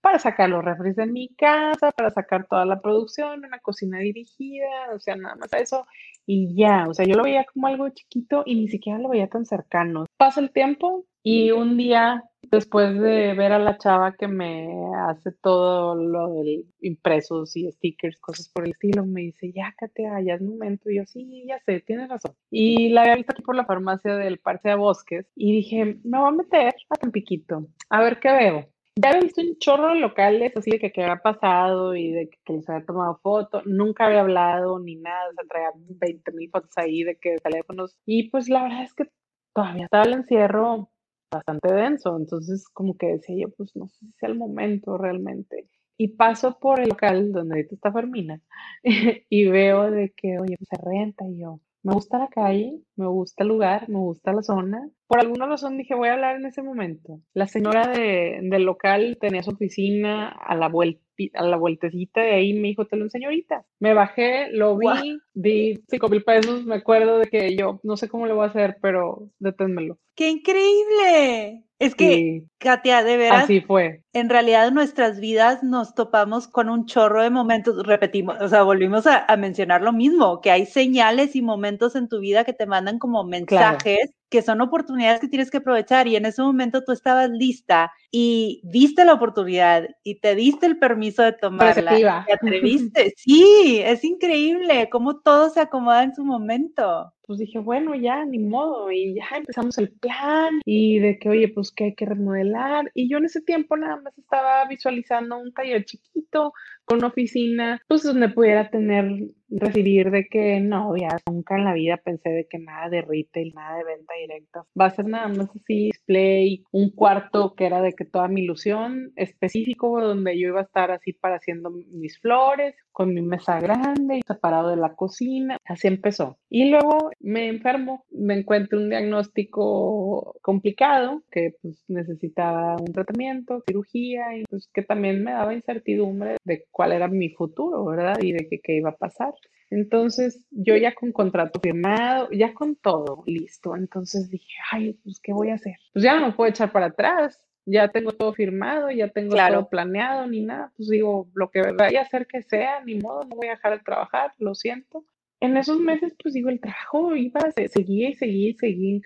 para 0.06 0.20
sacar 0.20 0.51
los 0.51 0.64
refres 0.64 0.95
de 0.95 1.08
mi 1.08 1.30
casa, 1.30 1.91
para 1.91 2.12
sacar 2.12 2.45
toda 2.47 2.64
la 2.64 2.80
producción, 2.80 3.43
una 3.43 3.58
cocina 3.58 3.97
dirigida, 3.97 4.68
o 4.93 4.99
sea, 4.99 5.16
nada 5.16 5.34
más 5.36 5.51
eso. 5.53 5.88
Y 6.28 6.56
ya, 6.56 6.86
o 6.88 6.93
sea, 6.93 7.08
yo 7.08 7.16
lo 7.16 7.24
veía 7.24 7.43
como 7.51 7.66
algo 7.66 7.89
chiquito 7.89 8.43
y 8.45 8.53
ni 8.53 8.68
siquiera 8.68 8.99
lo 8.99 9.10
veía 9.10 9.28
tan 9.28 9.47
cercano. 9.47 10.06
Pasa 10.16 10.41
el 10.41 10.51
tiempo 10.51 11.08
y 11.24 11.49
un 11.49 11.76
día 11.76 12.24
después 12.43 12.93
de 12.99 13.34
ver 13.34 13.51
a 13.51 13.58
la 13.58 13.80
chava 13.80 14.16
que 14.16 14.28
me 14.28 14.70
hace 15.08 15.32
todo 15.41 15.95
lo 15.95 16.43
de 16.43 16.66
impresos 16.82 17.56
y 17.56 17.72
stickers, 17.72 18.20
cosas 18.20 18.47
por 18.49 18.66
el 18.66 18.74
estilo, 18.74 19.08
me 19.08 19.22
dice, 19.22 19.51
ya, 19.56 19.74
Katia, 19.76 20.22
ya 20.22 20.36
es 20.36 20.41
momento. 20.43 20.91
Y 20.91 20.97
yo, 20.97 21.06
sí, 21.08 21.45
ya 21.47 21.60
sé, 21.66 21.80
tienes 21.80 22.10
razón. 22.10 22.36
Y 22.51 22.89
la 22.89 23.01
había 23.01 23.16
visto 23.16 23.34
aquí 23.34 23.41
por 23.41 23.56
la 23.56 23.66
farmacia 23.66 24.16
del 24.18 24.38
Parque 24.38 24.70
de 24.70 24.76
Bosques 24.76 25.26
y 25.36 25.51
dije, 25.51 25.97
me 26.03 26.20
voy 26.20 26.28
a 26.28 26.32
meter 26.32 26.76
a 26.91 26.95
Tampiquito, 26.95 27.70
a 27.89 28.03
ver 28.03 28.20
qué 28.20 28.32
veo. 28.32 28.74
Ya 28.97 29.09
había 29.09 29.21
visto 29.21 29.41
un 29.41 29.57
chorro 29.57 29.89
de 29.89 29.99
locales 29.99 30.55
así 30.55 30.71
de 30.71 30.79
que 30.79 30.91
qué 30.91 31.03
había 31.03 31.21
pasado 31.21 31.95
y 31.95 32.11
de 32.11 32.29
que, 32.29 32.53
les 32.53 32.69
había 32.69 32.85
tomado 32.85 33.19
foto. 33.21 33.61
Nunca 33.65 34.05
había 34.05 34.21
hablado 34.21 34.79
ni 34.79 34.95
nada, 34.95 35.31
se 35.37 35.47
traía 35.47 35.71
20 35.75 36.31
mil 36.31 36.49
fotos 36.49 36.71
ahí 36.77 37.03
de 37.03 37.17
que 37.17 37.35
teléfonos. 37.37 37.97
Y 38.05 38.29
pues 38.29 38.47
la 38.47 38.63
verdad 38.63 38.83
es 38.83 38.93
que 38.93 39.09
todavía 39.53 39.85
estaba 39.85 40.05
el 40.05 40.13
encierro 40.13 40.91
bastante 41.29 41.73
denso, 41.73 42.15
entonces 42.17 42.69
como 42.69 42.97
que 42.97 43.07
decía 43.07 43.35
yo, 43.37 43.53
pues 43.55 43.75
no 43.75 43.87
sé 43.89 43.97
si 43.99 44.07
es 44.07 44.23
el 44.23 44.35
momento 44.35 44.97
realmente. 44.97 45.69
Y 45.97 46.09
paso 46.09 46.57
por 46.59 46.79
el 46.79 46.89
local 46.89 47.31
donde 47.33 47.55
ahorita 47.55 47.75
está 47.75 47.91
Fermina 47.91 48.41
y 49.29 49.45
veo 49.47 49.91
de 49.91 50.13
que, 50.15 50.39
oye, 50.39 50.57
pues 50.57 50.69
se 50.69 50.77
renta 50.77 51.25
y 51.27 51.39
yo, 51.39 51.59
me 51.86 51.93
gusta 51.93 52.17
la 52.17 52.29
calle, 52.29 52.79
me 52.95 53.05
gusta 53.05 53.43
el 53.43 53.49
lugar, 53.49 53.88
me 53.89 53.99
gusta 53.99 54.33
la 54.33 54.41
zona. 54.41 54.89
Por 55.05 55.19
alguna 55.19 55.45
razón 55.45 55.77
dije, 55.77 55.93
voy 55.93 56.09
a 56.09 56.13
hablar 56.13 56.38
en 56.38 56.47
ese 56.47 56.63
momento. 56.63 57.21
La 57.36 57.45
señora 57.45 57.88
de, 57.88 58.39
del 58.41 58.63
local 58.63 59.19
tenía 59.21 59.43
su 59.43 59.51
oficina 59.51 60.29
a 60.29 60.55
la 60.55 60.67
vuelta 60.67 61.05
a 61.33 61.43
la 61.43 61.55
vueltecita 61.55 62.21
de 62.21 62.33
ahí 62.33 62.53
me 62.53 62.67
dijo, 62.69 62.88
te 62.88 62.97
lo 62.97 63.05
enseño 63.05 63.27
ahorita. 63.27 63.65
Me 63.79 63.93
bajé, 63.93 64.49
lo 64.51 64.77
vi, 64.77 65.17
di 65.33 65.75
cinco 65.88 66.09
mil 66.09 66.23
pesos, 66.23 66.65
me 66.65 66.75
acuerdo 66.75 67.19
de 67.19 67.27
que 67.27 67.55
yo 67.55 67.79
no 67.83 67.95
sé 67.95 68.09
cómo 68.09 68.25
le 68.25 68.33
voy 68.33 68.45
a 68.45 68.49
hacer, 68.49 68.77
pero 68.81 69.29
deténmelo. 69.39 69.97
¡Qué 70.15 70.29
increíble! 70.29 71.64
Es 71.78 71.93
que, 71.93 72.43
Katia, 72.57 73.03
de 73.03 73.17
veras. 73.17 73.43
Así 73.43 73.59
fue. 73.59 74.01
En 74.13 74.30
realidad, 74.30 74.67
en 74.67 74.73
nuestras 74.73 75.19
vidas 75.19 75.61
nos 75.61 75.93
topamos 75.93 76.47
con 76.47 76.69
un 76.69 76.86
chorro 76.86 77.21
de 77.21 77.30
momentos, 77.30 77.86
repetimos, 77.86 78.38
o 78.39 78.47
sea, 78.47 78.63
volvimos 78.63 79.05
a, 79.07 79.26
mencionar 79.36 79.82
lo 79.82 79.91
mismo, 79.91 80.39
que 80.39 80.51
hay 80.51 80.65
señales 80.65 81.36
y 81.36 81.41
momentos 81.41 81.95
en 81.95 82.07
tu 82.07 82.19
vida 82.19 82.45
que 82.45 82.53
te 82.53 82.65
mandan 82.65 82.97
como 82.97 83.26
mensajes 83.26 84.15
que 84.36 84.41
son 84.41 84.59
oportunidades 84.59 85.19
que 85.19 85.28
tienes 85.28 85.49
que 85.49 85.57
aprovechar 85.57 86.07
y 86.07 86.15
en 86.17 86.26
ese 86.26 86.41
momento 86.41 86.84
tú 86.84 86.91
estabas 86.91 87.30
lista 87.30 87.91
y 88.11 88.59
viste 88.65 89.05
la 89.05 89.13
oportunidad 89.13 89.88
y 90.03 90.19
te 90.19 90.36
diste 90.36 90.65
el 90.65 90.78
permiso 90.78 91.23
de 91.23 91.32
tomarla. 91.32 92.26
Te 92.28 92.34
atreviste. 92.34 93.13
Sí, 93.15 93.80
es 93.84 94.03
increíble 94.03 94.89
cómo 94.91 95.19
todo 95.21 95.49
se 95.49 95.61
acomoda 95.61 96.03
en 96.03 96.13
su 96.13 96.26
momento 96.26 97.13
pues 97.26 97.39
dije, 97.39 97.59
bueno, 97.59 97.95
ya, 97.95 98.26
ni 98.26 98.39
modo, 98.39 98.91
y 98.91 99.15
ya 99.15 99.38
empezamos 99.38 99.78
el 99.78 99.91
plan, 99.91 100.59
y 100.65 100.99
de 100.99 101.17
que, 101.19 101.30
oye, 101.30 101.47
pues 101.49 101.71
que 101.71 101.86
hay 101.86 101.95
que 101.95 102.05
remodelar, 102.05 102.91
y 102.93 103.09
yo 103.09 103.17
en 103.17 103.26
ese 103.26 103.41
tiempo 103.41 103.78
nada 103.78 103.97
más 104.01 104.17
estaba 104.17 104.67
visualizando 104.67 105.38
un 105.38 105.53
taller 105.53 105.86
chiquito, 105.86 106.53
con 106.86 107.03
oficina, 107.03 107.82
pues 107.88 108.03
donde 108.03 108.30
pudiera 108.30 108.69
tener, 108.69 109.05
recibir 109.49 110.11
de 110.11 110.28
que 110.28 110.59
no, 110.59 110.95
ya 110.95 111.17
nunca 111.30 111.55
en 111.55 111.65
la 111.65 111.73
vida 111.73 111.97
pensé 111.97 112.30
de 112.30 112.47
que 112.47 112.59
nada 112.59 112.89
de 112.89 113.01
retail, 113.01 113.53
nada 113.55 113.78
de 113.78 113.84
venta 113.84 114.13
directa. 114.19 114.65
Va 114.80 114.86
a 114.86 114.89
ser 114.91 115.05
nada 115.05 115.28
más 115.28 115.49
así, 115.49 115.86
display, 115.86 116.63
un 116.71 116.91
cuarto 116.91 117.55
que 117.55 117.65
era 117.65 117.82
de 117.82 117.93
que 117.93 118.05
toda 118.05 118.28
mi 118.28 118.41
ilusión 118.41 119.11
específico 119.15 119.99
donde 119.99 120.39
yo 120.39 120.49
iba 120.49 120.59
a 120.59 120.63
estar 120.63 120.91
así 120.91 121.13
para 121.13 121.38
haciendo 121.38 121.71
mis 121.71 122.19
flores, 122.19 122.76
con 122.91 123.13
mi 123.13 123.21
mesa 123.21 123.59
grande 123.59 124.21
separado 124.26 124.69
de 124.69 124.78
la 124.78 124.95
cocina. 124.95 125.57
Así 125.65 125.88
empezó. 125.88 126.38
Y 126.49 126.69
luego 126.69 127.11
me 127.20 127.47
enfermo, 127.47 128.05
me 128.11 128.38
encuentro 128.38 128.78
un 128.80 128.89
diagnóstico 128.89 130.36
complicado 130.41 131.24
que 131.32 131.55
pues 131.61 131.84
necesitaba 131.88 132.76
un 132.78 132.93
tratamiento, 132.93 133.63
cirugía 133.68 134.38
y 134.38 134.43
pues 134.49 134.70
que 134.74 134.84
también 134.84 135.24
me 135.24 135.32
daba 135.32 135.53
incertidumbre 135.53 136.38
de 136.43 136.66
cuál 136.72 136.91
era 136.91 137.07
mi 137.07 137.30
futuro, 137.30 137.86
¿verdad? 137.86 138.18
Y 138.22 138.32
de 138.34 138.47
qué, 138.63 138.76
iba 138.76 138.91
a 138.91 138.97
pasar. 138.97 139.34
Entonces, 139.72 140.45
yo 140.51 140.78
ya 140.78 140.93
con 140.93 141.11
contrato 141.11 141.59
firmado, 141.59 142.30
ya 142.32 142.53
con 142.53 142.76
todo 142.76 143.24
listo. 143.26 143.76
Entonces 143.76 144.30
dije, 144.30 144.53
ay, 144.72 144.99
pues, 145.03 145.20
¿qué 145.20 145.34
voy 145.34 145.49
a 145.49 145.55
hacer? 145.55 145.76
Pues 145.93 146.03
ya 146.03 146.20
no 146.20 146.28
me 146.28 146.34
puedo 146.34 146.49
echar 146.49 146.72
para 146.72 146.88
atrás. 146.88 147.41
Ya 147.68 147.88
tengo 147.88 148.11
todo 148.11 148.32
firmado, 148.34 148.91
ya 148.91 149.09
tengo 149.09 149.36
todo 149.36 149.68
planeado, 149.70 150.28
ni 150.28 150.41
nada. 150.41 150.72
Pues 150.78 150.89
digo, 150.89 151.28
lo 151.34 151.49
que 151.49 151.63
vaya 151.72 152.01
a 152.01 152.03
hacer 152.03 152.28
que 152.28 152.43
sea, 152.43 152.84
ni 152.86 152.99
modo, 152.99 153.24
no 153.24 153.36
voy 153.36 153.47
a 153.47 153.51
dejar 153.51 153.80
de 153.80 153.84
trabajar, 153.84 154.32
lo 154.38 154.53
siento 154.53 155.03
en 155.45 155.57
esos 155.57 155.79
meses, 155.79 156.13
pues 156.21 156.33
digo, 156.33 156.49
el 156.49 156.59
trabajo 156.59 157.15
iba, 157.15 157.39
se, 157.51 157.67
seguía 157.69 158.09
y 158.09 158.13
seguía 158.15 158.49
y 158.49 158.53
seguía 158.53 158.99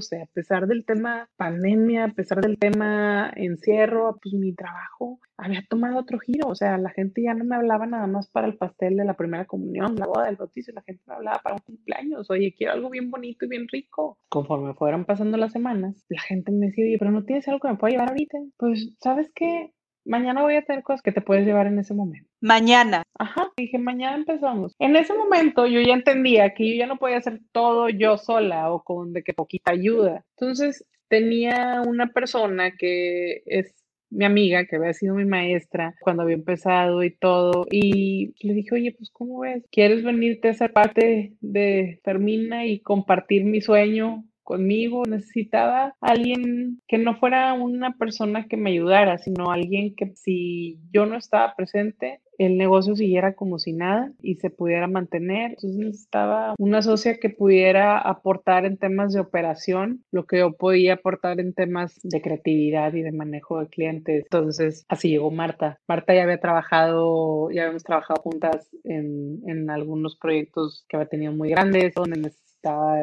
sea, 0.00 0.22
a 0.22 0.26
pesar 0.26 0.66
del 0.66 0.84
tema 0.84 1.28
pandemia, 1.36 2.04
a 2.04 2.12
pesar 2.12 2.40
del 2.40 2.58
tema 2.58 3.32
encierro, 3.36 4.18
pues 4.22 4.34
mi 4.34 4.54
trabajo 4.54 5.20
había 5.36 5.64
tomado 5.68 5.98
otro 5.98 6.18
giro, 6.18 6.48
o 6.48 6.54
sea, 6.54 6.78
la 6.78 6.90
gente 6.90 7.22
ya 7.22 7.34
no 7.34 7.44
me 7.44 7.56
hablaba 7.56 7.86
nada 7.86 8.06
más 8.06 8.28
para 8.28 8.46
el 8.46 8.56
pastel 8.56 8.96
de 8.96 9.04
la 9.04 9.14
primera 9.14 9.46
comunión, 9.46 9.96
la 9.96 10.06
boda 10.06 10.26
del 10.26 10.36
bautizo, 10.36 10.72
la 10.72 10.82
gente 10.82 11.02
me 11.06 11.14
hablaba 11.14 11.40
para 11.42 11.56
un 11.56 11.62
cumpleaños, 11.62 12.30
oye, 12.30 12.54
quiero 12.56 12.72
algo 12.72 12.90
bien 12.90 13.10
bonito 13.10 13.44
y 13.44 13.48
bien 13.48 13.66
rico. 13.68 14.18
Conforme 14.28 14.74
fueron 14.74 15.04
pasando 15.04 15.36
las 15.36 15.52
semanas, 15.52 16.04
la 16.08 16.20
gente 16.20 16.52
me 16.52 16.66
decía, 16.66 16.84
oye, 16.84 16.98
pero 16.98 17.10
no 17.10 17.24
tienes 17.24 17.46
algo 17.48 17.60
que 17.60 17.68
me 17.68 17.76
pueda 17.76 17.92
llevar 17.92 18.10
ahorita. 18.10 18.38
Pues, 18.56 18.94
¿sabes 19.00 19.30
qué? 19.34 19.72
Mañana 20.04 20.42
voy 20.42 20.56
a 20.56 20.62
tener 20.62 20.82
cosas 20.82 21.02
que 21.02 21.12
te 21.12 21.20
puedes 21.20 21.46
llevar 21.46 21.66
en 21.66 21.78
ese 21.78 21.94
momento. 21.94 22.28
Mañana. 22.40 23.02
Ajá, 23.18 23.50
dije, 23.56 23.78
mañana 23.78 24.16
empezamos. 24.16 24.74
En 24.78 24.96
ese 24.96 25.14
momento 25.14 25.66
yo 25.66 25.80
ya 25.80 25.94
entendía 25.94 26.54
que 26.54 26.68
yo 26.68 26.76
ya 26.76 26.86
no 26.86 26.96
podía 26.96 27.18
hacer 27.18 27.40
todo 27.52 27.88
yo 27.88 28.18
sola 28.18 28.70
o 28.72 28.82
con 28.82 29.12
de 29.12 29.22
que 29.22 29.34
poquita 29.34 29.72
ayuda. 29.72 30.24
Entonces 30.36 30.84
tenía 31.08 31.82
una 31.86 32.12
persona 32.12 32.72
que 32.72 33.42
es 33.46 33.74
mi 34.10 34.24
amiga, 34.24 34.64
que 34.64 34.76
había 34.76 34.92
sido 34.92 35.14
mi 35.14 35.24
maestra 35.24 35.94
cuando 36.00 36.22
había 36.22 36.36
empezado 36.36 37.02
y 37.02 37.10
todo, 37.10 37.66
y 37.70 38.34
le 38.46 38.54
dije, 38.54 38.74
oye, 38.74 38.94
pues 38.96 39.10
¿cómo 39.10 39.40
ves? 39.40 39.64
¿Quieres 39.72 40.04
venirte 40.04 40.48
a 40.48 40.54
ser 40.54 40.72
parte 40.72 41.34
de 41.40 42.00
Termina 42.04 42.64
y 42.66 42.80
compartir 42.80 43.44
mi 43.44 43.60
sueño 43.60 44.24
conmigo, 44.44 45.02
necesitaba 45.06 45.94
alguien 46.00 46.80
que 46.86 46.98
no 46.98 47.16
fuera 47.16 47.52
una 47.54 47.96
persona 47.96 48.46
que 48.46 48.56
me 48.56 48.70
ayudara, 48.70 49.18
sino 49.18 49.50
alguien 49.50 49.94
que 49.96 50.14
si 50.14 50.78
yo 50.92 51.06
no 51.06 51.16
estaba 51.16 51.54
presente, 51.56 52.20
el 52.38 52.56
negocio 52.56 52.96
siguiera 52.96 53.34
como 53.34 53.58
si 53.58 53.72
nada 53.72 54.12
y 54.20 54.36
se 54.36 54.50
pudiera 54.50 54.86
mantener. 54.86 55.50
Entonces 55.50 55.76
necesitaba 55.76 56.54
una 56.58 56.82
socia 56.82 57.18
que 57.18 57.30
pudiera 57.30 57.98
aportar 57.98 58.64
en 58.64 58.76
temas 58.76 59.12
de 59.12 59.20
operación 59.20 60.04
lo 60.10 60.26
que 60.26 60.38
yo 60.38 60.52
podía 60.52 60.94
aportar 60.94 61.40
en 61.40 61.54
temas 61.54 61.98
de 62.02 62.20
creatividad 62.20 62.92
y 62.94 63.02
de 63.02 63.12
manejo 63.12 63.60
de 63.60 63.68
clientes. 63.68 64.24
Entonces 64.24 64.84
así 64.88 65.10
llegó 65.10 65.30
Marta. 65.30 65.78
Marta 65.88 66.14
ya 66.14 66.24
había 66.24 66.40
trabajado, 66.40 67.50
ya 67.50 67.62
habíamos 67.62 67.84
trabajado 67.84 68.20
juntas 68.22 68.70
en, 68.84 69.40
en 69.46 69.70
algunos 69.70 70.16
proyectos 70.16 70.84
que 70.88 70.96
había 70.96 71.08
tenido 71.08 71.32
muy 71.32 71.50
grandes, 71.50 71.94
donde 71.94 72.18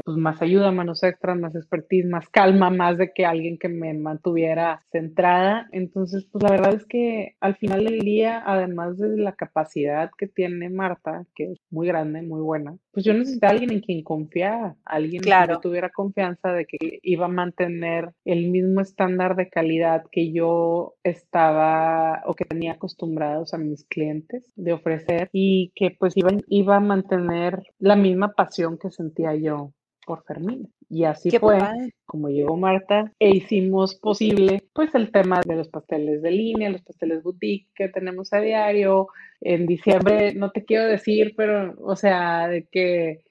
pues, 0.03 0.17
más 0.17 0.41
ayuda, 0.41 0.71
manos 0.71 1.03
extras, 1.03 1.37
más 1.37 1.55
expertise, 1.55 2.05
más 2.05 2.27
calma, 2.29 2.69
más 2.69 2.97
de 2.97 3.11
que 3.13 3.25
alguien 3.25 3.57
que 3.57 3.69
me 3.69 3.93
mantuviera 3.93 4.81
centrada. 4.91 5.67
Entonces, 5.71 6.25
pues 6.31 6.43
la 6.43 6.51
verdad 6.51 6.73
es 6.73 6.85
que 6.85 7.35
al 7.39 7.55
final 7.55 7.85
del 7.85 7.99
día, 7.99 8.41
además 8.45 8.97
de 8.97 9.17
la 9.17 9.33
capacidad 9.33 10.11
que 10.17 10.27
tiene 10.27 10.69
Marta, 10.69 11.25
que 11.35 11.51
es 11.51 11.59
muy 11.69 11.87
grande, 11.87 12.21
muy 12.21 12.41
buena, 12.41 12.77
pues 12.91 13.05
yo 13.05 13.13
necesitaba 13.13 13.51
alguien 13.51 13.71
en 13.71 13.81
quien 13.81 14.03
confiara, 14.03 14.75
alguien 14.85 15.21
que 15.21 15.31
tuviera 15.61 15.89
confianza 15.89 16.51
de 16.51 16.65
que 16.65 16.99
iba 17.01 17.25
a 17.25 17.29
mantener 17.29 18.13
el 18.25 18.49
mismo 18.49 18.81
estándar 18.81 19.35
de 19.35 19.49
calidad 19.49 20.03
que 20.11 20.31
yo 20.31 20.95
estaba 21.03 22.21
o 22.25 22.33
que 22.33 22.45
tenía 22.45 22.73
acostumbrados 22.73 23.53
a 23.53 23.57
mis 23.57 23.85
clientes 23.85 24.51
de 24.55 24.73
ofrecer 24.73 25.29
y 25.31 25.71
que 25.75 25.95
pues 25.97 26.15
iba, 26.17 26.31
iba 26.47 26.77
a 26.77 26.81
mantener 26.81 27.63
la 27.79 27.95
misma 27.95 28.33
pasión 28.33 28.77
que 28.77 28.91
sentía 28.91 29.35
yo 29.35 29.73
por 30.11 30.25
Fermina. 30.25 30.67
Y 30.89 31.05
así 31.05 31.31
fue 31.39 31.57
como 32.05 32.27
llegó 32.27 32.57
Marta 32.57 33.13
e 33.17 33.29
hicimos 33.29 33.95
posible 33.95 34.61
pues 34.73 34.93
el 34.93 35.09
tema 35.09 35.39
de 35.47 35.55
los 35.55 35.69
pasteles 35.69 36.21
de 36.21 36.31
línea, 36.31 36.69
los 36.69 36.81
pasteles 36.81 37.23
boutique 37.23 37.69
que 37.73 37.87
tenemos 37.87 38.33
a 38.33 38.41
diario. 38.41 39.07
En 39.39 39.67
diciembre, 39.67 40.33
no 40.33 40.51
te 40.51 40.65
quiero 40.65 40.83
decir, 40.83 41.33
pero 41.37 41.75
o 41.79 41.95
sea, 41.95 42.49
de 42.49 42.67
que 42.69 43.23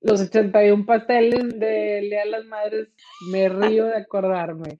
los 0.00 0.20
81 0.20 0.86
pasteles 0.86 1.58
de 1.58 2.02
Lea 2.02 2.24
las 2.24 2.44
Madres, 2.44 2.88
me 3.32 3.48
río 3.48 3.86
de 3.86 3.96
acordarme. 3.96 4.78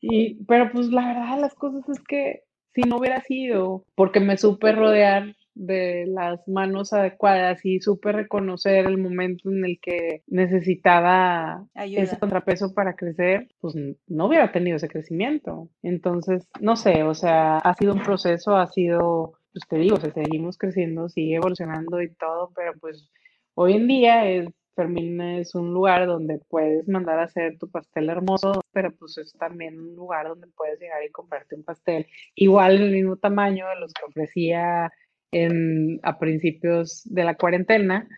Y, 0.00 0.44
pero 0.44 0.70
pues 0.70 0.90
la 0.90 1.08
verdad 1.08 1.40
las 1.40 1.54
cosas 1.54 1.88
es 1.88 1.98
que 2.04 2.44
si 2.72 2.82
no 2.82 2.98
hubiera 2.98 3.20
sido 3.22 3.84
porque 3.96 4.20
me 4.20 4.36
supe 4.36 4.70
rodear 4.70 5.34
de 5.54 6.06
las 6.06 6.46
manos 6.48 6.92
adecuadas 6.92 7.64
y 7.64 7.80
supe 7.80 8.12
reconocer 8.12 8.86
el 8.86 8.98
momento 8.98 9.50
en 9.50 9.64
el 9.64 9.78
que 9.80 10.22
necesitaba 10.26 11.66
ese 11.74 12.18
contrapeso 12.18 12.74
para 12.74 12.96
crecer, 12.96 13.48
pues 13.60 13.74
no 14.06 14.26
hubiera 14.26 14.52
tenido 14.52 14.76
ese 14.76 14.88
crecimiento. 14.88 15.70
Entonces, 15.82 16.48
no 16.60 16.76
sé, 16.76 17.02
o 17.02 17.14
sea, 17.14 17.58
ha 17.58 17.74
sido 17.74 17.94
un 17.94 18.02
proceso, 18.02 18.56
ha 18.56 18.66
sido, 18.66 19.34
pues 19.52 19.66
te 19.68 19.78
digo, 19.78 19.96
seguimos 19.96 20.58
creciendo, 20.58 21.08
sigue 21.08 21.36
evolucionando 21.36 22.02
y 22.02 22.12
todo, 22.14 22.52
pero 22.54 22.72
pues 22.80 23.10
hoy 23.54 23.74
en 23.74 23.86
día 23.86 24.28
es 24.28 24.48
Fermín 24.74 25.20
es 25.20 25.54
un 25.54 25.72
lugar 25.72 26.06
donde 26.06 26.40
puedes 26.48 26.88
mandar 26.88 27.18
a 27.18 27.24
hacer 27.24 27.58
tu 27.58 27.70
pastel 27.70 28.10
hermoso, 28.10 28.60
pero 28.72 28.90
pues 28.92 29.18
es 29.18 29.32
también 29.34 29.78
un 29.78 29.94
lugar 29.94 30.28
donde 30.28 30.48
puedes 30.48 30.80
llegar 30.80 31.02
y 31.04 31.10
comprarte 31.10 31.54
un 31.54 31.64
pastel 31.64 32.06
igual 32.34 32.78
del 32.78 32.90
mismo 32.90 33.16
tamaño 33.16 33.68
de 33.68 33.76
los 33.76 33.92
que 33.92 34.04
ofrecía 34.06 34.92
en, 35.32 36.00
a 36.02 36.18
principios 36.18 37.02
de 37.04 37.24
la 37.24 37.34
cuarentena, 37.34 38.08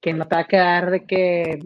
que 0.00 0.12
no 0.12 0.26
te 0.26 0.34
va 0.34 0.42
a 0.42 0.48
quedar 0.48 0.90
de 0.90 1.06
que 1.06 1.58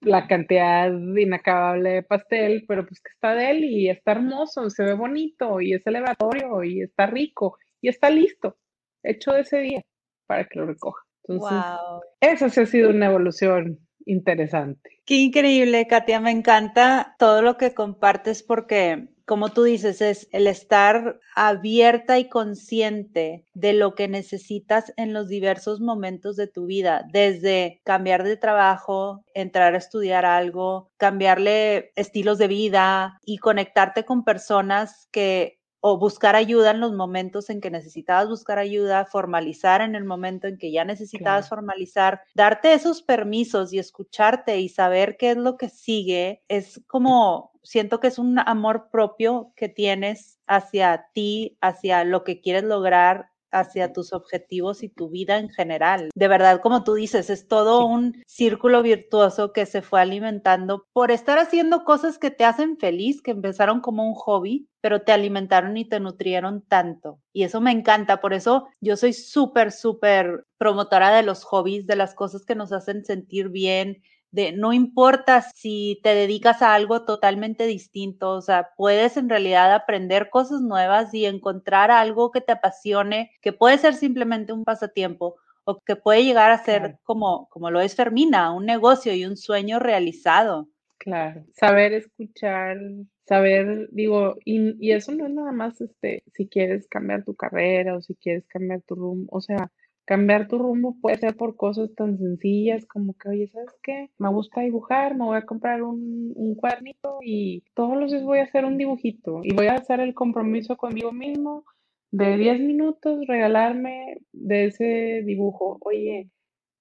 la 0.00 0.26
cantidad 0.26 0.90
inacabable 1.16 1.90
de 1.90 2.02
pastel, 2.02 2.64
pero 2.66 2.86
pues 2.86 3.00
que 3.00 3.10
está 3.12 3.34
de 3.34 3.50
él 3.50 3.64
y 3.64 3.88
está 3.88 4.12
hermoso, 4.12 4.70
se 4.70 4.84
ve 4.84 4.94
bonito 4.94 5.60
y 5.60 5.74
es 5.74 5.86
elevatorio 5.86 6.62
y 6.62 6.82
está 6.82 7.06
rico 7.06 7.58
y 7.80 7.88
está 7.88 8.10
listo, 8.10 8.56
hecho 9.02 9.32
de 9.32 9.40
ese 9.40 9.58
día 9.58 9.82
para 10.26 10.44
que 10.44 10.58
lo 10.58 10.66
recoja. 10.66 11.02
Entonces, 11.24 11.58
wow. 11.58 12.00
eso 12.20 12.48
sí 12.48 12.60
ha 12.60 12.66
sido 12.66 12.90
una 12.90 13.06
evolución 13.06 13.80
interesante. 14.06 14.90
Qué 15.04 15.16
increíble, 15.16 15.86
Katia, 15.86 16.20
me 16.20 16.30
encanta 16.30 17.14
todo 17.18 17.42
lo 17.42 17.56
que 17.56 17.74
compartes 17.74 18.42
porque 18.42 19.08
como 19.28 19.50
tú 19.50 19.64
dices, 19.64 20.00
es 20.00 20.26
el 20.32 20.46
estar 20.46 21.20
abierta 21.36 22.18
y 22.18 22.30
consciente 22.30 23.44
de 23.52 23.74
lo 23.74 23.94
que 23.94 24.08
necesitas 24.08 24.90
en 24.96 25.12
los 25.12 25.28
diversos 25.28 25.80
momentos 25.80 26.34
de 26.34 26.46
tu 26.46 26.64
vida, 26.64 27.04
desde 27.12 27.82
cambiar 27.84 28.24
de 28.24 28.38
trabajo, 28.38 29.22
entrar 29.34 29.74
a 29.74 29.78
estudiar 29.78 30.24
algo, 30.24 30.90
cambiarle 30.96 31.92
estilos 31.94 32.38
de 32.38 32.48
vida 32.48 33.18
y 33.22 33.36
conectarte 33.36 34.06
con 34.06 34.24
personas 34.24 35.08
que 35.12 35.58
o 35.80 35.98
buscar 35.98 36.34
ayuda 36.34 36.72
en 36.72 36.80
los 36.80 36.92
momentos 36.92 37.50
en 37.50 37.60
que 37.60 37.70
necesitabas 37.70 38.28
buscar 38.28 38.58
ayuda, 38.58 39.04
formalizar 39.04 39.80
en 39.80 39.94
el 39.94 40.04
momento 40.04 40.48
en 40.48 40.58
que 40.58 40.72
ya 40.72 40.84
necesitabas 40.84 41.48
formalizar, 41.48 42.22
darte 42.34 42.72
esos 42.72 43.02
permisos 43.02 43.72
y 43.72 43.78
escucharte 43.78 44.58
y 44.58 44.68
saber 44.68 45.16
qué 45.16 45.30
es 45.32 45.36
lo 45.36 45.56
que 45.56 45.68
sigue, 45.68 46.42
es 46.48 46.80
como, 46.88 47.52
siento 47.68 48.00
que 48.00 48.06
es 48.06 48.18
un 48.18 48.38
amor 48.38 48.88
propio 48.90 49.52
que 49.54 49.68
tienes 49.68 50.38
hacia 50.46 51.08
ti, 51.12 51.58
hacia 51.60 52.02
lo 52.04 52.24
que 52.24 52.40
quieres 52.40 52.64
lograr, 52.64 53.28
hacia 53.50 53.92
tus 53.92 54.14
objetivos 54.14 54.82
y 54.82 54.88
tu 54.88 55.10
vida 55.10 55.38
en 55.38 55.50
general. 55.50 56.08
De 56.14 56.28
verdad, 56.28 56.60
como 56.62 56.82
tú 56.82 56.94
dices, 56.94 57.28
es 57.28 57.46
todo 57.46 57.84
un 57.84 58.22
círculo 58.26 58.82
virtuoso 58.82 59.52
que 59.52 59.66
se 59.66 59.82
fue 59.82 60.00
alimentando 60.00 60.86
por 60.94 61.10
estar 61.10 61.38
haciendo 61.38 61.84
cosas 61.84 62.18
que 62.18 62.30
te 62.30 62.44
hacen 62.44 62.78
feliz, 62.78 63.20
que 63.20 63.32
empezaron 63.32 63.80
como 63.80 64.06
un 64.06 64.14
hobby, 64.14 64.66
pero 64.80 65.02
te 65.02 65.12
alimentaron 65.12 65.76
y 65.76 65.86
te 65.86 66.00
nutrieron 66.00 66.62
tanto. 66.62 67.20
Y 67.34 67.42
eso 67.42 67.60
me 67.60 67.70
encanta, 67.70 68.20
por 68.20 68.32
eso 68.32 68.68
yo 68.80 68.96
soy 68.96 69.12
súper, 69.12 69.72
súper 69.72 70.46
promotora 70.56 71.14
de 71.14 71.22
los 71.22 71.44
hobbies, 71.44 71.86
de 71.86 71.96
las 71.96 72.14
cosas 72.14 72.46
que 72.46 72.54
nos 72.54 72.72
hacen 72.72 73.04
sentir 73.04 73.50
bien, 73.50 74.02
de 74.30 74.52
no 74.52 74.72
importa 74.72 75.42
si 75.54 76.00
te 76.02 76.14
dedicas 76.14 76.62
a 76.62 76.74
algo 76.74 77.04
totalmente 77.04 77.66
distinto, 77.66 78.30
o 78.30 78.42
sea, 78.42 78.70
puedes 78.76 79.16
en 79.16 79.28
realidad 79.28 79.74
aprender 79.74 80.30
cosas 80.30 80.60
nuevas 80.60 81.12
y 81.14 81.26
encontrar 81.26 81.90
algo 81.90 82.30
que 82.30 82.40
te 82.40 82.52
apasione, 82.52 83.30
que 83.40 83.52
puede 83.52 83.78
ser 83.78 83.94
simplemente 83.94 84.52
un 84.52 84.64
pasatiempo 84.64 85.36
o 85.64 85.80
que 85.84 85.96
puede 85.96 86.24
llegar 86.24 86.50
a 86.50 86.64
ser 86.64 86.98
como, 87.04 87.48
como 87.50 87.70
lo 87.70 87.80
es 87.80 87.94
Fermina, 87.94 88.52
un 88.52 88.66
negocio 88.66 89.14
y 89.14 89.24
un 89.24 89.36
sueño 89.36 89.78
realizado. 89.78 90.68
Claro, 90.98 91.44
saber 91.54 91.92
escuchar, 91.92 92.78
saber, 93.26 93.88
digo, 93.92 94.36
y, 94.44 94.74
y 94.84 94.92
eso 94.92 95.12
no 95.12 95.26
es 95.26 95.32
nada 95.32 95.52
más, 95.52 95.80
este, 95.80 96.22
si 96.32 96.48
quieres 96.48 96.88
cambiar 96.88 97.24
tu 97.24 97.34
carrera 97.34 97.96
o 97.96 98.00
si 98.00 98.14
quieres 98.14 98.46
cambiar 98.46 98.82
tu 98.82 98.94
rumbo, 98.94 99.28
o 99.30 99.40
sea, 99.40 99.70
Cambiar 100.08 100.48
tu 100.48 100.56
rumbo 100.56 100.96
puede 101.02 101.18
ser 101.18 101.36
por 101.36 101.54
cosas 101.54 101.94
tan 101.94 102.16
sencillas 102.16 102.86
como 102.86 103.12
que, 103.12 103.28
oye, 103.28 103.48
¿sabes 103.48 103.76
qué? 103.82 104.08
Me 104.16 104.30
gusta 104.30 104.62
dibujar, 104.62 105.14
me 105.14 105.26
voy 105.26 105.36
a 105.36 105.44
comprar 105.44 105.82
un, 105.82 106.32
un 106.34 106.54
cuadernito 106.54 107.18
y 107.20 107.62
todos 107.74 107.94
los 107.94 108.10
días 108.10 108.24
voy 108.24 108.38
a 108.38 108.44
hacer 108.44 108.64
un 108.64 108.78
dibujito 108.78 109.40
y 109.42 109.52
voy 109.52 109.66
a 109.66 109.74
hacer 109.74 110.00
el 110.00 110.14
compromiso 110.14 110.78
conmigo 110.78 111.12
mismo 111.12 111.66
de 112.10 112.38
10 112.38 112.60
minutos, 112.60 113.26
regalarme 113.26 114.22
de 114.32 114.64
ese 114.68 115.22
dibujo. 115.26 115.76
Oye, 115.82 116.30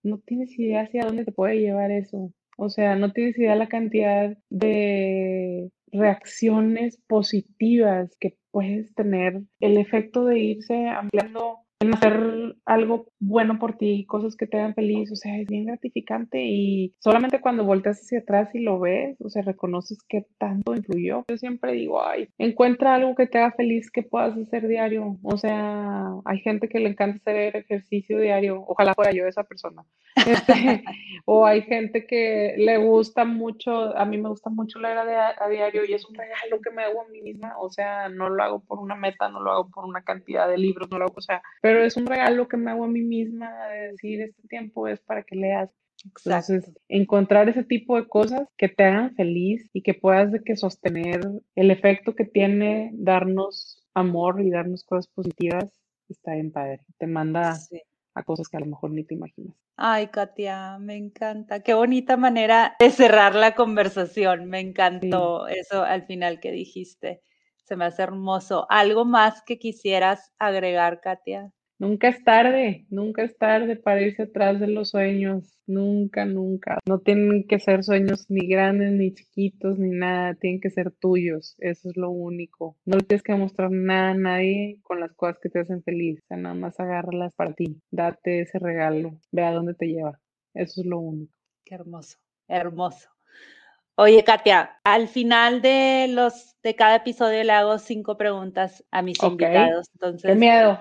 no 0.04 0.20
tienes 0.20 0.58
idea 0.58 0.84
hacia 0.84 1.04
dónde 1.04 1.26
te 1.26 1.34
puede 1.34 1.60
llevar 1.60 1.92
eso. 1.92 2.32
O 2.58 2.70
sea, 2.70 2.96
no 2.96 3.12
tienes 3.12 3.38
idea 3.38 3.56
la 3.58 3.68
cantidad 3.68 4.38
de 4.50 5.70
reacciones 5.92 6.98
positivas 7.08 8.16
que 8.22 8.38
puedes 8.52 8.96
tener, 8.96 9.42
el 9.60 9.78
efecto 9.78 10.24
de 10.24 10.40
irse 10.40 10.88
ampliando 10.88 11.67
en 11.80 11.94
hacer 11.94 12.56
algo 12.66 13.08
bueno 13.20 13.60
por 13.60 13.78
ti, 13.78 14.06
cosas 14.08 14.36
que 14.36 14.48
te 14.48 14.58
hagan 14.58 14.74
feliz, 14.74 15.12
o 15.12 15.16
sea, 15.16 15.38
es 15.38 15.48
bien 15.48 15.66
gratificante 15.66 16.44
y 16.44 16.96
solamente 17.00 17.40
cuando 17.40 17.64
volteas 17.64 18.00
hacia 18.00 18.20
atrás 18.20 18.50
y 18.54 18.62
lo 18.62 18.80
ves, 18.80 19.16
o 19.22 19.30
sea, 19.30 19.44
reconoces 19.44 20.00
que 20.08 20.26
tanto 20.40 20.76
influyó. 20.76 21.24
Yo 21.28 21.38
siempre 21.38 21.74
digo, 21.74 22.04
ay, 22.04 22.30
encuentra 22.40 22.96
algo 22.96 23.16
que 23.16 23.28
te 23.28 23.38
haga 23.38 23.52
feliz 23.52 23.92
que 23.92 24.04
puedas 24.04 24.36
hacer 24.38 24.68
diario, 24.68 25.18
o 25.22 25.38
sea, 25.38 26.08
hay 26.26 26.40
gente 26.40 26.68
que 26.68 26.80
le 26.80 26.90
encanta 26.90 27.18
hacer 27.18 27.56
ejercicio 27.56 28.20
diario, 28.20 28.64
ojalá 28.68 28.96
fuera 28.96 29.12
yo 29.12 29.28
esa 29.28 29.44
persona, 29.44 29.84
este, 30.16 30.84
o 31.26 31.46
hay 31.46 31.62
gente 31.62 32.08
que 32.08 32.56
le 32.58 32.78
gusta 32.78 33.24
mucho, 33.24 33.96
a 33.96 34.06
mí 34.06 34.18
me 34.18 34.30
gusta 34.30 34.50
mucho 34.50 34.80
leer 34.80 34.98
a, 34.98 35.36
a 35.38 35.50
diario 35.50 35.86
y 35.86 35.94
es 35.94 36.06
un 36.06 36.16
regalo 36.16 36.60
que 36.62 36.72
me 36.72 36.84
hago 36.84 37.02
a 37.02 37.08
mí 37.10 37.22
misma, 37.22 37.54
o 37.60 37.70
sea, 37.70 38.10
no 38.10 38.30
lo 38.30 38.42
hago 38.44 38.60
por 38.62 38.80
una 38.80 38.96
meta, 38.96 39.30
no 39.30 39.42
lo 39.42 39.52
hago 39.52 39.70
por 39.70 39.86
una 39.86 40.02
cantidad 40.02 40.48
de 40.48 40.58
libros, 40.58 40.90
no 40.90 40.98
lo 40.98 41.06
hago, 41.06 41.14
o 41.16 41.22
sea, 41.22 41.44
pero 41.68 41.84
es 41.84 41.98
un 41.98 42.06
regalo 42.06 42.48
que 42.48 42.56
me 42.56 42.72
hago 42.72 42.86
a 42.86 42.88
mí 42.88 43.02
misma 43.02 43.52
de 43.68 43.92
decir, 43.92 44.22
este 44.22 44.48
tiempo 44.48 44.88
es 44.88 45.02
para 45.02 45.24
que 45.24 45.36
leas. 45.36 45.70
Entonces, 46.06 46.72
encontrar 46.88 47.50
ese 47.50 47.66
tipo 47.66 47.98
de 47.98 48.08
cosas 48.08 48.48
que 48.56 48.70
te 48.70 48.86
hagan 48.86 49.14
feliz 49.16 49.70
y 49.74 49.82
que 49.82 49.94
puedas 49.94 50.32
de 50.32 50.42
que 50.46 50.56
sostener 50.56 51.20
el 51.56 51.70
efecto 51.70 52.16
que 52.16 52.24
tiene 52.24 52.92
darnos 52.94 53.84
amor 53.94 54.40
y 54.40 54.50
darnos 54.50 54.86
cosas 54.86 55.08
positivas, 55.10 55.78
está 56.08 56.36
bien 56.36 56.54
padre. 56.54 56.86
Te 57.00 57.06
manda 57.06 57.54
a 58.14 58.24
cosas 58.24 58.48
que 58.48 58.56
a 58.56 58.62
lo 58.62 58.68
mejor 58.68 58.92
ni 58.92 59.04
te 59.04 59.16
imaginas. 59.16 59.54
Ay, 59.76 60.08
Katia, 60.08 60.78
me 60.80 60.96
encanta. 60.96 61.64
Qué 61.64 61.74
bonita 61.74 62.16
manera 62.16 62.78
de 62.80 62.92
cerrar 62.92 63.36
la 63.36 63.56
conversación. 63.56 64.46
Me 64.46 64.62
encantó 64.62 65.50
eso 65.50 65.84
al 65.84 66.06
final 66.06 66.40
que 66.40 66.54
dijiste. 66.54 67.22
Se 67.66 67.76
me 67.76 67.84
hace 67.84 68.04
hermoso. 68.04 68.68
¿Algo 68.70 69.04
más 69.04 69.44
que 69.44 69.60
quisieras 69.60 70.32
agregar, 70.40 71.02
Katia? 71.02 71.52
Nunca 71.80 72.08
es 72.08 72.24
tarde, 72.24 72.88
nunca 72.90 73.24
es 73.24 73.38
tarde 73.38 73.76
para 73.76 74.02
irse 74.02 74.24
atrás 74.24 74.60
de 74.60 74.68
los 74.68 74.90
sueños, 74.90 75.60
nunca, 75.68 76.26
nunca. 76.26 76.80
No 76.88 77.00
tienen 77.00 77.46
que 77.48 77.60
ser 77.60 77.84
sueños 77.84 78.26
ni 78.30 78.48
grandes, 78.48 78.94
ni 78.94 79.14
chiquitos, 79.14 79.78
ni 79.78 79.90
nada, 79.90 80.34
tienen 80.34 80.60
que 80.60 80.72
ser 80.72 80.92
tuyos, 80.92 81.56
eso 81.60 81.90
es 81.90 81.98
lo 81.98 82.10
único. 82.10 82.78
No 82.86 82.98
le 82.98 83.04
tienes 83.04 83.22
que 83.22 83.36
mostrar 83.36 83.70
nada 83.70 84.12
a 84.12 84.16
nadie 84.16 84.80
con 84.82 85.00
las 85.00 85.14
cosas 85.14 85.38
que 85.40 85.50
te 85.50 85.60
hacen 85.60 85.84
feliz, 85.84 86.20
o 86.24 86.28
sea, 86.30 86.38
nada 86.38 86.56
más 86.56 86.80
agárralas 86.80 87.34
para 87.36 87.54
ti, 87.54 87.80
date 87.92 88.42
ese 88.42 88.58
regalo, 88.58 89.20
ve 89.32 89.44
a 89.44 89.52
dónde 89.52 89.76
te 89.76 89.88
lleva, 89.88 90.20
eso 90.56 90.82
es 90.82 90.88
lo 90.88 91.00
único. 91.00 91.34
Qué 91.64 91.76
hermoso, 91.76 92.18
hermoso. 92.48 93.17
Oye, 94.00 94.24
Katia, 94.24 94.80
al 94.84 95.08
final 95.08 95.64
de 95.64 96.06
los 96.10 96.56
de 96.62 96.76
cada 96.76 96.98
episodio 96.98 97.44
le 97.44 97.52
hago 97.52 97.80
cinco 97.80 98.16
preguntas 98.16 98.86
a 98.92 99.02
mis 99.02 99.22
invitados. 99.24 99.90
Entonces, 99.96 100.30
Qué 100.30 100.36
miedo. 100.36 100.78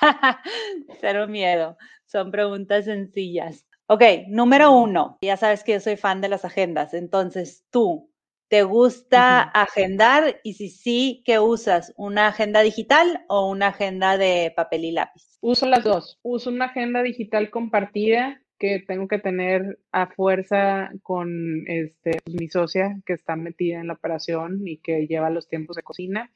Cero 1.00 1.26
miedo. 1.28 1.78
Son 2.04 2.30
preguntas 2.30 2.84
sencillas. 2.84 3.66
Ok, 3.86 4.02
número 4.28 4.70
uno. 4.70 5.16
Ya 5.22 5.38
sabes 5.38 5.64
que 5.64 5.72
yo 5.72 5.80
soy 5.80 5.96
fan 5.96 6.20
de 6.20 6.28
las 6.28 6.44
agendas. 6.44 6.92
Entonces, 6.92 7.64
tú, 7.70 8.12
¿te 8.48 8.64
gusta 8.64 9.40
agendar? 9.40 10.40
Y 10.44 10.52
si 10.54 10.68
sí, 10.68 11.22
¿qué 11.24 11.38
usas? 11.38 11.94
¿Una 11.96 12.26
agenda 12.28 12.60
digital 12.60 13.24
o 13.28 13.48
una 13.48 13.68
agenda 13.68 14.18
de 14.18 14.52
papel 14.54 14.84
y 14.84 14.92
lápiz? 14.92 15.38
Uso 15.40 15.64
las 15.64 15.84
dos. 15.84 16.18
Uso 16.20 16.50
una 16.50 16.66
agenda 16.66 17.02
digital 17.02 17.48
compartida 17.48 18.42
que 18.60 18.84
tengo 18.86 19.08
que 19.08 19.18
tener 19.18 19.78
a 19.90 20.06
fuerza 20.08 20.90
con 21.02 21.64
este, 21.66 22.20
pues, 22.22 22.36
mi 22.38 22.48
socia 22.48 23.00
que 23.06 23.14
está 23.14 23.34
metida 23.34 23.80
en 23.80 23.88
la 23.88 23.94
operación 23.94 24.60
y 24.66 24.76
que 24.76 25.06
lleva 25.08 25.30
los 25.30 25.48
tiempos 25.48 25.76
de 25.76 25.82
cocina. 25.82 26.30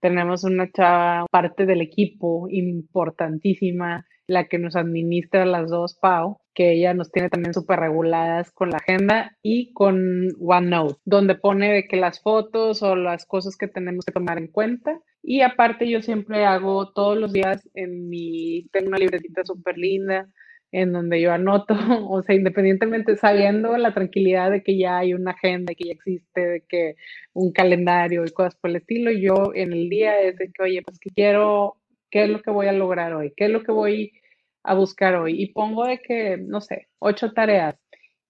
Tenemos 0.00 0.44
una 0.44 0.70
chava, 0.70 1.26
parte 1.30 1.66
del 1.66 1.80
equipo 1.80 2.46
importantísima, 2.48 4.06
la 4.26 4.44
que 4.44 4.58
nos 4.58 4.76
administra 4.76 5.44
las 5.46 5.68
dos, 5.68 5.98
Pau, 6.00 6.38
que 6.54 6.72
ella 6.72 6.94
nos 6.94 7.10
tiene 7.10 7.28
también 7.28 7.52
súper 7.52 7.80
reguladas 7.80 8.52
con 8.52 8.70
la 8.70 8.78
agenda 8.78 9.36
y 9.42 9.72
con 9.72 10.28
OneNote, 10.40 11.00
donde 11.04 11.34
pone 11.34 11.72
de 11.72 11.88
que 11.88 11.96
las 11.96 12.22
fotos 12.22 12.82
o 12.82 12.94
las 12.94 13.26
cosas 13.26 13.56
que 13.56 13.66
tenemos 13.66 14.04
que 14.04 14.12
tomar 14.12 14.38
en 14.38 14.46
cuenta. 14.46 15.00
Y 15.22 15.40
aparte 15.40 15.90
yo 15.90 16.02
siempre 16.02 16.44
hago 16.44 16.92
todos 16.92 17.18
los 17.18 17.32
días 17.32 17.68
en 17.74 18.08
mi, 18.08 18.68
tengo 18.72 18.88
una 18.88 18.98
libretita 18.98 19.44
súper 19.44 19.76
linda 19.76 20.28
en 20.74 20.92
donde 20.92 21.20
yo 21.20 21.32
anoto, 21.32 21.74
o 22.10 22.22
sea, 22.22 22.34
independientemente 22.34 23.16
sabiendo 23.16 23.76
la 23.76 23.94
tranquilidad 23.94 24.50
de 24.50 24.62
que 24.62 24.76
ya 24.78 24.98
hay 24.98 25.14
una 25.14 25.32
agenda, 25.32 25.74
que 25.74 25.84
ya 25.84 25.92
existe, 25.92 26.40
de 26.40 26.60
que 26.68 26.96
un 27.32 27.52
calendario 27.52 28.24
y 28.24 28.30
cosas 28.32 28.56
por 28.56 28.70
el 28.70 28.76
estilo, 28.76 29.10
yo 29.12 29.52
en 29.54 29.72
el 29.72 29.88
día 29.88 30.20
es 30.20 30.36
de 30.36 30.50
que, 30.52 30.62
oye, 30.62 30.82
pues 30.82 30.98
que 30.98 31.10
quiero, 31.10 31.76
¿qué 32.10 32.24
es 32.24 32.30
lo 32.30 32.42
que 32.42 32.50
voy 32.50 32.66
a 32.66 32.72
lograr 32.72 33.14
hoy? 33.14 33.32
¿Qué 33.36 33.44
es 33.46 33.50
lo 33.50 33.62
que 33.62 33.72
voy 33.72 34.12
a 34.64 34.74
buscar 34.74 35.14
hoy 35.16 35.40
y 35.42 35.52
pongo 35.52 35.86
de 35.86 35.98
que, 36.00 36.38
no 36.38 36.60
sé, 36.60 36.88
ocho 36.98 37.32
tareas. 37.32 37.76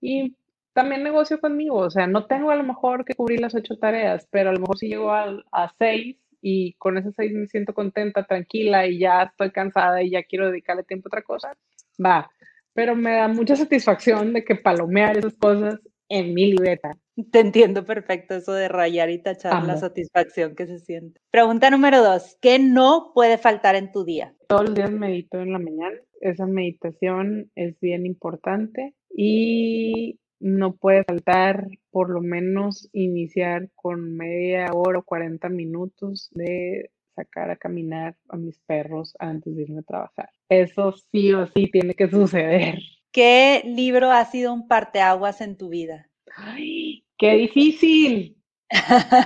Y 0.01 0.37
también 0.75 1.05
negocio 1.05 1.41
conmigo, 1.41 1.77
o 1.77 1.91
sea, 1.91 2.07
no 2.07 2.27
tengo 2.27 2.51
a 2.51 2.57
lo 2.57 2.65
mejor 2.65 3.05
que 3.05 3.15
cubrir 3.15 3.41
las 3.41 3.55
ocho 3.55 3.79
tareas, 3.79 4.27
pero 4.31 4.51
a 4.51 4.53
lo 4.53 4.61
mejor 4.61 4.77
si 4.79 4.89
llego 4.89 5.13
a, 5.13 5.43
a 5.53 5.73
seis 5.79 6.19
y 6.43 6.75
con 6.75 6.99
esas 6.99 7.15
seis 7.17 7.33
me 7.33 7.47
siento 7.47 7.73
contenta, 7.75 8.27
tranquila 8.27 8.87
y 8.87 8.99
ya 8.99 9.23
estoy 9.23 9.51
cansada 9.53 10.03
y 10.03 10.11
ya 10.11 10.25
quiero 10.25 10.49
dedicarle 10.51 10.83
tiempo 10.83 11.09
a 11.09 11.11
otra 11.11 11.23
cosa, 11.23 11.57
va. 12.05 12.31
Pero 12.75 12.95
me 12.95 13.13
da 13.13 13.29
mucha 13.29 13.57
satisfacción 13.57 14.33
de 14.33 14.45
que 14.45 14.57
palomear 14.57 15.17
esas 15.17 15.35
cosas 15.35 15.81
en 16.09 16.35
mi 16.35 16.51
libreta. 16.51 16.99
Te 17.31 17.41
entiendo 17.41 17.85
perfecto 17.85 18.35
eso 18.35 18.53
de 18.53 18.69
rayar 18.69 19.09
y 19.11 19.23
tachar 19.23 19.65
la 19.65 19.77
satisfacción 19.77 20.55
que 20.55 20.67
se 20.67 20.81
siente. 20.81 21.21
Pregunta 21.31 21.71
número 21.71 22.03
dos, 22.03 22.37
¿qué 22.41 22.59
no 22.59 23.13
puede 23.15 23.39
faltar 23.39 23.77
en 23.77 23.93
tu 23.93 24.05
día? 24.05 24.35
Todos 24.49 24.65
los 24.65 24.75
días 24.75 24.91
medito 24.91 25.41
en 25.41 25.53
la 25.53 25.59
mañana 25.59 25.97
esa 26.25 26.47
meditación 26.47 27.51
es 27.55 27.79
bien 27.81 28.07
importante 28.07 28.95
y 29.11 30.19
no 30.41 30.75
puede 30.75 31.05
faltar 31.05 31.69
por 31.91 32.11
lo 32.11 32.23
menos 32.23 32.89
iniciar 32.93 33.69
con 33.75 34.17
media 34.17 34.73
hora 34.73 35.01
o 35.01 35.05
40 35.05 35.49
minutos 35.51 36.31
de 36.33 36.91
sacar 37.15 37.51
a 37.51 37.57
caminar 37.57 38.17
a 38.29 38.37
mis 38.37 38.59
perros 38.61 39.15
antes 39.19 39.55
de 39.57 39.63
irme 39.63 39.81
a 39.81 39.85
trabajar. 39.85 40.31
Eso 40.49 40.93
sí 41.11 41.33
o 41.33 41.47
sí 41.47 41.71
tiene 41.71 41.95
que 41.95 42.09
suceder. 42.09 42.79
¿Qué 43.13 43.63
libro 43.65 44.11
ha 44.11 44.25
sido 44.25 44.53
un 44.53 44.67
parteaguas 44.67 45.41
en 45.41 45.57
tu 45.57 45.69
vida? 45.69 46.09
¡Ay! 46.37 47.05
¡Qué 47.17 47.35
difícil! 47.37 48.37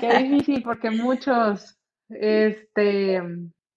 ¡Qué 0.01 0.19
difícil! 0.19 0.63
Porque 0.63 0.91
muchos, 0.91 1.79
este, 2.11 3.23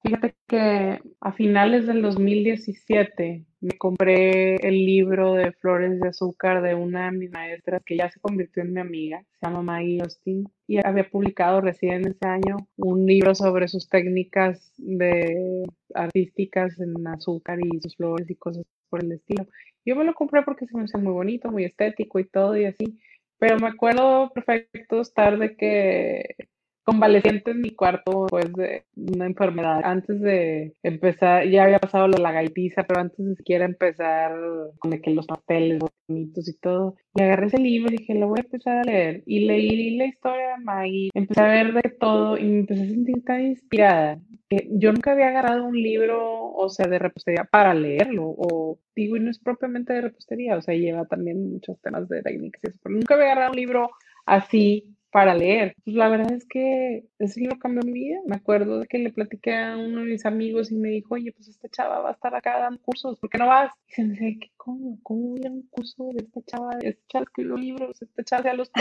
Fíjate 0.04 0.36
que 0.48 1.00
a 1.20 1.32
finales 1.32 1.86
del 1.86 2.02
2017 2.02 3.46
me 3.62 3.78
compré 3.78 4.56
el 4.56 4.86
libro 4.86 5.36
de 5.36 5.52
Flores 5.54 6.00
de 6.00 6.10
Azúcar 6.10 6.64
de 6.64 6.74
una 6.74 7.06
de 7.06 7.18
mis 7.18 7.32
maestras 7.32 7.84
que 7.86 7.96
ya 7.96 8.10
se 8.10 8.20
convirtió 8.20 8.64
en 8.64 8.74
mi 8.74 8.82
amiga, 8.82 9.24
se 9.40 9.48
llama 9.48 9.62
Maggie 9.62 10.02
Austin, 10.02 10.46
y 10.68 10.86
había 10.86 11.08
publicado 11.10 11.62
recién 11.62 12.08
ese 12.08 12.28
año 12.28 12.58
un 12.78 13.06
libro 13.06 13.36
sobre 13.36 13.68
sus 13.68 13.88
técnicas 13.88 14.74
de 14.78 15.64
artísticas 15.94 16.80
en 16.80 17.08
azúcar 17.08 17.60
y 17.62 17.80
sus 17.82 17.96
flores 17.96 18.30
y 18.30 18.36
cosas 18.36 18.66
por 18.90 19.04
el 19.04 19.12
estilo. 19.12 19.46
Yo 19.86 19.96
me 19.96 20.06
lo 20.06 20.16
compré 20.16 20.42
porque 20.42 20.66
se 20.66 20.76
me 20.76 20.84
hace 20.84 20.98
muy 20.98 21.14
bonito, 21.14 21.52
muy 21.52 21.64
estético 21.64 22.20
y 22.20 22.26
todo 22.26 22.58
y 22.58 22.66
así, 22.66 23.00
pero 23.38 23.58
me 23.60 23.68
acuerdo 23.68 24.32
perfecto 24.34 25.02
estar 25.02 25.38
de 25.38 25.56
que 25.56 26.36
convaleciente 26.84 27.52
en 27.52 27.62
mi 27.62 27.72
cuarto 27.72 28.24
después 28.24 28.54
de 28.54 28.86
una 28.96 29.26
enfermedad. 29.26 29.82
Antes 29.84 30.20
de 30.22 30.74
empezar, 30.84 31.48
ya 31.48 31.64
había 31.64 31.80
pasado 31.80 32.08
la 32.08 32.32
gaitiza, 32.32 32.84
pero 32.84 33.02
antes 33.02 33.26
de 33.26 33.36
siquiera 33.36 33.66
empezar 33.66 34.34
con 34.80 34.92
que 34.92 35.12
los 35.12 35.28
pasteles 35.28 35.80
bonitos 36.08 36.48
y 36.48 36.58
todo. 36.60 36.96
Y 37.16 37.22
agarré 37.22 37.48
ese 37.48 37.60
libro 37.60 37.94
y 37.94 37.98
dije, 37.98 38.16
lo 38.16 38.28
voy 38.28 38.40
a 38.40 38.44
empezar 38.44 38.78
a 38.80 38.84
leer. 38.84 39.24
Y 39.26 39.46
leí 39.46 39.98
la 39.98 40.06
historia 40.06 40.58
de 40.58 40.64
Maggie, 40.64 41.10
empecé 41.14 41.42
a 41.42 41.48
ver 41.48 41.74
de 41.74 41.90
todo 42.00 42.38
y 42.38 42.44
me 42.46 42.60
empecé 42.60 42.84
a 42.84 42.88
sentir 42.88 43.24
tan 43.24 43.42
inspirada. 43.42 44.20
Que 44.50 44.68
yo 44.72 44.92
nunca 44.92 45.14
había 45.14 45.30
agarrado 45.30 45.66
un 45.66 45.82
libro, 45.82 46.52
o 46.54 46.70
sea, 46.70 46.88
de 46.88 47.00
repostería 47.00 47.48
para 47.50 47.74
leerlo, 47.74 48.26
o 48.26 48.80
digo, 48.96 49.16
y 49.16 49.22
no 49.22 49.30
es 49.30 49.40
propiamente 49.40 49.94
de 49.94 50.02
repostería, 50.02 50.58
o 50.58 50.62
sea, 50.62 50.76
lleva 50.76 51.06
también 51.06 51.52
muchos 51.54 51.80
temas 51.82 52.10
de 52.10 52.22
técnicas, 52.22 52.62
pero 52.84 52.96
nunca 52.96 53.14
había 53.14 53.28
agarrado 53.28 53.52
un 53.52 53.58
libro 53.58 53.92
así 54.26 54.96
para 55.12 55.36
leer. 55.36 55.76
Pues 55.84 55.96
la 55.96 56.10
verdad 56.10 56.32
es 56.32 56.46
que 56.48 57.06
ese 57.20 57.42
libro 57.42 57.60
cambió 57.60 57.84
mi 57.84 57.92
vida. 57.92 58.20
Me 58.26 58.36
acuerdo 58.38 58.80
de 58.80 58.88
que 58.88 58.98
le 58.98 59.12
platiqué 59.12 59.56
a 59.56 59.78
uno 59.78 60.00
de 60.00 60.12
mis 60.12 60.26
amigos 60.26 60.72
y 60.72 60.76
me 60.76 60.90
dijo, 60.90 61.16
oye, 61.16 61.32
pues 61.34 61.50
esta 61.50 61.70
chava 61.70 62.00
va 62.00 62.10
a 62.10 62.14
estar 62.14 62.34
acá 62.34 62.60
dando 62.60 62.82
cursos, 62.82 63.20
¿por 63.20 63.30
qué 63.30 63.38
no 63.38 63.48
vas? 63.48 63.72
Y 63.88 63.94
se 63.94 64.04
me 64.04 64.40
¿cómo? 64.58 65.00
¿Cómo 65.04 65.30
voy 65.30 65.46
a 65.46 65.52
un 65.52 65.68
curso 65.70 66.10
de 66.14 66.24
esta 66.24 66.42
chava? 66.44 66.72
Esta 66.82 67.04
chava 67.10 67.24
escribió 67.24 67.58
libros, 67.58 68.02
esta 68.02 68.24
chava 68.24 68.40
hacía 68.42 68.54
los 68.54 68.72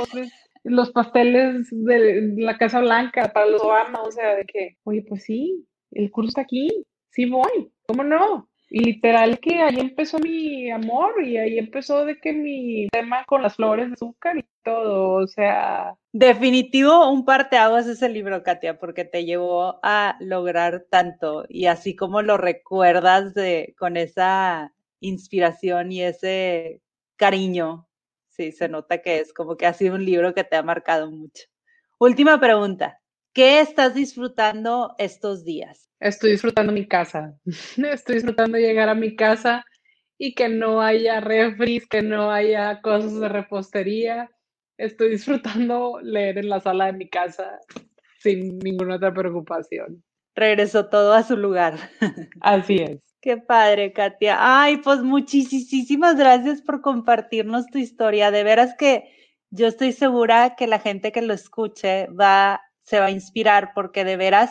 los 0.62 0.92
pasteles 0.92 1.68
de 1.70 2.34
la 2.36 2.58
Casa 2.58 2.80
Blanca 2.80 3.32
para 3.32 3.46
los 3.46 3.62
Obama, 3.62 4.02
o 4.02 4.12
sea, 4.12 4.36
de 4.36 4.44
que, 4.44 4.76
oye, 4.84 5.02
pues 5.08 5.24
sí, 5.24 5.66
el 5.90 6.10
curso 6.10 6.28
está 6.28 6.42
aquí, 6.42 6.86
sí 7.10 7.28
voy, 7.28 7.72
¿cómo 7.86 8.04
no? 8.04 8.49
Literal 8.72 9.40
que 9.40 9.60
ahí 9.60 9.80
empezó 9.80 10.20
mi 10.20 10.70
amor 10.70 11.24
y 11.24 11.36
ahí 11.38 11.58
empezó 11.58 12.04
de 12.04 12.20
que 12.20 12.32
mi 12.32 12.86
tema 12.92 13.24
con 13.24 13.42
las 13.42 13.56
flores 13.56 13.88
de 13.88 13.94
azúcar 13.94 14.38
y 14.38 14.44
todo, 14.62 15.14
o 15.14 15.26
sea. 15.26 15.96
Definitivo 16.12 17.10
un 17.10 17.24
parteaguas 17.24 17.88
ese 17.88 18.08
libro, 18.08 18.44
Katia, 18.44 18.78
porque 18.78 19.04
te 19.04 19.24
llevó 19.24 19.80
a 19.82 20.16
lograr 20.20 20.86
tanto 20.88 21.46
y 21.48 21.66
así 21.66 21.96
como 21.96 22.22
lo 22.22 22.36
recuerdas 22.36 23.34
de 23.34 23.74
con 23.76 23.96
esa 23.96 24.72
inspiración 25.00 25.90
y 25.90 26.02
ese 26.02 26.80
cariño, 27.16 27.88
sí, 28.28 28.52
se 28.52 28.68
nota 28.68 29.02
que 29.02 29.18
es 29.18 29.32
como 29.32 29.56
que 29.56 29.66
ha 29.66 29.72
sido 29.72 29.96
un 29.96 30.04
libro 30.04 30.32
que 30.32 30.44
te 30.44 30.54
ha 30.54 30.62
marcado 30.62 31.10
mucho. 31.10 31.44
Última 31.98 32.38
pregunta, 32.38 32.99
¿qué 33.32 33.60
estás 33.60 33.94
disfrutando 33.94 34.94
estos 34.98 35.44
días? 35.44 35.90
Estoy 36.00 36.32
disfrutando 36.32 36.72
mi 36.72 36.86
casa. 36.86 37.38
Estoy 37.76 38.16
disfrutando 38.16 38.58
llegar 38.58 38.88
a 38.88 38.94
mi 38.94 39.16
casa 39.16 39.64
y 40.18 40.34
que 40.34 40.48
no 40.48 40.82
haya 40.82 41.20
refris, 41.20 41.86
que 41.86 42.02
no 42.02 42.30
haya 42.30 42.80
cosas 42.82 43.18
de 43.20 43.28
repostería. 43.28 44.30
Estoy 44.76 45.10
disfrutando 45.10 45.98
leer 46.02 46.38
en 46.38 46.48
la 46.48 46.60
sala 46.60 46.86
de 46.86 46.92
mi 46.92 47.08
casa 47.08 47.58
sin 48.18 48.58
ninguna 48.58 48.96
otra 48.96 49.12
preocupación. 49.12 50.02
Regresó 50.34 50.88
todo 50.88 51.12
a 51.14 51.22
su 51.22 51.36
lugar. 51.36 51.74
Así 52.40 52.76
es. 52.76 53.00
Qué 53.20 53.36
padre, 53.36 53.92
Katia. 53.92 54.36
Ay, 54.38 54.78
pues 54.78 55.00
muchísimas 55.00 56.16
gracias 56.16 56.62
por 56.62 56.80
compartirnos 56.80 57.66
tu 57.66 57.78
historia. 57.78 58.30
De 58.30 58.44
veras 58.44 58.74
que 58.78 59.10
yo 59.50 59.66
estoy 59.66 59.92
segura 59.92 60.54
que 60.56 60.66
la 60.66 60.78
gente 60.78 61.12
que 61.12 61.20
lo 61.20 61.34
escuche 61.34 62.06
va, 62.08 62.62
se 62.90 62.98
va 62.98 63.06
a 63.06 63.10
inspirar 63.12 63.70
porque 63.72 64.04
de 64.04 64.16
veras 64.16 64.50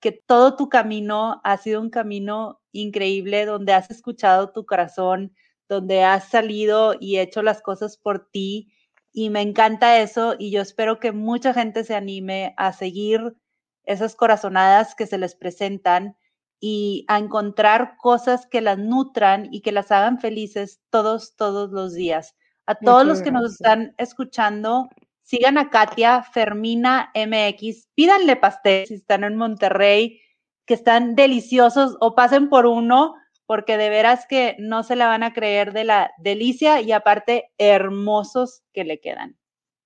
que 0.00 0.10
todo 0.10 0.56
tu 0.56 0.70
camino 0.70 1.42
ha 1.44 1.58
sido 1.58 1.82
un 1.82 1.90
camino 1.90 2.62
increíble 2.72 3.44
donde 3.44 3.74
has 3.74 3.90
escuchado 3.90 4.52
tu 4.52 4.64
corazón, 4.64 5.34
donde 5.68 6.02
has 6.02 6.30
salido 6.30 6.94
y 6.98 7.18
hecho 7.18 7.42
las 7.42 7.60
cosas 7.60 7.98
por 7.98 8.30
ti. 8.30 8.72
Y 9.12 9.28
me 9.28 9.42
encanta 9.42 10.00
eso 10.00 10.34
y 10.38 10.50
yo 10.50 10.62
espero 10.62 10.98
que 10.98 11.12
mucha 11.12 11.52
gente 11.52 11.84
se 11.84 11.94
anime 11.94 12.54
a 12.56 12.72
seguir 12.72 13.36
esas 13.84 14.16
corazonadas 14.16 14.94
que 14.94 15.06
se 15.06 15.18
les 15.18 15.34
presentan 15.34 16.16
y 16.60 17.04
a 17.08 17.18
encontrar 17.18 17.98
cosas 17.98 18.46
que 18.46 18.62
las 18.62 18.78
nutran 18.78 19.48
y 19.52 19.60
que 19.60 19.72
las 19.72 19.92
hagan 19.92 20.20
felices 20.20 20.80
todos, 20.88 21.36
todos 21.36 21.70
los 21.70 21.92
días. 21.92 22.34
A 22.64 22.76
todos 22.76 23.04
los 23.04 23.20
que 23.20 23.30
nos 23.30 23.52
están 23.52 23.94
escuchando, 23.98 24.88
Sigan 25.24 25.56
a 25.56 25.70
Katia 25.70 26.22
Fermina 26.22 27.10
MX, 27.14 27.88
pídanle 27.94 28.36
pastel 28.36 28.86
si 28.86 28.94
están 28.94 29.24
en 29.24 29.36
Monterrey, 29.36 30.20
que 30.66 30.74
están 30.74 31.14
deliciosos 31.14 31.96
o 32.00 32.14
pasen 32.14 32.50
por 32.50 32.66
uno, 32.66 33.14
porque 33.46 33.78
de 33.78 33.88
veras 33.88 34.26
que 34.28 34.54
no 34.58 34.82
se 34.82 34.96
la 34.96 35.06
van 35.06 35.22
a 35.22 35.32
creer 35.32 35.72
de 35.72 35.84
la 35.84 36.10
delicia 36.18 36.82
y 36.82 36.92
aparte 36.92 37.50
hermosos 37.56 38.64
que 38.74 38.84
le 38.84 39.00
quedan. 39.00 39.38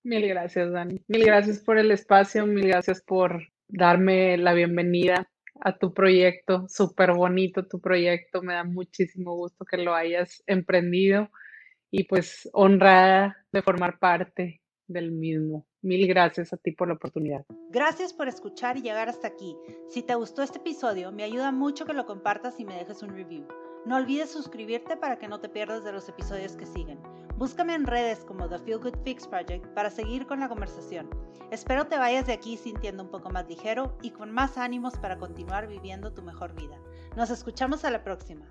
Mil 0.03 0.27
gracias, 0.27 0.73
Dani. 0.73 1.01
Mil 1.07 1.25
gracias 1.25 1.61
por 1.61 1.79
el 1.79 1.93
espacio, 1.93 2.45
mil 2.45 2.67
gracias 2.67 3.01
por 3.01 3.41
darme 3.69 4.37
la 4.39 4.55
bienvenida 4.55 5.31
a 5.61 5.79
tu 5.79 5.95
proyecto. 5.95 6.67
Súper 6.69 7.13
bonito 7.13 7.65
tu 7.65 7.81
proyecto, 7.81 8.43
me 8.43 8.55
da 8.55 8.65
muchísimo 8.65 9.37
gusto 9.37 9.65
que 9.65 9.77
lo 9.77 9.95
hayas 9.95 10.43
emprendido 10.49 11.31
y 11.93 12.05
pues 12.05 12.51
honrada 12.53 13.37
de 13.53 13.63
formar 13.63 14.01
parte 14.01 14.63
del 14.89 15.13
mismo. 15.13 15.67
Mil 15.83 16.07
gracias 16.09 16.53
a 16.53 16.57
ti 16.57 16.73
por 16.73 16.89
la 16.89 16.95
oportunidad. 16.95 17.45
Gracias 17.71 18.13
por 18.13 18.27
escuchar 18.27 18.77
y 18.77 18.83
llegar 18.83 19.09
hasta 19.09 19.29
aquí. 19.29 19.57
Si 19.89 20.03
te 20.03 20.15
gustó 20.15 20.43
este 20.43 20.59
episodio, 20.59 21.13
me 21.13 21.23
ayuda 21.23 21.53
mucho 21.53 21.85
que 21.85 21.93
lo 21.93 22.07
compartas 22.07 22.59
y 22.59 22.65
me 22.65 22.75
dejes 22.75 23.03
un 23.03 23.11
review. 23.11 23.47
No 23.87 23.97
olvides 23.97 24.31
suscribirte 24.31 24.97
para 24.97 25.19
que 25.19 25.29
no 25.29 25.41
te 25.41 25.49
pierdas 25.49 25.85
de 25.85 25.93
los 25.93 26.09
episodios 26.09 26.57
que 26.57 26.67
siguen. 26.67 26.99
Búscame 27.37 27.75
en 27.75 27.87
redes 27.87 28.25
como 28.25 28.49
The 28.49 28.59
Feel 28.59 28.81
Good 28.81 28.99
Fix 29.05 29.29
Project 29.29 29.67
para 29.69 29.91
seguir 29.91 30.27
con 30.27 30.41
la 30.41 30.49
conversación. 30.49 31.09
Espero 31.53 31.87
te 31.87 31.97
vayas 31.97 32.27
de 32.27 32.33
aquí 32.33 32.57
sintiendo 32.57 33.05
un 33.05 33.11
poco 33.11 33.31
más 33.31 33.49
ligero 33.49 33.97
y 34.03 34.11
con 34.11 34.33
más 34.33 34.59
ánimos 34.59 34.99
para 34.99 35.19
continuar 35.19 35.69
viviendo 35.69 36.13
tu 36.13 36.23
mejor 36.23 36.55
vida. 36.55 36.79
Nos 37.17 37.31
escuchamos 37.31 37.85
a 37.85 37.91
la 37.91 38.03
próxima. 38.03 38.45